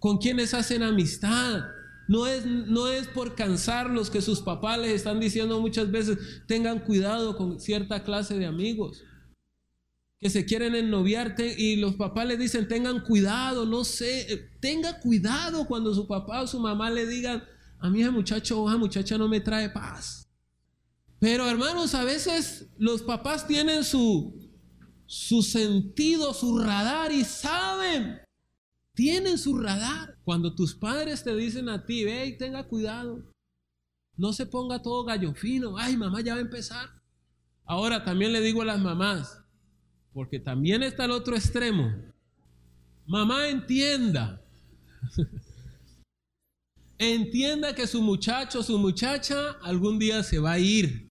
con 0.00 0.18
quienes 0.18 0.52
hacen 0.52 0.82
amistad. 0.82 1.60
No 2.08 2.26
es, 2.26 2.44
no 2.44 2.88
es 2.88 3.06
por 3.06 3.36
cansarlos 3.36 4.10
que 4.10 4.20
sus 4.20 4.40
papás 4.40 4.80
les 4.80 4.90
están 4.90 5.20
diciendo 5.20 5.60
muchas 5.60 5.92
veces, 5.92 6.18
tengan 6.48 6.80
cuidado 6.80 7.36
con 7.36 7.60
cierta 7.60 8.02
clase 8.02 8.36
de 8.36 8.46
amigos 8.46 9.04
que 10.18 10.30
se 10.30 10.46
quieren 10.46 10.74
ennoviarte 10.74 11.54
y 11.58 11.76
los 11.76 11.96
papás 11.96 12.26
le 12.26 12.36
dicen 12.36 12.68
tengan 12.68 13.00
cuidado, 13.00 13.66
no 13.66 13.84
sé, 13.84 14.32
eh, 14.32 14.50
tenga 14.60 15.00
cuidado 15.00 15.66
cuando 15.66 15.94
su 15.94 16.06
papá 16.06 16.42
o 16.42 16.46
su 16.46 16.58
mamá 16.58 16.90
le 16.90 17.06
digan, 17.06 17.44
a 17.78 17.90
mí 17.90 18.00
ese 18.00 18.10
muchacho 18.10 18.62
o 18.62 18.68
esa 18.68 18.78
muchacha 18.78 19.18
no 19.18 19.28
me 19.28 19.40
trae 19.40 19.68
paz. 19.68 20.30
Pero 21.18 21.48
hermanos, 21.48 21.94
a 21.94 22.04
veces 22.04 22.68
los 22.78 23.02
papás 23.02 23.46
tienen 23.46 23.84
su, 23.84 24.50
su 25.06 25.42
sentido, 25.42 26.32
su 26.34 26.58
radar 26.58 27.12
y 27.12 27.24
saben, 27.24 28.20
tienen 28.94 29.38
su 29.38 29.58
radar. 29.58 30.18
Cuando 30.24 30.54
tus 30.54 30.74
padres 30.74 31.24
te 31.24 31.34
dicen 31.36 31.68
a 31.68 31.84
ti, 31.84 32.04
ve 32.04 32.26
y 32.26 32.38
tenga 32.38 32.66
cuidado, 32.68 33.22
no 34.16 34.32
se 34.32 34.46
ponga 34.46 34.82
todo 34.82 35.04
gallo 35.04 35.34
fino, 35.34 35.76
ay 35.78 35.96
mamá 35.96 36.22
ya 36.22 36.34
va 36.34 36.38
a 36.38 36.42
empezar. 36.42 37.02
Ahora 37.64 38.04
también 38.04 38.32
le 38.32 38.40
digo 38.40 38.62
a 38.62 38.66
las 38.66 38.80
mamás, 38.80 39.45
porque 40.16 40.40
también 40.40 40.82
está 40.82 41.04
el 41.04 41.10
otro 41.10 41.36
extremo. 41.36 41.94
Mamá 43.04 43.48
entienda. 43.48 44.42
entienda 46.98 47.74
que 47.74 47.86
su 47.86 48.00
muchacho, 48.00 48.62
su 48.62 48.78
muchacha 48.78 49.50
algún 49.62 49.98
día 49.98 50.22
se 50.22 50.38
va 50.38 50.52
a 50.52 50.58
ir. 50.58 51.10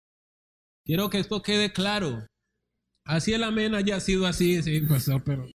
Quiero 0.85 1.11
que 1.11 1.19
esto 1.19 1.43
quede 1.43 1.73
claro. 1.73 2.25
Así 3.05 3.33
el 3.33 3.43
amén 3.43 3.75
haya 3.75 3.99
sido 3.99 4.25
así, 4.25 4.63
sí, 4.63 4.81
pasó, 4.83 5.21
pero. 5.25 5.51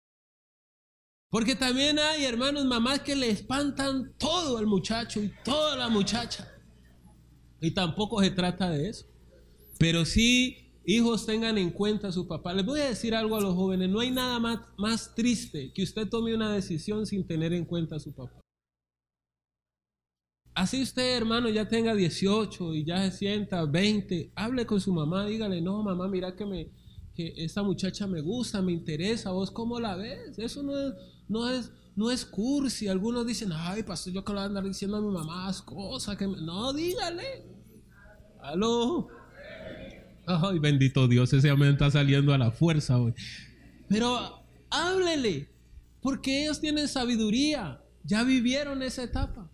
Porque 1.30 1.55
también 1.55 2.01
hay 2.01 2.24
hermanos, 2.24 2.64
mamás 2.64 2.99
que 2.99 3.14
le 3.14 3.30
espantan 3.30 4.12
todo 4.18 4.59
al 4.59 4.66
muchacho 4.66 5.22
y 5.22 5.32
toda 5.44 5.76
la 5.76 5.88
muchacha. 5.88 6.53
Y 7.61 7.70
tampoco 7.70 8.20
se 8.20 8.30
trata 8.32 8.70
de 8.70 8.88
eso. 8.88 9.07
Pero 9.78 10.05
sí 10.05 10.65
Hijos, 10.89 11.26
tengan 11.26 11.59
en 11.59 11.70
cuenta 11.70 12.09
a 12.09 12.12
su 12.12 12.28
papá. 12.28 12.55
Les 12.55 12.64
voy 12.64 12.78
a 12.78 12.89
decir 12.89 13.12
algo 13.12 13.34
a 13.34 13.41
los 13.41 13.57
jóvenes. 13.57 13.91
No 13.91 13.99
hay 13.99 14.12
nada 14.12 14.39
más, 14.39 14.61
más 14.78 15.12
triste 15.16 15.72
que 15.74 15.82
usted 15.82 16.09
tome 16.09 16.32
una 16.32 16.53
decisión 16.53 17.07
sin 17.07 17.26
tener 17.26 17.53
en 17.53 17.64
cuenta 17.64 17.97
a 17.97 18.01
su 18.01 18.14
papá. 18.14 18.41
Así 20.55 20.80
usted, 20.80 21.16
hermano, 21.16 21.49
ya 21.49 21.68
tenga 21.68 21.93
18 21.93 22.74
y 22.74 22.84
ya 22.84 23.03
se 23.11 23.18
sienta 23.18 23.64
20, 23.66 24.32
hable 24.37 24.64
con 24.64 24.80
su 24.80 24.93
mamá, 24.93 25.26
dígale, 25.26 25.61
no, 25.61 25.82
mamá, 25.82 26.09
mira 26.09 26.34
que, 26.34 26.47
me, 26.47 26.70
que 27.14 27.34
esta 27.37 27.64
muchacha 27.64 28.07
me 28.07 28.20
gusta, 28.20 28.62
me 28.62 28.72
interesa, 28.72 29.32
vos 29.32 29.51
cómo 29.51 29.80
la 29.80 29.97
ves. 29.97 30.39
Eso 30.39 30.62
no 30.62 30.78
es, 30.78 30.95
no 31.28 31.51
es, 31.51 31.72
no 31.97 32.12
es 32.12 32.24
cursi. 32.24 32.87
Algunos 32.87 33.26
dicen, 33.26 33.51
ay, 33.53 33.82
pastor, 33.82 34.12
yo 34.12 34.24
que 34.24 34.32
le 34.32 34.37
voy 34.37 34.45
a 34.45 34.47
andar 34.47 34.64
diciendo 34.64 34.99
a 34.99 35.03
mi 35.03 35.12
mamá 35.12 35.53
cosas 35.64 36.16
que... 36.16 36.28
No, 36.28 36.72
dígale. 36.72 37.45
Aló. 38.41 39.15
Ay, 40.27 40.59
bendito 40.59 41.07
Dios, 41.07 41.33
ese 41.33 41.51
amén 41.51 41.70
está 41.70 41.89
saliendo 41.91 42.35
a 42.35 42.39
la 42.39 42.51
fuerza 42.51 42.99
hoy. 42.99 43.14
Pero 43.89 44.45
háblele, 44.70 45.49
porque 46.01 46.43
ellos 46.43 46.61
tienen 46.61 46.89
sabiduría, 46.89 47.81
ya 48.03 48.24
vivieron 48.24 48.83
esa 48.83 49.05
etapa. 49.05 49.49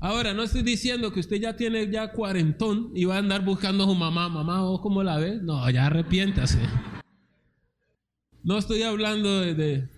Ahora, 0.00 0.32
no 0.32 0.42
estoy 0.44 0.62
diciendo 0.62 1.12
que 1.12 1.20
usted 1.20 1.36
ya 1.36 1.56
tiene 1.56 1.90
ya 1.90 2.12
cuarentón 2.12 2.92
y 2.94 3.04
va 3.04 3.16
a 3.16 3.18
andar 3.18 3.44
buscando 3.44 3.84
a 3.84 3.86
su 3.86 3.94
mamá, 3.94 4.28
mamá, 4.28 4.62
¿vos 4.62 4.80
cómo 4.80 5.02
la 5.02 5.18
ves? 5.18 5.42
No, 5.42 5.68
ya 5.70 5.86
arrepiéntase. 5.86 6.60
No 8.44 8.58
estoy 8.58 8.82
hablando 8.82 9.40
de... 9.40 9.54
de... 9.54 9.88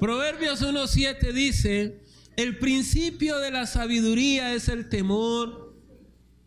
Proverbios 0.00 0.62
1.7 0.62 1.32
dice, 1.32 2.02
el 2.36 2.58
principio 2.58 3.38
de 3.38 3.50
la 3.50 3.66
sabiduría 3.66 4.54
es 4.54 4.70
el 4.70 4.88
temor 4.88 5.76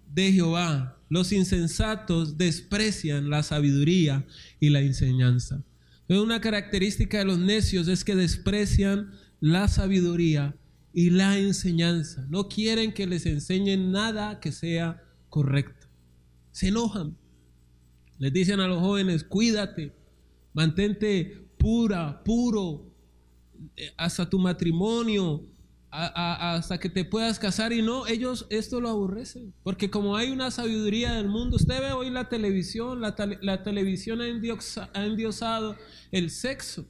de 0.07 0.31
Jehová 0.31 0.92
los 1.09 1.31
insensatos 1.31 2.37
desprecian 2.37 3.29
la 3.29 3.43
sabiduría 3.43 4.25
y 4.59 4.69
la 4.69 4.81
enseñanza. 4.81 5.63
una 6.07 6.41
característica 6.41 7.19
de 7.19 7.25
los 7.25 7.39
necios 7.39 7.87
es 7.87 8.03
que 8.03 8.15
desprecian 8.15 9.11
la 9.39 9.67
sabiduría 9.67 10.55
y 10.93 11.09
la 11.09 11.37
enseñanza. 11.37 12.25
No 12.29 12.47
quieren 12.47 12.93
que 12.93 13.07
les 13.07 13.25
enseñen 13.25 13.91
nada 13.91 14.39
que 14.39 14.51
sea 14.51 15.03
correcto. 15.29 15.87
Se 16.51 16.67
enojan. 16.67 17.17
Les 18.19 18.31
dicen 18.31 18.59
a 18.59 18.67
los 18.67 18.79
jóvenes, 18.79 19.23
cuídate, 19.23 19.93
mantente 20.53 21.47
pura, 21.57 22.23
puro, 22.23 22.93
eh, 23.75 23.91
hasta 23.97 24.29
tu 24.29 24.37
matrimonio, 24.37 25.45
hasta 25.93 26.79
que 26.79 26.89
te 26.89 27.05
puedas 27.05 27.37
casar 27.37 27.71
y 27.71 27.83
no, 27.83 28.07
ellos 28.07 28.47
esto 28.49 28.81
lo 28.81 28.89
aborrecen. 28.89 29.53
Porque 29.63 29.91
como 29.91 30.17
hay 30.17 30.31
una 30.31 30.49
sabiduría 30.49 31.13
del 31.13 31.27
mundo, 31.27 31.57
usted 31.57 31.79
ve 31.79 31.91
hoy 31.91 32.09
la 32.09 32.29
televisión, 32.29 32.99
la, 32.99 33.63
televisión 33.63 34.19
ha, 34.21 35.05
endiosado 35.05 35.77
el 36.11 36.31
sexo. 36.31 36.85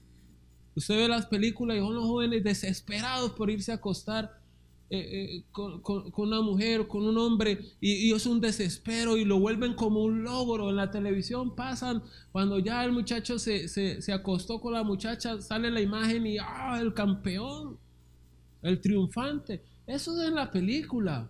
Usted 0.75 0.95
ve 0.95 1.07
las 1.09 1.25
películas 1.25 1.77
y 1.77 1.81
son 1.81 1.95
los 1.95 2.05
jóvenes 2.05 2.43
desesperados 2.43 3.31
por 3.33 3.49
irse 3.49 3.73
a 3.73 3.75
acostar 3.75 4.41
eh, 4.89 4.99
eh, 4.99 5.43
con, 5.51 5.81
una 6.15 6.41
mujer 6.41 6.87
con 6.87 7.03
un 7.03 7.17
hombre 7.17 7.59
y, 7.81 8.11
es 8.13 8.25
un 8.25 8.39
desespero 8.39 9.17
y 9.17 9.25
lo 9.25 9.37
vuelven 9.37 9.73
como 9.73 10.01
un 10.01 10.23
logro. 10.23 10.69
En 10.69 10.77
la 10.77 10.91
televisión 10.91 11.55
pasan 11.55 12.01
cuando 12.31 12.57
ya 12.57 12.85
el 12.85 12.93
muchacho 12.93 13.37
se, 13.37 13.67
se 13.67 14.13
acostó 14.13 14.61
con 14.61 14.71
la 14.73 14.83
muchacha, 14.83 15.41
sale 15.41 15.69
la 15.71 15.81
imagen 15.81 16.25
y 16.25 16.37
¡ah! 16.37 16.79
el 16.79 16.93
campeón! 16.93 17.82
El 18.63 18.81
triunfante. 18.81 19.63
Eso 19.85 20.19
es 20.19 20.27
en 20.27 20.35
la 20.35 20.51
película. 20.51 21.29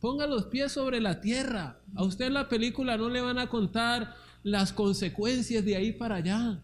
Ponga 0.00 0.26
los 0.26 0.46
pies 0.46 0.72
sobre 0.72 1.00
la 1.00 1.20
tierra. 1.20 1.80
A 1.94 2.04
usted 2.04 2.26
en 2.26 2.34
la 2.34 2.48
película 2.48 2.96
no 2.96 3.08
le 3.08 3.20
van 3.20 3.38
a 3.38 3.48
contar 3.48 4.14
las 4.42 4.72
consecuencias 4.72 5.64
de 5.64 5.76
ahí 5.76 5.92
para 5.92 6.16
allá. 6.16 6.62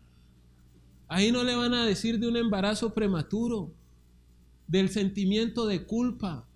Ahí 1.08 1.32
no 1.32 1.44
le 1.44 1.54
van 1.54 1.74
a 1.74 1.84
decir 1.84 2.18
de 2.18 2.28
un 2.28 2.36
embarazo 2.36 2.94
prematuro, 2.94 3.72
del 4.66 4.88
sentimiento 4.88 5.66
de 5.66 5.84
culpa. 5.84 6.46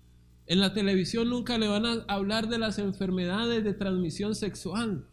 En 0.45 0.59
la 0.59 0.73
televisión 0.73 1.29
nunca 1.29 1.57
le 1.57 1.67
van 1.67 1.85
a 1.85 2.05
hablar 2.07 2.47
de 2.47 2.59
las 2.59 2.77
enfermedades 2.77 3.63
de 3.63 3.73
transmisión 3.73 4.35
sexual. 4.35 5.07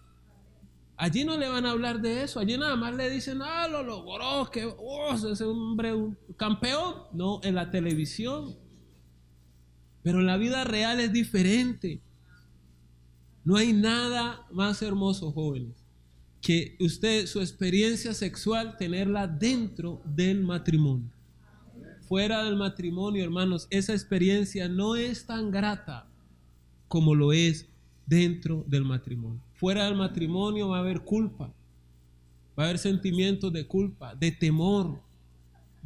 Allí 1.00 1.24
no 1.24 1.38
le 1.38 1.48
van 1.48 1.64
a 1.64 1.70
hablar 1.70 2.02
de 2.02 2.24
eso. 2.24 2.40
Allí 2.40 2.58
nada 2.58 2.76
más 2.76 2.94
le 2.94 3.08
dicen, 3.08 3.40
ah, 3.40 3.66
lo 3.68 3.82
logró, 3.82 4.50
que 4.50 4.66
oh, 4.66 5.14
ese 5.14 5.44
hombre 5.44 5.94
un 5.94 6.18
campeón. 6.36 6.94
No, 7.14 7.40
en 7.42 7.54
la 7.54 7.70
televisión. 7.70 8.58
Pero 10.02 10.20
en 10.20 10.26
la 10.26 10.36
vida 10.36 10.62
real 10.64 11.00
es 11.00 11.10
diferente. 11.10 12.02
No 13.44 13.56
hay 13.56 13.72
nada 13.72 14.46
más 14.52 14.82
hermoso, 14.82 15.32
jóvenes, 15.32 15.86
que 16.42 16.76
usted, 16.80 17.24
su 17.24 17.40
experiencia 17.40 18.12
sexual, 18.12 18.76
tenerla 18.76 19.26
dentro 19.26 20.02
del 20.04 20.44
matrimonio. 20.44 21.10
Fuera 22.02 22.44
del 22.44 22.56
matrimonio, 22.56 23.24
hermanos, 23.24 23.68
esa 23.70 23.94
experiencia 23.94 24.68
no 24.68 24.96
es 24.96 25.24
tan 25.24 25.50
grata 25.50 26.10
como 26.88 27.14
lo 27.14 27.32
es 27.32 27.69
dentro 28.10 28.64
del 28.66 28.84
matrimonio. 28.84 29.40
Fuera 29.52 29.84
del 29.84 29.94
matrimonio 29.94 30.68
va 30.68 30.78
a 30.78 30.80
haber 30.80 31.02
culpa, 31.02 31.54
va 32.58 32.64
a 32.64 32.66
haber 32.66 32.78
sentimientos 32.78 33.52
de 33.52 33.68
culpa, 33.68 34.16
de 34.16 34.32
temor, 34.32 35.00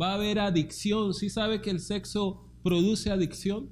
va 0.01 0.13
a 0.13 0.15
haber 0.15 0.39
adicción. 0.41 1.13
¿Sí 1.13 1.29
sabe 1.29 1.61
que 1.61 1.69
el 1.69 1.81
sexo 1.81 2.51
produce 2.63 3.11
adicción? 3.11 3.69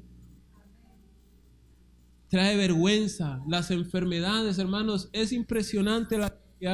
Trae 2.28 2.54
vergüenza, 2.56 3.42
las 3.48 3.70
enfermedades, 3.70 4.58
hermanos. 4.58 5.08
Es 5.12 5.32
impresionante 5.32 6.18
la 6.18 6.38
de 6.60 6.68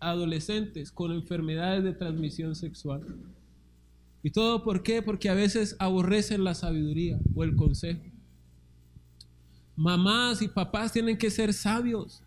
adolescentes 0.00 0.92
con 0.92 1.12
enfermedades 1.12 1.84
de 1.84 1.92
transmisión 1.92 2.54
sexual. 2.56 3.06
¿Y 4.22 4.30
todo 4.30 4.64
por 4.64 4.82
qué? 4.82 5.00
Porque 5.00 5.30
a 5.30 5.34
veces 5.34 5.76
aborrecen 5.78 6.44
la 6.44 6.54
sabiduría 6.54 7.18
o 7.34 7.44
el 7.44 7.54
consejo. 7.54 8.02
Mamás 9.78 10.42
y 10.42 10.48
papás 10.48 10.92
tienen 10.92 11.16
que 11.16 11.30
ser 11.30 11.52
sabios. 11.54 12.20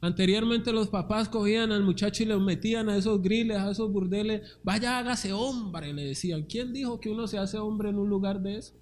Anteriormente 0.00 0.72
los 0.72 0.86
papás 0.86 1.28
cogían 1.28 1.72
al 1.72 1.82
muchacho 1.82 2.22
y 2.22 2.26
lo 2.26 2.38
metían 2.38 2.88
a 2.88 2.96
esos 2.96 3.20
griles, 3.20 3.56
a 3.56 3.72
esos 3.72 3.90
burdeles. 3.90 4.58
Vaya, 4.62 4.98
hágase 4.98 5.32
hombre, 5.32 5.92
le 5.92 6.04
decían. 6.04 6.44
¿Quién 6.44 6.72
dijo 6.72 7.00
que 7.00 7.10
uno 7.10 7.26
se 7.26 7.36
hace 7.36 7.58
hombre 7.58 7.88
en 7.88 7.98
un 7.98 8.08
lugar 8.08 8.40
de 8.40 8.58
eso? 8.58 8.74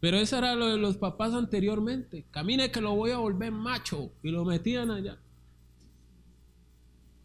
Pero 0.00 0.16
eso 0.16 0.38
era 0.38 0.54
lo 0.54 0.66
de 0.68 0.78
los 0.78 0.96
papás 0.96 1.34
anteriormente. 1.34 2.24
Camine 2.30 2.70
que 2.70 2.80
lo 2.80 2.94
voy 2.94 3.10
a 3.10 3.18
volver 3.18 3.52
macho. 3.52 4.10
Y 4.22 4.30
lo 4.30 4.46
metían 4.46 4.90
allá. 4.90 5.18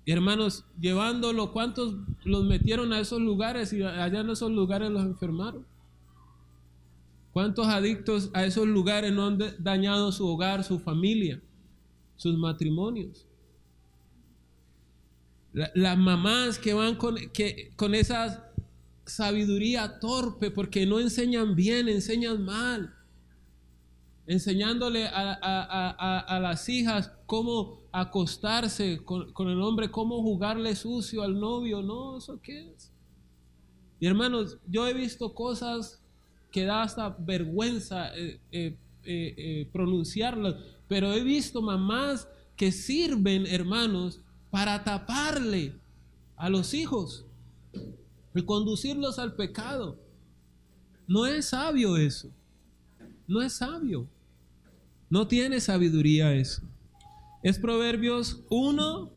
Y 0.03 0.11
hermanos, 0.11 0.65
llevándolo, 0.77 1.53
¿cuántos 1.53 1.95
los 2.25 2.43
metieron 2.43 2.91
a 2.91 2.99
esos 2.99 3.21
lugares 3.21 3.71
y 3.71 3.81
allá 3.81 4.19
en 4.19 4.29
esos 4.29 4.51
lugares 4.51 4.91
los 4.91 5.03
enfermaron? 5.03 5.65
¿Cuántos 7.39 7.67
adictos 7.67 8.29
a 8.33 8.43
esos 8.43 8.67
lugares 8.67 9.13
no 9.13 9.25
han 9.25 9.39
dañado 9.59 10.11
su 10.11 10.27
hogar, 10.27 10.61
su 10.65 10.77
familia, 10.77 11.41
sus 12.17 12.37
matrimonios? 12.37 13.25
las 15.53 15.97
mamás 15.97 16.59
que 16.59 16.73
van 16.73 16.95
con, 16.95 17.15
que, 17.31 17.71
con 17.77 17.95
esa 17.95 18.51
sabiduría 19.05 20.01
torpe 20.01 20.51
porque 20.51 20.85
no 20.85 20.99
enseñan 20.99 21.55
bien, 21.55 21.87
enseñan 21.87 22.43
mal. 22.43 22.93
Enseñándole 24.27 25.07
a, 25.07 26.39
las 26.41 26.67
hijas 26.67 27.09
cómo 27.25 27.87
acostarse 27.93 29.01
con, 29.05 29.31
con, 29.31 29.47
el 29.47 29.61
hombre, 29.61 29.89
cómo 29.89 30.21
jugarle 30.21 30.75
sucio 30.75 31.23
al 31.23 31.39
novio. 31.39 31.81
No, 31.81 32.17
¿eso 32.17 32.41
qué 32.41 32.73
es? 32.73 32.91
Y 33.97 34.07
hermanos, 34.07 34.57
yo 34.67 34.85
he 34.85 34.93
visto 34.93 35.33
cosas 35.33 36.03
que 36.51 36.65
da 36.65 36.83
hasta 36.83 37.09
vergüenza 37.09 38.15
eh, 38.15 38.39
eh, 38.51 38.77
eh, 39.03 39.69
pronunciarlas, 39.71 40.55
pero 40.87 41.13
he 41.13 41.23
visto 41.23 41.61
mamás 41.61 42.27
que 42.55 42.71
sirven, 42.71 43.45
hermanos, 43.45 44.21
para 44.49 44.83
taparle 44.83 45.73
a 46.35 46.49
los 46.49 46.73
hijos 46.73 47.25
y 48.35 48.41
conducirlos 48.43 49.19
al 49.19 49.35
pecado. 49.35 49.97
No 51.07 51.25
es 51.25 51.47
sabio 51.47 51.97
eso. 51.97 52.29
No 53.27 53.41
es 53.41 53.53
sabio. 53.53 54.07
No 55.09 55.27
tiene 55.27 55.59
sabiduría 55.59 56.33
eso. 56.33 56.61
Es 57.41 57.57
Proverbios 57.57 58.43
1, 58.49 59.11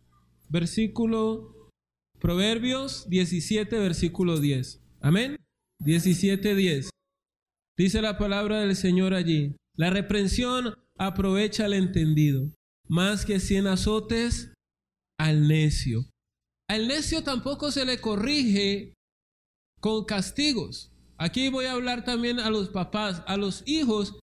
versículo, 0.48 1.70
Proverbios 2.18 3.08
17, 3.08 3.78
versículo 3.78 4.38
10. 4.38 4.80
Amén. 5.00 5.36
17, 5.80 6.54
10. 6.54 6.90
Dice 7.76 8.02
la 8.02 8.18
palabra 8.18 8.60
del 8.60 8.76
Señor 8.76 9.14
allí. 9.14 9.56
La 9.76 9.88
reprensión 9.88 10.74
aprovecha 10.98 11.64
al 11.64 11.72
entendido, 11.72 12.50
más 12.86 13.24
que 13.24 13.40
cien 13.40 13.66
azotes 13.66 14.52
al 15.18 15.48
necio. 15.48 16.04
Al 16.68 16.86
necio 16.86 17.22
tampoco 17.22 17.70
se 17.70 17.86
le 17.86 18.00
corrige 18.00 18.94
con 19.80 20.04
castigos. 20.04 20.92
Aquí 21.16 21.48
voy 21.48 21.64
a 21.64 21.72
hablar 21.72 22.04
también 22.04 22.40
a 22.40 22.50
los 22.50 22.68
papás, 22.68 23.22
a 23.26 23.36
los 23.36 23.62
hijos. 23.66 24.18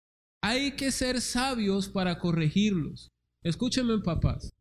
Hay 0.42 0.72
que 0.72 0.92
ser 0.92 1.22
sabios 1.22 1.88
para 1.88 2.18
corregirlos. 2.18 3.10
Escúchenme, 3.44 4.00
papás. 4.00 4.52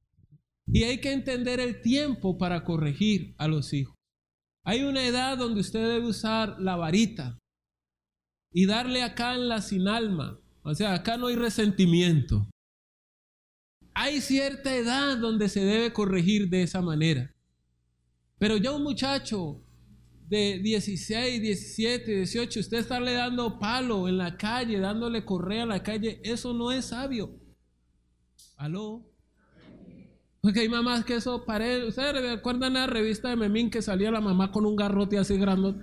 Y 0.67 0.85
hay 0.85 1.01
que 1.01 1.13
entender 1.13 1.61
el 1.61 1.81
tiempo 1.81 2.37
para 2.37 2.65
corregir 2.65 3.35
a 3.39 3.49
los 3.49 3.73
hijos. 3.73 3.95
Hay 4.67 4.83
una 4.83 5.07
edad 5.07 5.39
donde 5.39 5.61
usted 5.61 5.81
debe 5.81 6.07
usar 6.07 6.57
la 6.59 6.77
varita 6.77 7.39
y 8.55 8.67
darle 8.67 9.03
acá 9.03 9.35
en 9.35 9.49
la 9.49 9.61
sin 9.61 9.89
alma. 9.89 10.39
O 10.63 10.75
sea, 10.75 10.95
acá 10.95 11.19
no 11.19 11.27
hay 11.27 11.35
resentimiento. 11.35 12.49
Hay 13.93 14.21
cierta 14.21 14.75
edad 14.75 15.19
donde 15.19 15.49
se 15.49 15.65
debe 15.65 15.93
corregir 15.93 16.49
de 16.49 16.63
esa 16.63 16.81
manera. 16.81 17.35
Pero 18.39 18.57
ya 18.57 18.71
un 18.71 18.85
muchacho 18.85 19.61
de 20.29 20.61
16, 20.63 21.43
17, 21.43 22.15
18, 22.15 22.61
usted 22.61 22.79
estarle 22.79 23.13
dando 23.13 23.59
palo 23.59 24.09
en 24.09 24.19
la 24.19 24.37
calle, 24.37 24.79
dándole 24.79 25.25
correa 25.25 25.65
a 25.65 25.67
la 25.67 25.83
calle, 25.83 26.21
eso 26.23 26.55
no 26.55 26.71
es 26.71 26.87
sabio. 26.87 27.37
¿Aló? 28.57 29.05
Porque 30.41 30.61
hay 30.61 30.69
mamás 30.69 31.05
que 31.05 31.17
eso 31.17 31.45
parece. 31.45 31.89
¿Ustedes 31.89 32.23
recuerdan 32.23 32.75
la 32.75 32.87
revista 32.87 33.31
de 33.31 33.37
Memín 33.37 33.69
que 33.69 33.83
salía 33.83 34.13
la 34.13 34.21
mamá 34.21 34.53
con 34.53 34.65
un 34.65 34.77
garrote 34.77 35.19
así 35.19 35.37
grande? 35.39 35.75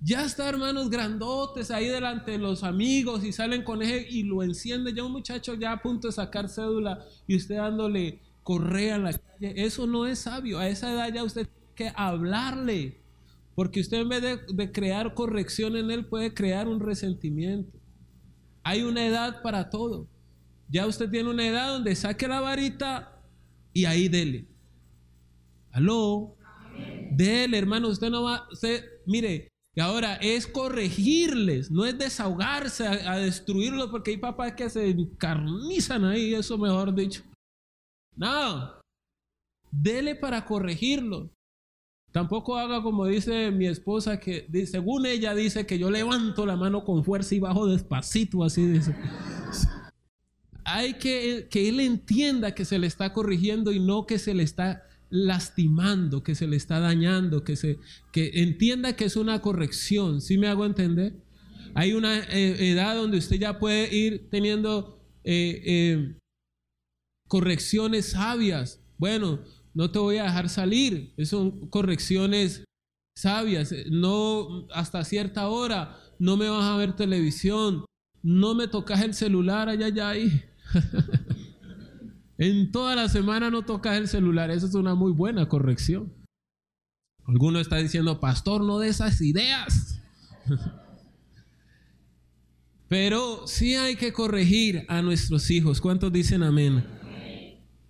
Ya 0.00 0.24
está, 0.24 0.48
hermanos, 0.48 0.90
grandotes 0.90 1.70
ahí 1.70 1.88
delante 1.88 2.32
de 2.32 2.38
los 2.38 2.62
amigos 2.62 3.24
y 3.24 3.32
salen 3.32 3.62
con 3.62 3.82
eje 3.82 4.06
y 4.08 4.22
lo 4.24 4.42
enciende. 4.42 4.92
Ya 4.92 5.04
un 5.04 5.12
muchacho 5.12 5.54
ya 5.54 5.72
a 5.72 5.82
punto 5.82 6.08
de 6.08 6.12
sacar 6.12 6.48
cédula 6.48 7.04
y 7.26 7.36
usted 7.36 7.56
dándole 7.56 8.20
correa 8.42 8.96
en 8.96 9.04
la 9.04 9.12
calle. 9.12 9.54
Eso 9.56 9.86
no 9.86 10.06
es 10.06 10.20
sabio. 10.20 10.58
A 10.58 10.68
esa 10.68 10.92
edad 10.92 11.12
ya 11.12 11.24
usted 11.24 11.48
tiene 11.48 11.74
que 11.74 11.92
hablarle. 11.96 13.00
Porque 13.54 13.80
usted 13.80 14.02
en 14.02 14.08
vez 14.10 14.22
de, 14.22 14.70
crear 14.70 15.14
corrección 15.14 15.76
en 15.76 15.90
él 15.90 16.04
puede 16.04 16.34
crear 16.34 16.68
un 16.68 16.78
resentimiento. 16.78 17.78
Hay 18.62 18.82
una 18.82 19.06
edad 19.06 19.40
para 19.42 19.70
todo. 19.70 20.08
Ya 20.68 20.86
usted 20.86 21.08
tiene 21.10 21.30
una 21.30 21.46
edad 21.46 21.72
donde 21.72 21.96
saque 21.96 22.28
la 22.28 22.40
varita 22.40 23.18
y 23.72 23.86
ahí 23.86 24.08
dele. 24.08 24.46
Aló. 25.72 26.36
Dele, 27.12 27.56
hermano. 27.56 27.88
Usted 27.88 28.10
no 28.10 28.24
va. 28.24 28.46
Usted, 28.52 28.84
mire, 29.06 29.48
y 29.76 29.80
ahora 29.82 30.14
es 30.14 30.46
corregirles, 30.46 31.70
no 31.70 31.84
es 31.84 31.98
desahogarse 31.98 32.86
a, 32.86 33.18
destruirlos 33.18 33.90
porque 33.90 34.12
hay 34.12 34.16
papás 34.16 34.54
que 34.54 34.70
se 34.70 34.88
encarnizan 34.88 36.02
ahí, 36.06 36.32
eso 36.34 36.56
mejor 36.56 36.94
dicho. 36.94 37.22
No, 38.16 38.72
dele 39.70 40.14
para 40.14 40.46
corregirlos. 40.46 41.28
Tampoco 42.10 42.56
haga 42.56 42.82
como 42.82 43.04
dice 43.04 43.50
mi 43.50 43.66
esposa, 43.66 44.18
que 44.18 44.48
según 44.66 45.04
ella 45.04 45.34
dice 45.34 45.66
que 45.66 45.78
yo 45.78 45.90
levanto 45.90 46.46
la 46.46 46.56
mano 46.56 46.82
con 46.82 47.04
fuerza 47.04 47.34
y 47.34 47.40
bajo 47.40 47.66
despacito, 47.66 48.42
así 48.44 48.64
dice. 48.64 48.96
Hay 50.64 50.94
que 50.94 51.48
que 51.50 51.68
él 51.68 51.80
entienda 51.80 52.54
que 52.54 52.64
se 52.64 52.78
le 52.78 52.86
está 52.86 53.12
corrigiendo 53.12 53.72
y 53.72 53.80
no 53.80 54.06
que 54.06 54.18
se 54.18 54.32
le 54.32 54.42
está 54.42 54.84
lastimando, 55.10 56.22
que 56.22 56.34
se 56.34 56.46
le 56.46 56.56
está 56.56 56.80
dañando, 56.80 57.44
que, 57.44 57.56
se, 57.56 57.78
que 58.12 58.42
entienda 58.42 58.96
que 58.96 59.04
es 59.04 59.16
una 59.16 59.40
corrección. 59.40 60.20
¿Sí 60.20 60.38
me 60.38 60.48
hago 60.48 60.64
entender? 60.64 61.14
Hay 61.74 61.92
una 61.92 62.18
eh, 62.18 62.70
edad 62.70 62.96
donde 62.96 63.18
usted 63.18 63.36
ya 63.36 63.58
puede 63.58 63.94
ir 63.94 64.28
teniendo 64.30 65.00
eh, 65.24 65.62
eh, 65.64 66.18
correcciones 67.28 68.10
sabias. 68.10 68.80
Bueno, 68.98 69.40
no 69.74 69.90
te 69.90 69.98
voy 69.98 70.16
a 70.16 70.24
dejar 70.24 70.48
salir. 70.48 71.14
Son 71.24 71.68
correcciones 71.68 72.64
sabias. 73.14 73.74
No 73.90 74.66
hasta 74.72 75.04
cierta 75.04 75.48
hora 75.48 75.98
no 76.18 76.36
me 76.36 76.48
vas 76.48 76.64
a 76.64 76.76
ver 76.76 76.94
televisión. 76.96 77.84
No 78.22 78.54
me 78.54 78.68
tocas 78.68 79.02
el 79.02 79.14
celular 79.14 79.68
allá, 79.68 79.86
allá 79.86 80.08
ahí. 80.10 80.42
En 82.38 82.70
toda 82.70 82.94
la 82.94 83.08
semana 83.08 83.50
no 83.50 83.62
tocas 83.62 83.96
el 83.96 84.08
celular. 84.08 84.50
Esa 84.50 84.66
es 84.66 84.74
una 84.74 84.94
muy 84.94 85.12
buena 85.12 85.48
corrección. 85.48 86.12
Alguno 87.24 87.58
está 87.60 87.76
diciendo, 87.76 88.20
pastor, 88.20 88.62
no 88.62 88.78
de 88.78 88.88
esas 88.88 89.20
ideas. 89.20 90.00
Pero 92.88 93.46
sí 93.46 93.74
hay 93.74 93.96
que 93.96 94.12
corregir 94.12 94.84
a 94.88 95.02
nuestros 95.02 95.50
hijos. 95.50 95.80
¿Cuántos 95.80 96.12
dicen 96.12 96.42
amén? 96.42 96.84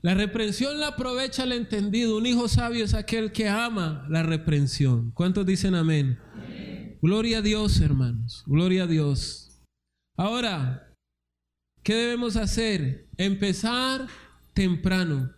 La 0.00 0.14
reprensión 0.14 0.78
la 0.80 0.88
aprovecha 0.88 1.44
el 1.44 1.52
entendido. 1.52 2.16
Un 2.16 2.26
hijo 2.26 2.48
sabio 2.48 2.84
es 2.84 2.94
aquel 2.94 3.32
que 3.32 3.48
ama 3.48 4.06
la 4.08 4.22
reprensión. 4.22 5.10
¿Cuántos 5.10 5.44
dicen 5.44 5.74
amén? 5.74 6.18
Gloria 7.02 7.38
a 7.38 7.42
Dios, 7.42 7.80
hermanos. 7.80 8.42
Gloria 8.46 8.84
a 8.84 8.86
Dios. 8.86 9.60
Ahora, 10.16 10.94
¿qué 11.82 11.94
debemos 11.94 12.36
hacer? 12.36 13.08
Empezar 13.18 14.06
temprano. 14.56 15.30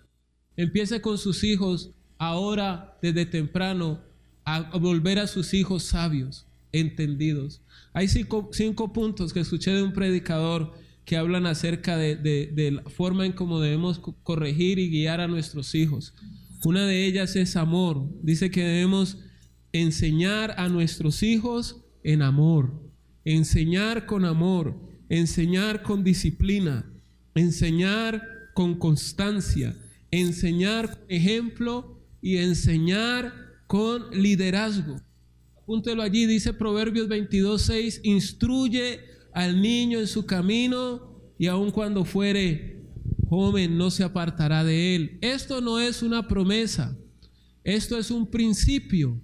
Empiece 0.57 1.03
con 1.03 1.19
sus 1.19 1.43
hijos 1.45 1.91
ahora 2.17 2.97
desde 3.03 3.27
temprano 3.27 4.01
a 4.45 4.79
volver 4.79 5.19
a 5.19 5.27
sus 5.27 5.53
hijos 5.53 5.83
sabios, 5.83 6.47
entendidos. 6.73 7.61
Hay 7.93 8.09
cinco, 8.09 8.93
puntos 8.93 9.33
que 9.33 9.41
escuché 9.41 9.73
de 9.73 9.83
un 9.83 9.93
predicador 9.93 10.73
que 11.05 11.17
hablan 11.17 11.47
acerca 11.47 11.97
de, 11.97 12.71
la 12.73 12.89
forma 12.91 13.27
en 13.27 13.33
cómo 13.33 13.61
debemos 13.61 13.99
corregir 14.23 14.79
y 14.79 14.89
guiar 14.89 15.21
a 15.21 15.29
nuestros 15.29 15.75
hijos. 15.75 16.15
Una 16.65 16.87
de 16.87 17.05
ellas 17.05 17.35
es 17.35 17.57
amor. 17.57 18.09
Dice 18.23 18.51
que 18.51 18.63
debemos 18.63 19.19
enseñar 19.73 20.55
a 20.59 20.69
nuestros 20.69 21.23
hijos 21.23 21.85
en 22.05 22.23
amor, 22.23 22.73
enseñar 23.25 24.07
con 24.07 24.25
amor, 24.25 24.81
enseñar 25.09 25.83
con 25.83 26.05
disciplina, 26.05 26.91
enseñar 27.35 28.38
con 28.59 28.75
constancia, 28.75 29.77
enseñar 30.11 30.91
con 30.91 31.05
ejemplo 31.09 32.03
y 32.21 32.39
enseñar 32.39 33.33
con 33.69 34.11
liderazgo. 34.11 35.01
Apúntelo 35.63 36.03
allí, 36.03 36.27
dice 36.27 36.53
Proverbios 36.53 37.07
22, 37.07 37.63
6, 37.63 38.01
instruye 38.03 38.99
al 39.33 39.63
niño 39.63 40.01
en 40.01 40.09
su 40.09 40.27
camino 40.27 41.23
y 41.39 41.47
aun 41.47 41.71
cuando 41.71 42.05
fuere 42.05 42.83
joven 43.29 43.79
no 43.79 43.93
se 43.93 44.03
apartará 44.03 44.65
de 44.65 44.97
él. 44.97 45.19
Esto 45.21 45.61
no 45.61 45.79
es 45.79 46.03
una 46.03 46.27
promesa, 46.27 46.99
esto 47.63 47.97
es 47.97 48.11
un 48.11 48.29
principio. 48.29 49.23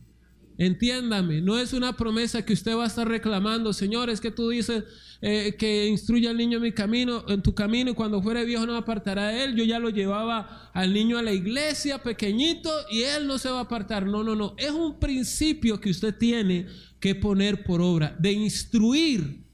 Entiéndame, 0.56 1.40
no 1.40 1.58
es 1.58 1.72
una 1.72 1.96
promesa 1.96 2.44
que 2.44 2.52
usted 2.52 2.76
va 2.76 2.84
a 2.84 2.86
estar 2.86 3.08
reclamando, 3.08 3.72
Señor, 3.72 4.08
es 4.08 4.20
que 4.20 4.30
tú 4.30 4.50
dices 4.50 4.84
eh, 5.20 5.56
que 5.58 5.88
instruye 5.88 6.28
al 6.28 6.36
niño 6.36 6.58
en 6.58 6.62
mi 6.62 6.72
camino, 6.72 7.24
en 7.28 7.42
tu 7.42 7.54
camino, 7.54 7.90
y 7.90 7.94
cuando 7.94 8.22
fuere 8.22 8.44
viejo 8.44 8.64
no 8.64 8.76
apartará 8.76 9.28
de 9.28 9.44
él. 9.44 9.56
Yo 9.56 9.64
ya 9.64 9.80
lo 9.80 9.90
llevaba 9.90 10.70
al 10.72 10.92
niño 10.92 11.18
a 11.18 11.22
la 11.22 11.32
iglesia 11.32 12.02
pequeñito 12.02 12.70
y 12.88 13.02
él 13.02 13.26
no 13.26 13.38
se 13.38 13.50
va 13.50 13.58
a 13.58 13.62
apartar. 13.62 14.06
No, 14.06 14.22
no, 14.22 14.36
no. 14.36 14.54
Es 14.56 14.70
un 14.70 15.00
principio 15.00 15.80
que 15.80 15.90
usted 15.90 16.14
tiene 16.16 16.66
que 17.00 17.16
poner 17.16 17.64
por 17.64 17.80
obra, 17.80 18.16
de 18.20 18.32
instruir 18.32 19.44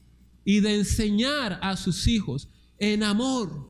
y 0.45 0.59
de 0.59 0.75
enseñar 0.75 1.57
a 1.63 1.77
sus 1.77 2.07
hijos 2.07 2.47
en 2.77 3.03
amor. 3.03 3.69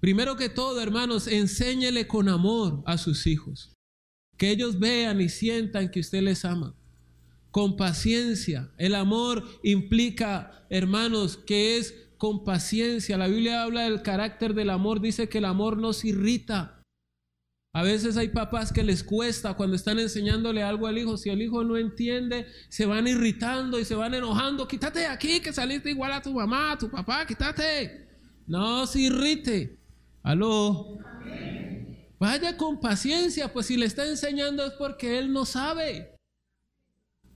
Primero 0.00 0.36
que 0.36 0.48
todo, 0.48 0.80
hermanos, 0.80 1.28
enséñele 1.28 2.06
con 2.06 2.28
amor 2.28 2.82
a 2.84 2.98
sus 2.98 3.26
hijos. 3.26 3.75
Que 4.36 4.50
ellos 4.50 4.78
vean 4.78 5.20
y 5.20 5.28
sientan 5.28 5.90
que 5.90 6.00
usted 6.00 6.22
les 6.22 6.44
ama. 6.44 6.74
Con 7.50 7.76
paciencia. 7.76 8.70
El 8.76 8.94
amor 8.94 9.44
implica, 9.62 10.66
hermanos, 10.68 11.36
que 11.36 11.78
es 11.78 11.94
con 12.18 12.44
paciencia. 12.44 13.16
La 13.16 13.28
Biblia 13.28 13.62
habla 13.62 13.82
del 13.82 14.02
carácter 14.02 14.54
del 14.54 14.70
amor. 14.70 15.00
Dice 15.00 15.28
que 15.28 15.38
el 15.38 15.44
amor 15.44 15.78
nos 15.78 16.04
irrita. 16.04 16.76
A 17.76 17.82
veces 17.82 18.16
hay 18.16 18.28
papás 18.28 18.72
que 18.72 18.82
les 18.82 19.04
cuesta 19.04 19.52
cuando 19.52 19.76
están 19.76 19.98
enseñándole 19.98 20.62
algo 20.62 20.86
al 20.86 20.96
hijo. 20.96 21.18
Si 21.18 21.28
el 21.28 21.42
hijo 21.42 21.62
no 21.62 21.76
entiende, 21.76 22.46
se 22.70 22.86
van 22.86 23.06
irritando 23.06 23.78
y 23.78 23.84
se 23.84 23.94
van 23.94 24.14
enojando. 24.14 24.66
Quítate 24.66 25.00
de 25.00 25.06
aquí 25.08 25.40
que 25.40 25.52
saliste 25.52 25.90
igual 25.90 26.12
a 26.12 26.22
tu 26.22 26.32
mamá, 26.32 26.72
a 26.72 26.78
tu 26.78 26.90
papá, 26.90 27.26
quítate. 27.26 28.08
No 28.46 28.86
se 28.86 29.00
irrite. 29.00 29.78
Aló. 30.22 30.98
Vaya 32.18 32.56
con 32.56 32.80
paciencia, 32.80 33.52
pues 33.52 33.66
si 33.66 33.76
le 33.76 33.86
está 33.86 34.06
enseñando 34.06 34.64
es 34.64 34.72
porque 34.72 35.18
él 35.18 35.32
no 35.32 35.44
sabe. 35.44 36.14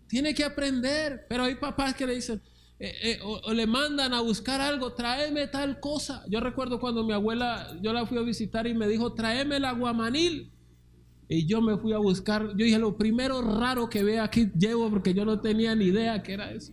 Tiene 0.08 0.34
que 0.34 0.44
aprender. 0.44 1.26
Pero 1.28 1.44
hay 1.44 1.56
papás 1.56 1.94
que 1.94 2.06
le 2.06 2.14
dicen, 2.14 2.42
eh, 2.78 2.94
eh, 3.02 3.18
o, 3.22 3.52
le 3.52 3.66
mandan 3.66 4.14
a 4.14 4.22
buscar 4.22 4.60
algo, 4.60 4.94
tráeme 4.94 5.46
tal 5.48 5.80
cosa. 5.80 6.24
Yo 6.28 6.40
recuerdo 6.40 6.80
cuando 6.80 7.04
mi 7.04 7.12
abuela, 7.12 7.76
yo 7.82 7.92
la 7.92 8.06
fui 8.06 8.16
a 8.16 8.22
visitar 8.22 8.66
y 8.66 8.74
me 8.74 8.88
dijo, 8.88 9.12
tráeme 9.12 9.56
el 9.56 9.66
aguamanil. 9.66 10.50
Y 11.28 11.46
yo 11.46 11.60
me 11.60 11.76
fui 11.76 11.92
a 11.92 11.98
buscar, 11.98 12.48
yo 12.56 12.64
dije, 12.64 12.78
lo 12.78 12.96
primero 12.96 13.40
raro 13.42 13.88
que 13.88 14.02
ve 14.02 14.18
aquí 14.18 14.50
llevo 14.58 14.90
porque 14.90 15.14
yo 15.14 15.24
no 15.24 15.40
tenía 15.40 15.76
ni 15.76 15.84
idea 15.84 16.22
que 16.22 16.32
era 16.32 16.50
eso. 16.50 16.72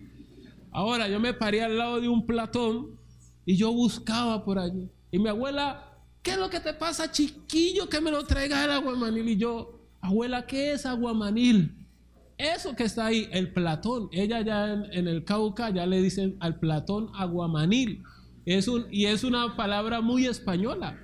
Ahora 0.72 1.08
yo 1.10 1.20
me 1.20 1.34
paré 1.34 1.62
al 1.62 1.78
lado 1.78 2.00
de 2.00 2.08
un 2.08 2.26
platón 2.26 2.98
y 3.46 3.56
yo 3.56 3.72
buscaba 3.72 4.44
por 4.46 4.58
allí. 4.60 4.90
Y 5.12 5.20
mi 5.20 5.30
abuela 5.30 5.87
¿Qué 6.28 6.34
es 6.34 6.40
lo 6.40 6.50
que 6.50 6.60
te 6.60 6.74
pasa, 6.74 7.10
chiquillo, 7.10 7.88
que 7.88 8.02
me 8.02 8.12
lo 8.12 8.26
traiga 8.26 8.66
el 8.66 8.72
aguamanil? 8.72 9.30
Y 9.30 9.38
yo, 9.38 9.80
abuela, 10.02 10.46
¿qué 10.46 10.74
es 10.74 10.86
aguamanil? 10.86 11.88
Eso 12.38 12.76
que 12.76 12.84
está 12.84 13.06
ahí, 13.06 13.30
el 13.32 13.54
Platón. 13.54 14.10
Ella 14.12 14.42
ya 14.42 14.74
en, 14.74 15.08
el 15.08 15.24
Cauca 15.24 15.70
ya 15.70 15.86
le 15.86 16.02
dicen 16.02 16.36
al 16.42 16.60
Platón 16.60 17.10
aguamanil. 17.16 18.04
Es 18.46 18.68
un, 18.68 18.88
y 18.92 19.06
es 19.06 19.24
una 19.24 19.56
palabra 19.56 20.02
muy 20.02 20.26
española, 20.26 21.00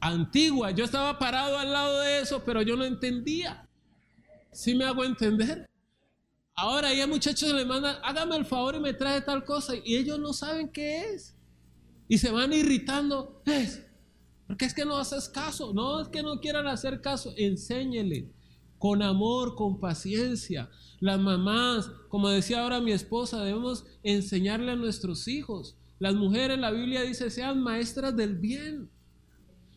antigua. 0.00 0.70
Yo 0.70 0.86
estaba 0.86 1.18
parado 1.18 1.58
al 1.58 1.70
lado 1.70 2.00
de 2.00 2.20
eso, 2.20 2.42
pero 2.46 2.62
yo 2.62 2.76
no 2.76 2.86
entendía. 2.86 3.68
¿Sí 4.52 4.74
me 4.74 4.86
hago 4.86 5.04
entender? 5.04 5.68
Ahora 6.54 6.94
ya 6.94 7.06
muchachos 7.06 7.52
le 7.52 7.66
mandan, 7.66 7.96
hágame 8.02 8.36
el 8.36 8.46
favor 8.46 8.74
y 8.74 8.80
me 8.80 8.94
trae 8.94 9.20
tal 9.20 9.44
cosa. 9.44 9.74
Y 9.84 9.96
ellos 9.96 10.18
no 10.18 10.32
saben 10.32 10.70
qué 10.70 11.12
es. 11.12 11.36
Y 12.08 12.16
se 12.16 12.30
van 12.30 12.54
irritando. 12.54 13.42
Es, 13.44 13.84
porque 14.48 14.64
es 14.64 14.72
que 14.72 14.86
no 14.86 14.96
haces 14.96 15.28
caso. 15.28 15.74
No 15.74 16.00
es 16.00 16.08
que 16.08 16.22
no 16.22 16.40
quieran 16.40 16.66
hacer 16.66 17.02
caso. 17.02 17.34
Enséñele 17.36 18.32
con 18.78 19.02
amor, 19.02 19.54
con 19.54 19.78
paciencia. 19.78 20.70
Las 21.00 21.20
mamás, 21.20 21.90
como 22.08 22.30
decía 22.30 22.62
ahora 22.62 22.80
mi 22.80 22.92
esposa, 22.92 23.44
debemos 23.44 23.84
enseñarle 24.02 24.72
a 24.72 24.76
nuestros 24.76 25.28
hijos. 25.28 25.76
Las 25.98 26.14
mujeres, 26.14 26.58
la 26.58 26.70
Biblia 26.70 27.02
dice, 27.02 27.30
sean 27.30 27.62
maestras 27.62 28.16
del 28.16 28.36
bien. 28.36 28.90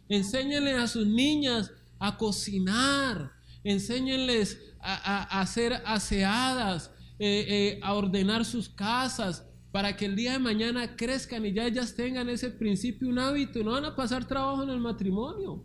Enséñenle 0.07 0.71
a 0.73 0.87
sus 0.87 1.05
niñas 1.05 1.71
a 1.99 2.17
cocinar. 2.17 3.33
Enséñenles 3.65 4.57
a, 4.79 5.45
ser 5.47 5.73
aseadas, 5.85 6.91
eh, 7.19 7.45
eh, 7.47 7.79
a 7.83 7.93
ordenar 7.93 8.45
sus 8.45 8.69
casas, 8.69 9.45
para 9.71 9.95
que 9.95 10.05
el 10.05 10.15
día 10.15 10.33
de 10.33 10.39
mañana 10.39 10.95
crezcan 10.95 11.45
y 11.45 11.53
ya 11.53 11.65
ellas 11.65 11.95
tengan 11.95 12.29
ese 12.29 12.49
principio, 12.49 13.07
un 13.07 13.19
hábito, 13.19 13.63
no 13.63 13.71
van 13.71 13.85
a 13.85 13.95
pasar 13.95 14.27
trabajo 14.27 14.63
en 14.63 14.69
el 14.69 14.79
matrimonio, 14.79 15.63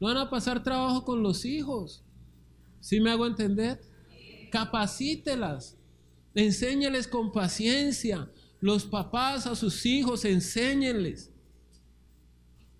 no 0.00 0.08
van 0.08 0.16
a 0.16 0.28
pasar 0.28 0.62
trabajo 0.62 1.04
con 1.04 1.22
los 1.22 1.44
hijos. 1.44 2.04
¿Sí 2.80 3.00
me 3.00 3.10
hago 3.10 3.26
entender? 3.26 3.80
Capacítelas, 4.50 5.78
enséñeles 6.34 7.06
con 7.06 7.30
paciencia. 7.30 8.28
Los 8.60 8.84
papás 8.84 9.46
a 9.46 9.54
sus 9.54 9.86
hijos, 9.86 10.24
enséñenles. 10.24 11.32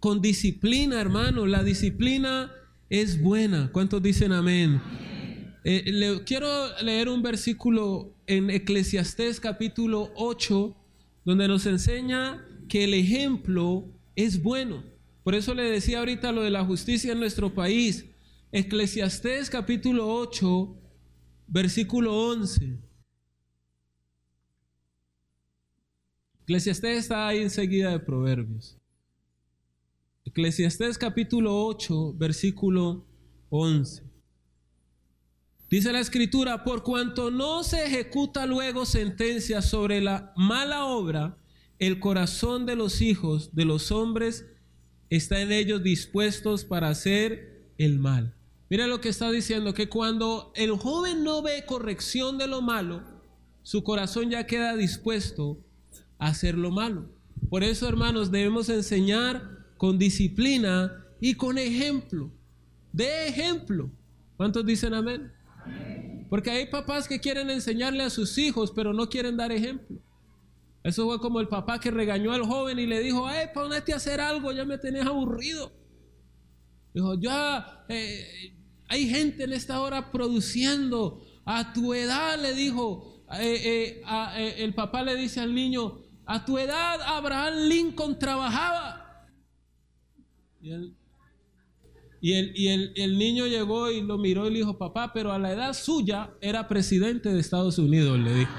Con 0.01 0.21
disciplina, 0.21 1.01
hermano. 1.01 1.47
La 1.47 1.63
disciplina 1.63 2.53
es 2.91 3.23
buena. 3.23 3.71
¿Cuántos 3.73 4.03
dicen 4.03 4.33
amén? 4.33 4.81
Eh, 5.65 5.93
le, 5.93 6.25
quiero 6.25 6.49
leer 6.81 7.09
un 7.09 7.23
versículo 7.23 8.17
en 8.27 8.51
Eclesiastés 8.51 9.39
capítulo 9.39 10.11
8, 10.17 10.77
donde 11.25 11.47
nos 11.47 11.67
enseña 11.67 12.45
que 12.69 12.85
el 12.85 12.95
ejemplo 12.95 13.87
es 14.17 14.43
bueno. 14.43 14.83
Por 15.23 15.37
eso 15.37 15.55
le 15.55 15.63
decía 15.63 16.01
ahorita 16.01 16.33
lo 16.33 16.43
de 16.43 16.51
la 16.51 16.65
justicia 16.65 17.13
en 17.13 17.21
nuestro 17.21 17.55
país. 17.55 18.07
Eclesiastés 18.51 19.49
capítulo 19.49 20.13
8, 20.13 20.77
versículo 21.47 22.13
11. 22.13 22.79
Eclesiastés 26.43 26.99
está 26.99 27.29
ahí 27.29 27.39
enseguida 27.39 27.93
de 27.93 28.01
Proverbios. 28.01 28.77
Eclesiastés 30.25 30.99
capítulo 30.99 31.67
8, 31.67 32.15
versículo 32.15 33.07
11. 33.49 34.12
Dice 35.73 35.91
la 35.91 36.01
escritura, 36.01 36.65
por 36.65 36.83
cuanto 36.83 37.31
no 37.31 37.65
se 37.65 37.87
ejecuta 37.87 38.45
luego 38.45 38.85
sentencia 38.85 39.63
sobre 39.63 40.03
la 40.03 40.35
mala 40.37 40.85
obra, 40.85 41.39
el 41.79 41.99
corazón 41.99 42.67
de 42.67 42.77
los 42.77 43.01
hijos 43.01 43.55
de 43.55 43.65
los 43.65 43.91
hombres 43.91 44.45
está 45.09 45.41
en 45.41 45.51
ellos 45.51 45.83
dispuestos 45.83 46.67
para 46.67 46.91
hacer 46.91 47.71
el 47.79 47.99
mal. 47.99 48.35
Mira 48.69 48.87
lo 48.87 49.01
que 49.01 49.09
está 49.09 49.31
diciendo, 49.31 49.73
que 49.73 49.89
cuando 49.89 50.53
el 50.57 50.73
joven 50.73 51.25
no 51.25 51.41
ve 51.41 51.65
corrección 51.65 52.37
de 52.37 52.49
lo 52.49 52.61
malo, 52.61 53.03
su 53.63 53.83
corazón 53.83 54.29
ya 54.29 54.47
queda 54.47 54.77
dispuesto 54.77 55.59
a 56.19 56.27
hacer 56.27 56.59
lo 56.59 56.71
malo. 56.71 57.09
Por 57.49 57.65
eso, 57.65 57.89
hermanos, 57.89 58.31
debemos 58.31 58.69
enseñar 58.69 59.65
con 59.79 59.99
disciplina 59.99 61.03
y 61.19 61.33
con 61.33 61.57
ejemplo. 61.57 62.31
De 62.93 63.27
ejemplo. 63.27 63.91
¿Cuántos 64.37 64.67
dicen 64.67 64.93
amén? 64.93 65.33
Porque 66.29 66.51
hay 66.51 66.67
papás 66.67 67.09
que 67.09 67.21
quieren 67.21 67.51
enseñarle 67.51 68.03
a 68.05 68.11
sus 68.11 68.39
hijos, 68.39 68.73
pero 68.73 68.93
no 68.93 69.09
quieren 69.09 69.37
dar 69.37 69.53
ejemplo. 69.53 69.99
Eso 70.83 71.05
fue 71.05 71.21
como 71.21 71.41
el 71.41 71.49
papá 71.49 71.79
que 71.79 71.91
regañó 71.91 72.33
al 72.33 72.43
joven 72.43 72.79
y 72.79 72.87
le 72.87 73.01
dijo, 73.01 73.27
ay, 73.27 73.49
ponete 73.55 73.93
a 73.93 73.97
hacer 73.97 74.21
algo, 74.21 74.51
ya 74.53 74.65
me 74.65 74.79
tenés 74.79 75.07
aburrido. 75.07 75.73
Dijo, 76.93 77.15
ya 77.21 77.85
eh, 77.89 78.57
hay 78.89 79.09
gente 79.09 79.45
en 79.45 79.53
esta 79.53 79.81
hora 79.81 80.11
produciendo. 80.11 81.25
A 81.45 81.73
tu 81.73 81.93
edad, 81.95 82.41
le 82.41 82.55
dijo, 82.55 83.25
eh, 83.39 84.03
eh, 84.05 84.55
el 84.59 84.75
papá 84.75 85.03
le 85.03 85.17
dice 85.17 85.41
al 85.41 85.55
niño, 85.55 86.03
a 86.25 86.45
tu 86.45 86.59
edad 86.59 87.01
Abraham 87.03 87.69
Lincoln 87.69 88.19
trabajaba. 88.19 89.27
Y 90.61 90.95
y, 92.25 92.69
el, 92.69 93.19
niño 93.19 93.49
llegó 93.49 93.91
y 93.91 94.01
lo 94.01 94.17
miró 94.17 94.47
y 94.47 94.53
le 94.53 94.59
dijo, 94.59 94.79
papá, 94.79 95.13
pero 95.13 95.33
a 95.33 95.41
la 95.41 95.53
edad 95.53 95.75
suya 95.75 96.31
era 96.41 96.69
presidente 96.69 97.31
de 97.31 97.41
Estados 97.41 97.79
Unidos, 97.79 98.17
le 98.17 98.33
dijo. 98.33 98.53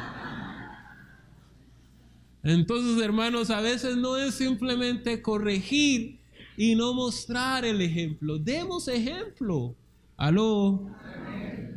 Entonces, 2.43 3.01
hermanos, 3.01 3.49
a 3.49 3.61
veces 3.61 3.95
no 3.95 4.17
es 4.17 4.35
simplemente 4.35 5.21
corregir 5.21 6.19
y 6.57 6.75
no 6.75 6.93
mostrar 6.93 7.63
el 7.63 7.79
ejemplo. 7.79 8.37
Demos 8.37 8.89
ejemplo. 8.89 9.73
Aló. 10.17 10.85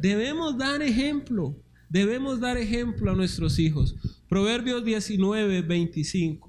Debemos 0.00 0.58
dar 0.58 0.82
ejemplo. 0.82 1.54
Debemos 1.88 2.40
dar 2.40 2.56
ejemplo 2.56 3.12
a 3.12 3.14
nuestros 3.14 3.60
hijos. 3.60 3.94
Proverbios 4.28 4.84
19, 4.84 5.62
25. 5.62 6.45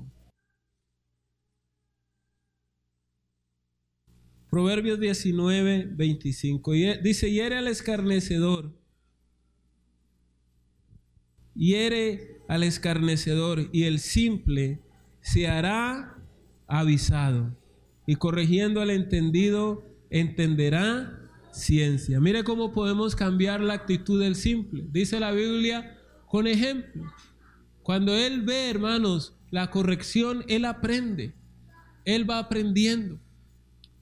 Proverbios 4.50 5.00
19, 5.00 5.90
25. 5.92 6.76
Y 6.76 6.98
dice, 7.02 7.32
hiere 7.32 7.58
al 7.58 7.68
escarnecedor. 7.68 8.74
Hiere 11.54 12.42
al 12.48 12.64
escarnecedor 12.64 13.70
y 13.72 13.84
el 13.84 14.00
simple 14.00 14.80
se 15.22 15.48
hará 15.48 16.18
avisado. 16.68 17.56
Y 18.06 18.16
corrigiendo 18.16 18.82
al 18.82 18.90
entendido, 18.90 19.84
entenderá 20.10 21.20
ciencia. 21.52 22.20
Mire 22.20 22.44
cómo 22.44 22.72
podemos 22.72 23.16
cambiar 23.16 23.60
la 23.60 23.74
actitud 23.74 24.22
del 24.22 24.36
simple. 24.36 24.86
Dice 24.92 25.20
la 25.20 25.32
Biblia 25.32 25.98
con 26.28 26.48
ejemplo. 26.48 27.04
Cuando 27.84 28.14
él 28.16 28.42
ve, 28.44 28.70
hermanos, 28.70 29.36
la 29.50 29.70
corrección, 29.72 30.46
él 30.48 30.66
aprende. 30.66 31.34
Él 32.06 32.30
va 32.30 32.40
aprendiendo. 32.40 33.20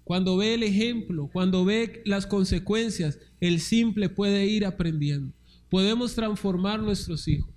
Cuando 0.05 0.37
ve 0.37 0.53
el 0.53 0.63
ejemplo, 0.63 1.29
cuando 1.33 1.65
ve 1.65 2.01
las 2.05 2.25
consecuencias, 2.25 3.19
el 3.41 3.59
simple 3.59 4.07
puede 4.07 4.45
ir 4.45 4.65
aprendiendo. 4.65 5.33
Podemos 5.69 6.15
transformar 6.15 6.79
nuestros 6.81 7.27
hijos. 7.27 7.53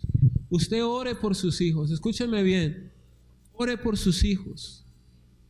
Usted 0.50 0.84
ore 0.84 1.14
por 1.14 1.36
sus 1.36 1.60
hijos. 1.60 1.92
Escúcheme 1.92 2.42
bien. 2.42 2.90
Ore 3.52 3.76
por 3.76 3.96
sus 3.96 4.24
hijos. 4.24 4.84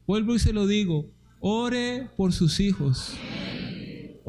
Vuelvo 0.07 0.35
y 0.35 0.39
se 0.39 0.53
lo 0.53 0.67
digo. 0.67 1.07
Ore 1.41 2.11
por 2.17 2.33
sus 2.33 2.59
hijos. 2.61 3.15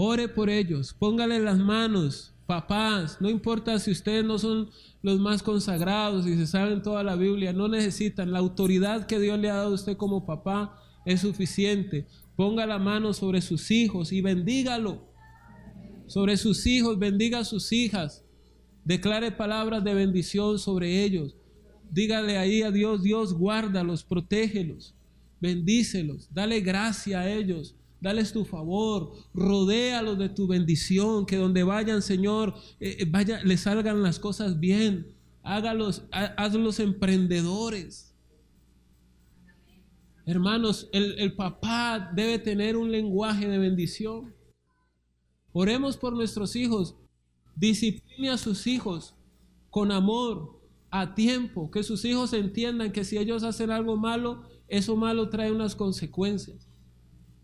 Ore 0.01 0.29
por 0.29 0.49
ellos, 0.49 0.95
póngale 0.97 1.39
las 1.39 1.57
manos, 1.57 2.33
papás, 2.45 3.17
no 3.19 3.29
importa 3.29 3.77
si 3.79 3.91
ustedes 3.91 4.23
no 4.23 4.39
son 4.39 4.69
los 5.01 5.19
más 5.19 5.43
consagrados 5.43 6.25
y 6.25 6.37
se 6.37 6.47
saben 6.47 6.81
toda 6.81 7.03
la 7.03 7.17
Biblia, 7.17 7.51
no 7.51 7.67
necesitan, 7.67 8.31
la 8.31 8.39
autoridad 8.39 9.07
que 9.07 9.19
Dios 9.19 9.37
le 9.37 9.49
ha 9.49 9.55
dado 9.55 9.71
a 9.71 9.73
usted 9.73 9.97
como 9.97 10.25
papá 10.25 10.81
es 11.05 11.19
suficiente. 11.19 12.07
Ponga 12.39 12.65
la 12.65 12.79
mano 12.79 13.13
sobre 13.13 13.41
sus 13.41 13.69
hijos 13.69 14.13
y 14.13 14.21
bendígalo. 14.21 15.01
Sobre 16.07 16.37
sus 16.37 16.65
hijos, 16.65 16.97
bendiga 16.97 17.39
a 17.39 17.43
sus 17.43 17.73
hijas. 17.73 18.23
Declare 18.85 19.33
palabras 19.33 19.83
de 19.83 19.93
bendición 19.93 20.57
sobre 20.57 21.03
ellos. 21.03 21.35
Dígale 21.91 22.37
ahí 22.37 22.61
a 22.61 22.71
Dios, 22.71 23.03
Dios, 23.03 23.33
guárdalos, 23.33 24.05
protégelos, 24.05 24.95
bendícelos, 25.41 26.29
dale 26.33 26.61
gracia 26.61 27.19
a 27.19 27.29
ellos. 27.29 27.75
Dales 27.99 28.31
tu 28.31 28.45
favor, 28.45 29.11
rodéalos 29.33 30.17
de 30.17 30.29
tu 30.29 30.47
bendición, 30.47 31.25
que 31.25 31.35
donde 31.35 31.63
vayan, 31.63 32.01
Señor, 32.01 32.55
eh, 32.79 32.95
eh, 32.99 33.05
vaya, 33.05 33.43
les 33.43 33.59
salgan 33.59 34.01
las 34.01 34.17
cosas 34.17 34.61
bien. 34.61 35.07
Hágalos, 35.43 36.03
hazlos 36.09 36.79
emprendedores. 36.79 38.08
Hermanos, 40.29 40.87
el, 40.93 41.35
papá 41.35 42.11
debe 42.13 42.37
tener 42.37 42.77
un 42.77 42.91
lenguaje 42.91 43.47
de 43.47 43.57
bendición. 43.57 44.35
Oremos 45.53 45.97
por 45.97 46.13
nuestros 46.13 46.55
hijos. 46.55 46.95
Discipline 47.55 48.29
a 48.29 48.37
sus 48.37 48.67
hijos 48.67 49.15
con 49.71 49.91
amor, 49.91 50.61
a 50.91 51.15
tiempo. 51.15 51.71
Que 51.71 51.81
sus 51.81 52.05
hijos 52.05 52.33
entiendan 52.33 52.91
que 52.91 53.05
si 53.05 53.17
ellos 53.17 53.41
hacen 53.41 53.71
algo 53.71 53.97
malo, 53.97 54.43
eso 54.67 54.95
malo 54.95 55.29
trae 55.29 55.51
unas 55.51 55.75
consecuencias 55.75 56.69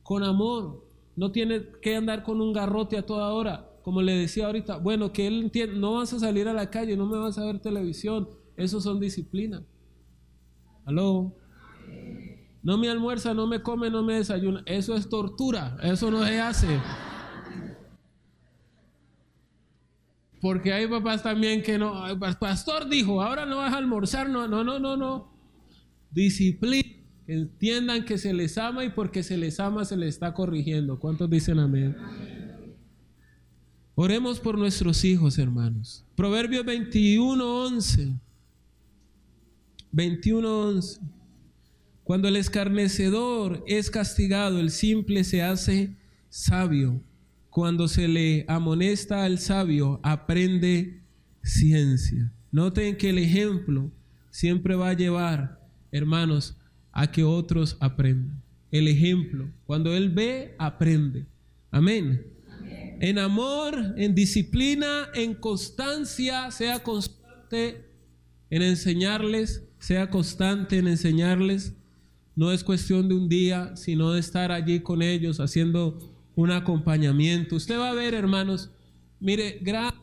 con 0.04 0.24
amor. 0.24 0.88
No 1.16 1.32
tiene 1.32 1.66
que 1.82 1.96
andar 1.96 2.22
con 2.22 2.40
un 2.40 2.54
garrote 2.54 3.00
a 3.00 3.06
toda 3.08 3.34
hora. 3.34 3.68
Como 3.82 4.04
le 4.04 4.16
decía 4.16 4.46
ahorita, 4.46 4.78
bueno, 4.78 5.12
que 5.12 5.26
él 5.26 5.42
entienda, 5.46 5.76
no 5.76 5.94
vas 5.94 6.14
a 6.14 6.20
salir 6.20 6.48
a 6.48 6.54
la 6.54 6.70
calle, 6.70 6.96
no 6.96 7.08
me 7.08 7.18
vas 7.18 7.40
a 7.40 7.46
ver 7.46 7.60
televisión. 7.60 8.30
Eso 8.56 8.80
son 8.80 9.00
disciplina. 9.00 9.66
Aló. 10.86 11.36
No 12.66 12.80
me 12.80 12.89
almuerza, 12.89 13.36
no 13.36 13.45
me 13.45 13.61
come, 13.61 13.91
no 13.91 14.01
me 14.01 14.16
desayuna. 14.16 14.63
Eso 14.66 14.95
es 14.95 15.07
tortura. 15.07 15.78
Eso 15.84 16.09
no 16.09 16.26
se 16.26 16.41
hace. 16.41 16.80
Porque 20.41 20.74
hay 20.74 20.88
papás 20.88 21.22
también 21.22 21.61
que 21.61 21.78
no. 21.78 21.93
Pastor 22.39 22.89
dijo, 22.89 23.22
ahora 23.22 23.45
no 23.45 23.57
vas 23.57 23.72
a 23.72 23.78
almorzar. 23.78 24.28
No, 24.28 24.47
no, 24.47 24.63
no, 24.63 24.80
no, 24.80 24.97
no. 24.97 25.32
Disciplina. 26.09 26.89
Entiendan 27.28 28.03
que 28.03 28.18
se 28.18 28.34
les 28.34 28.57
ama 28.57 28.84
y 28.84 28.89
porque 28.89 29.22
se 29.22 29.38
les 29.38 29.59
ama 29.59 29.86
se 29.86 29.95
les 29.95 30.16
está 30.16 30.34
corrigiendo. 30.34 30.99
¿Cuántos 30.99 31.30
dicen 31.30 31.59
amén? 31.59 31.95
Oremos 33.93 34.39
por 34.39 34.57
nuestros 34.57 35.05
hijos, 35.05 35.38
hermanos. 35.38 36.03
Proverbios 36.16 36.66
21, 36.66 37.63
11. 37.66 38.16
21, 39.91 40.82
Cuando 42.06 42.28
el 42.28 42.36
escarnecedor 42.36 43.64
es 43.66 43.89
castigado, 43.89 44.60
el 44.60 44.70
simple 44.70 45.24
se 45.24 45.41
hace 45.41 45.95
sabio. 46.30 47.01
Cuando 47.49 47.88
se 47.88 48.08
le 48.08 48.45
amonesta 48.47 49.24
al 49.24 49.39
sabio, 49.39 49.99
aprende 50.03 51.01
ciencia. 51.41 52.32
Noten 52.51 52.95
que 52.95 53.10
el 53.10 53.18
ejemplo 53.18 53.89
siempre 54.30 54.76
va 54.76 54.89
a 54.89 54.93
llevar, 54.93 55.68
hermanos, 55.91 56.56
a 56.91 57.12
que 57.12 57.24
otros 57.24 57.76
aprendan. 57.80 58.39
El 58.70 58.88
ejemplo, 58.88 59.49
cuando 59.66 59.95
Él 59.95 60.12
ve, 60.12 60.53
aprende. 60.60 61.26
Amén. 61.72 62.24
En 62.99 63.18
amor, 63.18 63.95
en 63.97 64.14
disciplina, 64.14 65.10
en 65.16 65.34
constancia, 65.34 66.51
sea 66.51 66.84
constante 66.84 67.89
en 68.51 68.62
enseñarles, 68.62 69.64
sea 69.80 70.12
constante 70.12 70.78
en 70.78 70.88
enseñarles. 70.88 71.74
No 72.36 72.52
es 72.52 72.64
cuestión 72.64 73.08
de 73.08 73.16
un 73.16 73.30
día, 73.30 73.76
sino 73.76 74.12
de 74.12 74.20
estar 74.20 74.52
allí 74.52 74.82
con 74.82 75.02
ellos 75.02 75.40
haciendo 75.40 75.98
un 76.36 76.52
acompañamiento. 76.52 77.56
Usted 77.56 77.80
va 77.80 77.92
a 77.92 77.94
ver, 77.94 78.14
hermanos, 78.14 78.72
mire, 79.20 79.60
gran, 79.62 79.94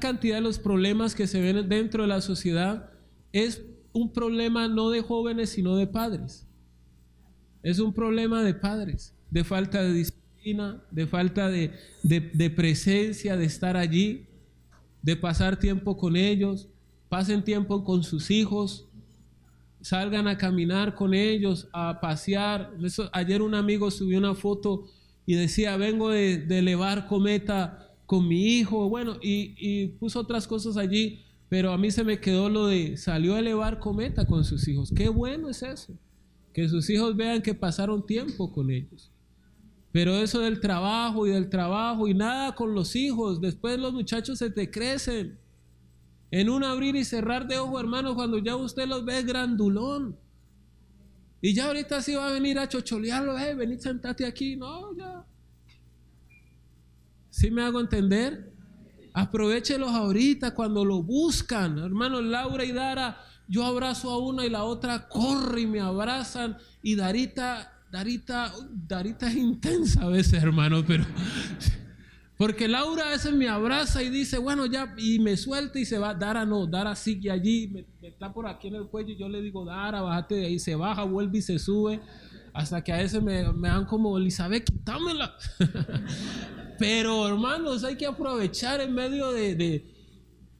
cantidad 0.00 0.36
de 0.36 0.40
los 0.40 0.58
problemas 0.58 1.14
que 1.14 1.26
se 1.26 1.40
ven 1.40 1.68
dentro 1.68 2.02
de 2.02 2.08
la 2.08 2.22
sociedad 2.22 2.90
es 3.32 3.62
un 3.92 4.12
problema 4.12 4.66
no 4.66 4.90
de 4.90 5.02
jóvenes, 5.02 5.50
sino 5.50 5.76
de 5.76 5.86
padres. 5.86 6.46
Es 7.62 7.78
un 7.78 7.92
problema 7.92 8.42
de 8.42 8.54
padres, 8.54 9.14
de 9.30 9.44
falta 9.44 9.82
de 9.82 9.92
disciplina, 9.92 10.82
de 10.90 11.06
falta 11.06 11.48
de, 11.48 11.70
presencia, 12.54 13.36
de 13.36 13.44
estar 13.44 13.76
allí, 13.76 14.26
de 15.02 15.16
pasar 15.16 15.58
tiempo 15.58 15.96
con 15.96 16.16
ellos, 16.16 16.68
pasen 17.08 17.44
tiempo 17.44 17.84
con 17.84 18.04
sus 18.04 18.30
hijos, 18.30 18.88
salgan 19.84 20.26
a 20.28 20.38
caminar 20.38 20.94
con 20.94 21.12
ellos, 21.12 21.68
a 21.74 22.00
pasear. 22.00 22.74
ayer 23.12 23.42
un 23.42 23.54
amigo 23.54 23.90
subió 23.90 24.16
una 24.16 24.34
foto 24.34 24.86
y 25.26 25.34
decía, 25.34 25.76
vengo 25.76 26.08
de, 26.08 26.46
elevar 26.48 27.06
cometa 27.06 27.94
con 28.06 28.26
mi 28.26 28.56
hijo, 28.56 28.88
bueno, 28.88 29.18
y, 29.20 29.54
y, 29.58 29.88
puso 29.88 30.20
otras 30.20 30.46
cosas 30.46 30.78
allí, 30.78 31.20
pero 31.50 31.70
a 31.70 31.76
mí 31.76 31.90
se 31.90 32.02
me 32.02 32.18
quedó 32.18 32.48
lo 32.48 32.66
de 32.66 32.96
salió 32.96 33.34
a 33.34 33.40
elevar 33.40 33.78
cometa 33.78 34.24
con 34.24 34.44
sus 34.44 34.66
hijos. 34.68 34.90
Qué 34.90 35.10
bueno 35.10 35.50
es 35.50 35.62
eso. 35.62 35.92
Que 36.54 36.66
sus 36.66 36.88
hijos 36.88 37.14
vean 37.14 37.42
que 37.42 37.52
pasaron 37.52 38.06
tiempo 38.06 38.50
con 38.52 38.70
ellos. 38.70 39.10
Pero 39.92 40.14
eso 40.14 40.40
del 40.40 40.60
trabajo 40.60 41.26
y 41.26 41.30
del 41.30 41.50
trabajo 41.50 42.08
y 42.08 42.14
nada 42.14 42.54
con 42.54 42.74
los 42.74 42.96
hijos. 42.96 43.40
Después 43.40 43.78
los 43.78 43.92
muchachos 43.92 44.38
se 44.38 44.48
te 44.48 44.70
crecen. 44.70 45.38
En 46.34 46.50
un 46.50 46.64
abrir 46.64 46.96
y 46.96 47.04
cerrar 47.04 47.46
de 47.46 47.58
ojo, 47.58 47.78
hermano, 47.78 48.16
cuando 48.16 48.38
ya 48.38 48.56
usted 48.56 48.88
los 48.88 49.04
ve 49.04 49.22
grandulón. 49.22 50.18
Y 51.40 51.54
ya 51.54 51.66
ahorita 51.66 52.02
sí 52.02 52.16
va 52.16 52.26
a 52.26 52.32
venir 52.32 52.58
a 52.58 52.68
chocholearlo, 52.68 53.38
eh, 53.38 53.54
venid, 53.54 53.78
sentate 53.78 54.26
aquí. 54.26 54.56
No, 54.56 54.96
ya. 54.96 55.24
¿Sí 57.30 57.52
me 57.52 57.62
hago 57.62 57.78
entender? 57.78 58.52
Aprovechelos 59.12 59.90
ahorita 59.90 60.56
cuando 60.56 60.84
lo 60.84 61.04
buscan. 61.04 61.78
Hermanos, 61.78 62.24
Laura 62.24 62.64
y 62.64 62.72
Dara, 62.72 63.16
yo 63.46 63.64
abrazo 63.64 64.10
a 64.10 64.18
una 64.18 64.44
y 64.44 64.50
la 64.50 64.64
otra 64.64 65.06
corre 65.06 65.60
y 65.60 65.66
me 65.68 65.78
abrazan. 65.78 66.58
Y 66.82 66.96
Darita, 66.96 67.80
Darita, 67.92 68.52
Darita 68.72 69.28
es 69.28 69.36
intensa 69.36 70.02
a 70.02 70.08
veces, 70.08 70.42
hermano, 70.42 70.84
pero... 70.84 71.06
Porque 72.36 72.66
Laura 72.66 73.06
a 73.06 73.10
veces 73.10 73.32
me 73.32 73.48
abraza 73.48 74.02
y 74.02 74.10
dice, 74.10 74.38
bueno, 74.38 74.66
ya, 74.66 74.92
y 74.98 75.20
me 75.20 75.36
suelta 75.36 75.78
y 75.78 75.84
se 75.84 75.98
va. 75.98 76.14
Dara 76.14 76.44
no, 76.44 76.66
Dara 76.66 76.96
sigue 76.96 77.30
allí, 77.30 77.68
me, 77.68 78.08
está 78.08 78.32
por 78.32 78.48
aquí 78.48 78.68
en 78.68 78.74
el 78.74 78.86
cuello 78.86 79.12
y 79.12 79.16
yo 79.16 79.28
le 79.28 79.40
digo, 79.40 79.64
Dara, 79.64 80.00
bájate 80.00 80.34
de 80.34 80.46
ahí, 80.46 80.58
se 80.58 80.74
baja, 80.74 81.04
vuelve 81.04 81.38
y 81.38 81.42
se 81.42 81.58
sube. 81.58 82.00
Hasta 82.52 82.82
que 82.82 82.92
a 82.92 82.98
veces 82.98 83.22
me, 83.22 83.42
dan 83.42 83.84
como, 83.84 84.18
Elizabeth, 84.18 84.64
quítamela. 84.64 85.36
Pero 86.78 87.26
hermanos, 87.28 87.84
hay 87.84 87.96
que 87.96 88.06
aprovechar 88.06 88.80
en 88.80 88.94
medio 88.94 89.30
de, 89.32 89.84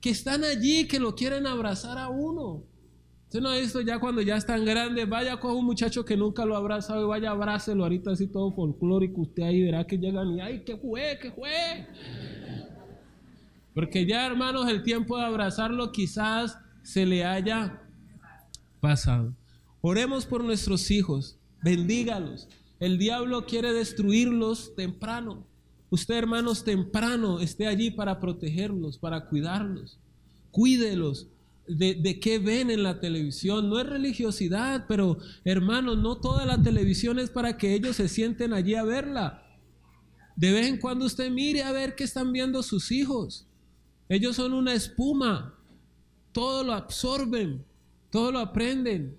que 0.01 0.11
están 0.11 0.45
allí, 0.45 0.87
que 0.87 1.01
lo 1.01 1.17
quieren 1.17 1.47
abrazar 1.47 1.99
a 1.99 2.09
uno. 2.09 2.65
Usted 3.35 3.43
no 3.43 3.49
ha 3.49 3.57
visto 3.57 3.81
ya 3.81 3.99
cuando 3.99 4.23
ya 4.23 4.37
están 4.37 4.65
grandes, 4.65 5.09
vaya 5.09 5.41
con 5.41 5.57
un 5.57 5.65
muchacho 5.65 6.05
que 6.05 6.17
nunca 6.17 6.45
lo 6.45 6.55
ha 6.55 6.59
abrazado 6.59 7.03
y 7.03 7.09
vaya 7.09 7.33
abrácelo 7.33 7.83
ahorita 7.83 8.13
así 8.13 8.29
todo 8.29 8.53
folclórico, 8.53 9.23
usted 9.23 9.43
ahí 9.43 9.61
verá 9.61 9.85
que 9.85 9.99
llegan 9.99 10.39
y 10.39 10.41
ay, 10.41 10.61
que 10.61 10.77
fue, 10.77 11.19
que 11.21 11.33
fue. 11.33 11.85
Porque 13.75 14.07
ya 14.07 14.25
hermanos, 14.25 14.69
el 14.69 14.85
tiempo 14.85 15.19
de 15.19 15.25
abrazarlo 15.25 15.91
quizás 15.91 16.57
se 16.85 17.07
le 17.07 17.25
haya 17.25 17.83
pasado. 18.79 19.35
Oremos 19.81 20.27
por 20.27 20.45
nuestros 20.45 20.93
hijos, 20.93 21.37
bendígalos. 21.61 22.47
El 22.79 22.99
diablo 22.99 23.47
quiere 23.47 23.73
destruirlos 23.73 24.77
temprano. 24.77 25.45
Usted, 25.91 26.15
hermanos, 26.15 26.63
temprano 26.63 27.41
esté 27.41 27.67
allí 27.67 27.91
para 27.91 28.21
protegerlos, 28.21 28.97
para 28.97 29.27
cuidarlos. 29.27 29.99
Cuídelos. 30.53 31.27
De, 31.67 32.21
qué 32.21 32.39
ven 32.39 32.71
en 32.71 32.83
la 32.83 33.01
televisión. 33.01 33.71
No 33.71 33.81
es 33.81 33.87
religiosidad, 33.87 34.85
pero 34.87 35.19
hermanos, 35.45 35.99
no 35.99 36.17
toda 36.17 36.45
la 36.45 36.63
televisión 36.63 37.19
es 37.19 37.31
para 37.31 37.57
que 37.57 37.75
ellos 37.75 37.97
se 37.97 38.09
sienten 38.09 38.53
allí 38.53 38.75
a 38.75 38.85
verla. 38.85 39.43
de 40.37 40.53
vez 40.53 40.67
en 40.67 40.79
cuando 40.79 41.07
usted 41.07 41.31
mire 41.31 41.63
a 41.63 41.73
ver 41.73 41.95
qué 41.95 42.05
están 42.05 42.33
viendo 42.33 42.63
sus 42.63 42.91
hijos. 42.91 43.47
Ellos 44.09 44.37
son 44.37 44.53
una 44.53 44.75
espuma, 44.75 45.55
todo 46.33 46.65
lo 46.65 46.73
absorben, 46.73 47.65
todo 48.11 48.33
lo 48.33 48.41
aprenden. 48.41 49.19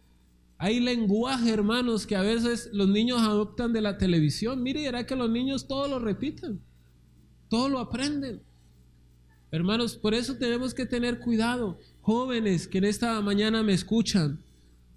Hay 0.58 0.80
lenguaje, 0.80 1.52
hermanos, 1.52 2.06
que 2.06 2.16
a 2.16 2.22
veces 2.22 2.70
los 2.72 2.88
niños 2.88 3.22
adoptan 3.22 3.74
de 3.74 3.82
la 3.82 3.98
televisión. 3.98 4.64
Mire, 4.64 4.86
era 4.86 5.06
que 5.06 5.16
los 5.16 5.30
niños 5.30 5.68
todo 5.68 5.88
lo 5.88 6.00
repiten, 6.00 6.62
todo 7.50 7.68
lo 7.68 7.80
aprenden. 7.80 8.42
Hermanos, 9.52 9.98
por 9.98 10.14
eso 10.14 10.38
tenemos 10.38 10.74
que 10.74 10.86
tener 10.86 11.20
cuidado. 11.20 11.80
Jóvenes 12.06 12.68
que 12.68 12.78
en 12.78 12.84
esta 12.84 13.20
mañana 13.22 13.64
me 13.64 13.74
escuchan, 13.74 14.40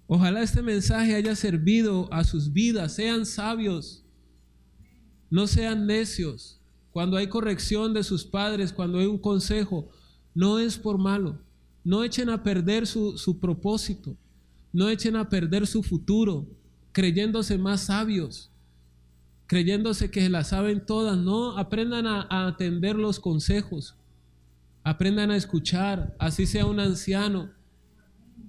ojalá 0.05 0.43
este 0.43 0.61
mensaje 0.61 1.15
haya 1.15 1.35
servido 1.35 2.07
a 2.13 2.23
sus 2.23 2.53
vidas. 2.53 2.93
Sean 2.93 3.25
sabios, 3.25 4.05
no 5.31 5.47
sean 5.47 5.87
necios. 5.87 6.61
Cuando 6.91 7.17
hay 7.17 7.25
corrección 7.25 7.95
de 7.95 8.03
sus 8.03 8.25
padres, 8.25 8.71
cuando 8.71 8.99
hay 8.99 9.07
un 9.07 9.17
consejo, 9.17 9.89
no 10.35 10.59
es 10.59 10.77
por 10.77 10.99
malo. 10.99 11.41
No 11.83 12.03
echen 12.03 12.29
a 12.29 12.43
perder 12.43 12.85
su, 12.85 13.17
su 13.17 13.39
propósito. 13.39 14.15
No 14.71 14.87
echen 14.87 15.15
a 15.15 15.29
perder 15.29 15.65
su 15.65 15.81
futuro 15.81 16.45
creyéndose 16.91 17.57
más 17.57 17.85
sabios, 17.85 18.51
creyéndose 19.47 20.11
que 20.11 20.29
la 20.29 20.43
saben 20.43 20.85
todas. 20.85 21.17
No, 21.17 21.57
aprendan 21.57 22.05
a 22.05 22.27
atender 22.47 22.97
los 22.97 23.19
consejos. 23.19 23.98
Aprendan 24.83 25.31
a 25.31 25.35
escuchar, 25.35 26.15
así 26.19 26.45
sea 26.45 26.65
un 26.65 26.79
anciano. 26.79 27.51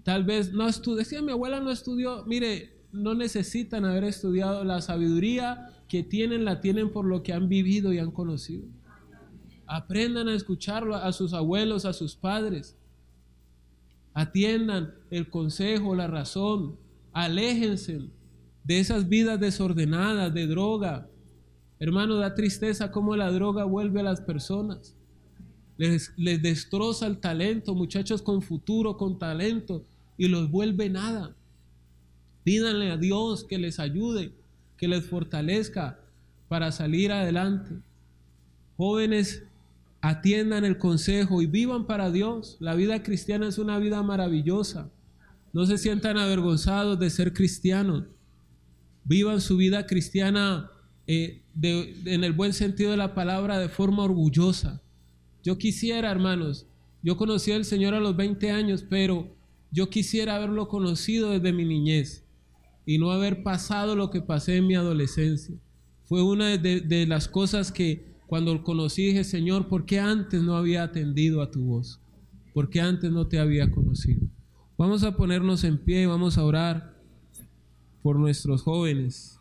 Tal 0.04 0.24
vez 0.24 0.52
no 0.52 0.68
estudió, 0.68 0.98
decía 0.98 1.22
mi 1.22 1.32
abuela 1.32 1.60
no 1.60 1.70
estudió, 1.70 2.24
mire, 2.24 2.80
no 2.92 3.14
necesitan 3.14 3.84
haber 3.84 4.04
estudiado 4.04 4.64
la 4.64 4.80
sabiduría 4.80 5.70
que 5.88 6.02
tienen, 6.02 6.44
la 6.44 6.60
tienen 6.60 6.92
por 6.92 7.04
lo 7.04 7.22
que 7.22 7.32
han 7.32 7.48
vivido 7.48 7.92
y 7.92 7.98
han 7.98 8.10
conocido. 8.10 8.64
Aprendan 9.66 10.28
a 10.28 10.34
escucharlo 10.34 10.96
a 10.96 11.12
sus 11.12 11.32
abuelos, 11.32 11.84
a 11.84 11.92
sus 11.92 12.16
padres. 12.16 12.76
Atiendan 14.14 14.94
el 15.10 15.28
consejo, 15.30 15.94
la 15.94 16.06
razón. 16.06 16.76
Aléjense 17.12 18.00
de 18.64 18.80
esas 18.80 19.08
vidas 19.08 19.38
desordenadas, 19.38 20.32
de 20.32 20.46
droga. 20.46 21.08
Hermano, 21.78 22.16
da 22.16 22.34
tristeza 22.34 22.90
cómo 22.90 23.16
la 23.16 23.30
droga 23.30 23.64
vuelve 23.64 24.00
a 24.00 24.04
las 24.04 24.20
personas 24.20 24.96
les, 25.80 26.42
destroza 26.42 27.06
el 27.06 27.18
talento, 27.18 27.74
muchachos 27.74 28.20
con 28.20 28.42
futuro, 28.42 28.98
con 28.98 29.18
talento, 29.18 29.82
y 30.18 30.28
los 30.28 30.50
vuelve 30.50 30.90
nada. 30.90 31.34
Pídanle 32.44 32.90
a 32.90 32.98
Dios 32.98 33.44
que 33.44 33.56
les 33.56 33.80
ayude, 33.80 34.32
que 34.76 34.88
les 34.88 35.06
fortalezca 35.06 35.98
para 36.48 36.70
salir 36.70 37.12
adelante. 37.12 37.76
Jóvenes, 38.76 39.42
atiendan 40.02 40.66
el 40.66 40.76
consejo 40.76 41.40
y 41.40 41.46
vivan 41.46 41.86
para 41.86 42.10
Dios. 42.10 42.58
La 42.60 42.74
vida 42.74 43.02
cristiana 43.02 43.48
es 43.48 43.56
una 43.56 43.78
vida 43.78 44.02
maravillosa. 44.02 44.90
No 45.54 45.64
se 45.64 45.78
sientan 45.78 46.18
avergonzados 46.18 46.98
de 46.98 47.08
ser 47.08 47.32
cristianos. 47.32 48.04
Vivan 49.04 49.40
su 49.40 49.56
vida 49.56 49.86
cristiana 49.86 50.70
eh, 51.06 51.40
en 51.62 52.22
el 52.22 52.34
buen 52.34 52.52
sentido 52.52 52.90
de 52.90 52.98
la 52.98 53.14
palabra 53.14 53.58
de 53.58 53.70
forma 53.70 54.02
orgullosa. 54.02 54.82
Yo 55.42 55.56
quisiera, 55.58 56.10
hermanos, 56.10 56.66
yo 57.02 57.16
conocí 57.16 57.52
al 57.52 57.64
Señor 57.64 57.94
a 57.94 58.00
los 58.00 58.16
20 58.16 58.50
años, 58.50 58.84
pero 58.88 59.34
yo 59.70 59.88
quisiera 59.88 60.36
haberlo 60.36 60.68
conocido 60.68 61.30
desde 61.30 61.52
mi 61.52 61.64
niñez 61.64 62.24
y 62.84 62.98
no 62.98 63.10
haber 63.10 63.42
pasado 63.42 63.96
lo 63.96 64.10
que 64.10 64.20
pasé 64.20 64.56
en 64.56 64.66
mi 64.66 64.74
adolescencia. 64.74 65.54
Fue 66.04 66.22
una 66.22 66.56
de, 66.58 67.06
las 67.06 67.28
cosas 67.28 67.72
que 67.72 68.04
cuando 68.26 68.62
conocí 68.62 69.06
dije, 69.06 69.24
Señor, 69.24 69.68
¿por 69.68 69.86
qué 69.86 69.98
antes 69.98 70.42
no 70.42 70.56
había 70.56 70.82
atendido 70.82 71.40
a 71.40 71.50
tu 71.50 71.62
voz? 71.62 72.00
¿Por 72.52 72.68
qué 72.68 72.80
antes 72.80 73.10
no 73.10 73.26
te 73.26 73.38
había 73.38 73.70
conocido? 73.70 74.20
Vamos 74.76 75.04
a 75.04 75.16
ponernos 75.16 75.64
en 75.64 75.78
pie 75.78 76.02
y 76.02 76.06
vamos 76.06 76.36
a 76.36 76.44
orar 76.44 76.96
por 78.02 78.18
nuestros 78.18 78.62
jóvenes. 78.62 79.39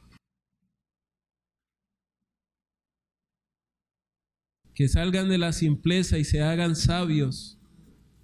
Que 4.80 4.88
salgan 4.88 5.28
de 5.28 5.38
la 5.38 5.52
simpleza 5.52 6.18
y 6.20 6.24
se 6.24 6.42
hagan 6.42 6.74
sabios, 6.74 7.58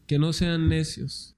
que 0.08 0.18
no 0.18 0.32
sean 0.32 0.70
necios. 0.70 1.36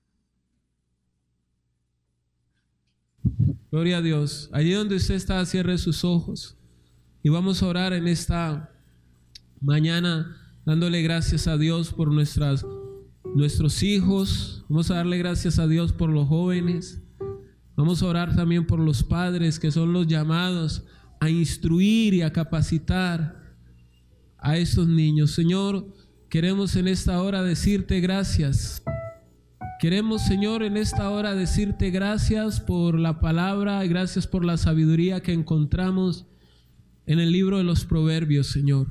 Gloria 3.72 3.98
a 3.98 4.02
Dios. 4.04 4.48
Allí 4.54 4.74
donde 4.74 4.98
usted 4.98 5.16
está, 5.16 5.44
cierre 5.48 5.80
sus 5.80 6.04
ojos 6.04 6.56
y 7.24 7.30
vamos 7.30 7.64
a 7.64 7.68
orar 7.68 7.94
en 7.94 8.08
esta 8.08 8.72
mañana 9.60 10.38
dándole 10.68 11.02
gracias 11.02 11.48
a 11.48 11.58
Dios 11.58 11.94
por 11.94 12.14
nuestras, 12.14 12.64
nuestros 13.34 13.82
hijos. 13.82 14.66
Vamos 14.70 14.92
a 14.92 14.98
darle 14.98 15.18
gracias 15.18 15.58
a 15.58 15.66
Dios 15.66 15.94
por 15.94 16.12
los 16.12 16.28
jóvenes. 16.28 17.02
Vamos 17.76 18.04
a 18.04 18.06
orar 18.06 18.36
también 18.36 18.68
por 18.68 18.80
los 18.80 19.04
padres 19.04 19.58
que 19.58 19.72
son 19.72 19.94
los 19.94 20.06
llamados 20.06 20.84
a 21.20 21.28
instruir 21.32 22.14
y 22.14 22.22
a 22.22 22.32
capacitar 22.32 23.47
a 24.48 24.56
esos 24.56 24.88
niños. 24.88 25.32
Señor, 25.32 25.94
queremos 26.30 26.78
en 26.78 26.88
esta 26.88 27.22
hora 27.22 27.44
decirte 27.44 28.00
gracias. 28.00 28.82
Queremos, 29.82 30.22
Señor, 30.22 30.64
en 30.64 30.78
esta 30.78 31.10
hora 31.10 31.36
decirte 31.36 31.92
gracias 31.92 32.62
por 32.62 32.98
la 32.98 33.20
palabra 33.20 33.84
y 33.84 33.90
gracias 33.90 34.26
por 34.26 34.46
la 34.46 34.56
sabiduría 34.56 35.20
que 35.20 35.34
encontramos 35.34 36.28
en 37.06 37.20
el 37.20 37.34
libro 37.34 37.58
de 37.58 37.66
los 37.66 37.84
Proverbios, 37.84 38.48
Señor. 38.48 38.88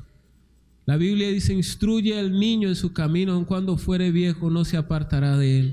La 0.84 0.98
Biblia 0.98 1.30
dice, 1.30 1.54
instruye 1.54 2.18
al 2.18 2.38
niño 2.38 2.68
en 2.68 2.76
su 2.76 2.92
camino, 2.92 3.32
aun 3.32 3.46
cuando 3.46 3.78
fuere 3.78 4.10
viejo, 4.10 4.50
no 4.50 4.66
se 4.66 4.76
apartará 4.76 5.38
de 5.38 5.60
él. 5.60 5.72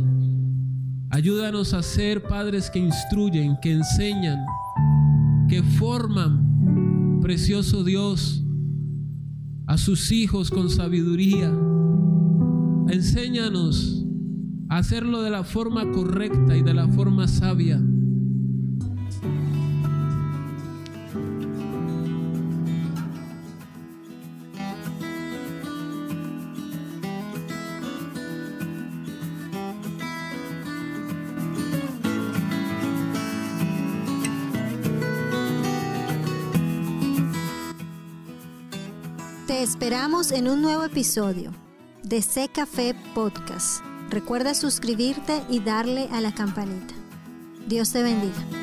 Ayúdanos 1.10 1.74
a 1.74 1.84
ser 1.84 2.24
padres 2.24 2.70
que 2.70 2.80
instruyen, 2.80 3.58
que 3.62 3.74
enseñan, 3.74 4.40
que 5.50 5.62
forman, 5.62 7.20
precioso 7.22 7.84
Dios, 7.84 8.44
a 9.68 9.78
sus 9.78 10.12
hijos 10.12 10.50
con 10.50 10.70
sabiduría. 10.70 11.52
Enséñanos 12.90 14.06
a 14.70 14.78
hacerlo 14.78 15.22
de 15.22 15.30
la 15.30 15.44
forma 15.44 15.92
correcta 15.92 16.58
y 16.58 16.62
de 16.62 16.74
la 16.74 16.88
forma 16.88 17.28
sabia. 17.28 17.82
Esperamos 39.84 40.32
en 40.32 40.48
un 40.48 40.62
nuevo 40.62 40.86
episodio 40.86 41.52
de 42.04 42.22
C 42.22 42.48
Café 42.48 42.96
Podcast. 43.14 43.84
Recuerda 44.10 44.54
suscribirte 44.54 45.44
y 45.50 45.60
darle 45.60 46.08
a 46.14 46.22
la 46.22 46.34
campanita. 46.34 46.94
Dios 47.68 47.92
te 47.92 48.02
bendiga. 48.02 48.63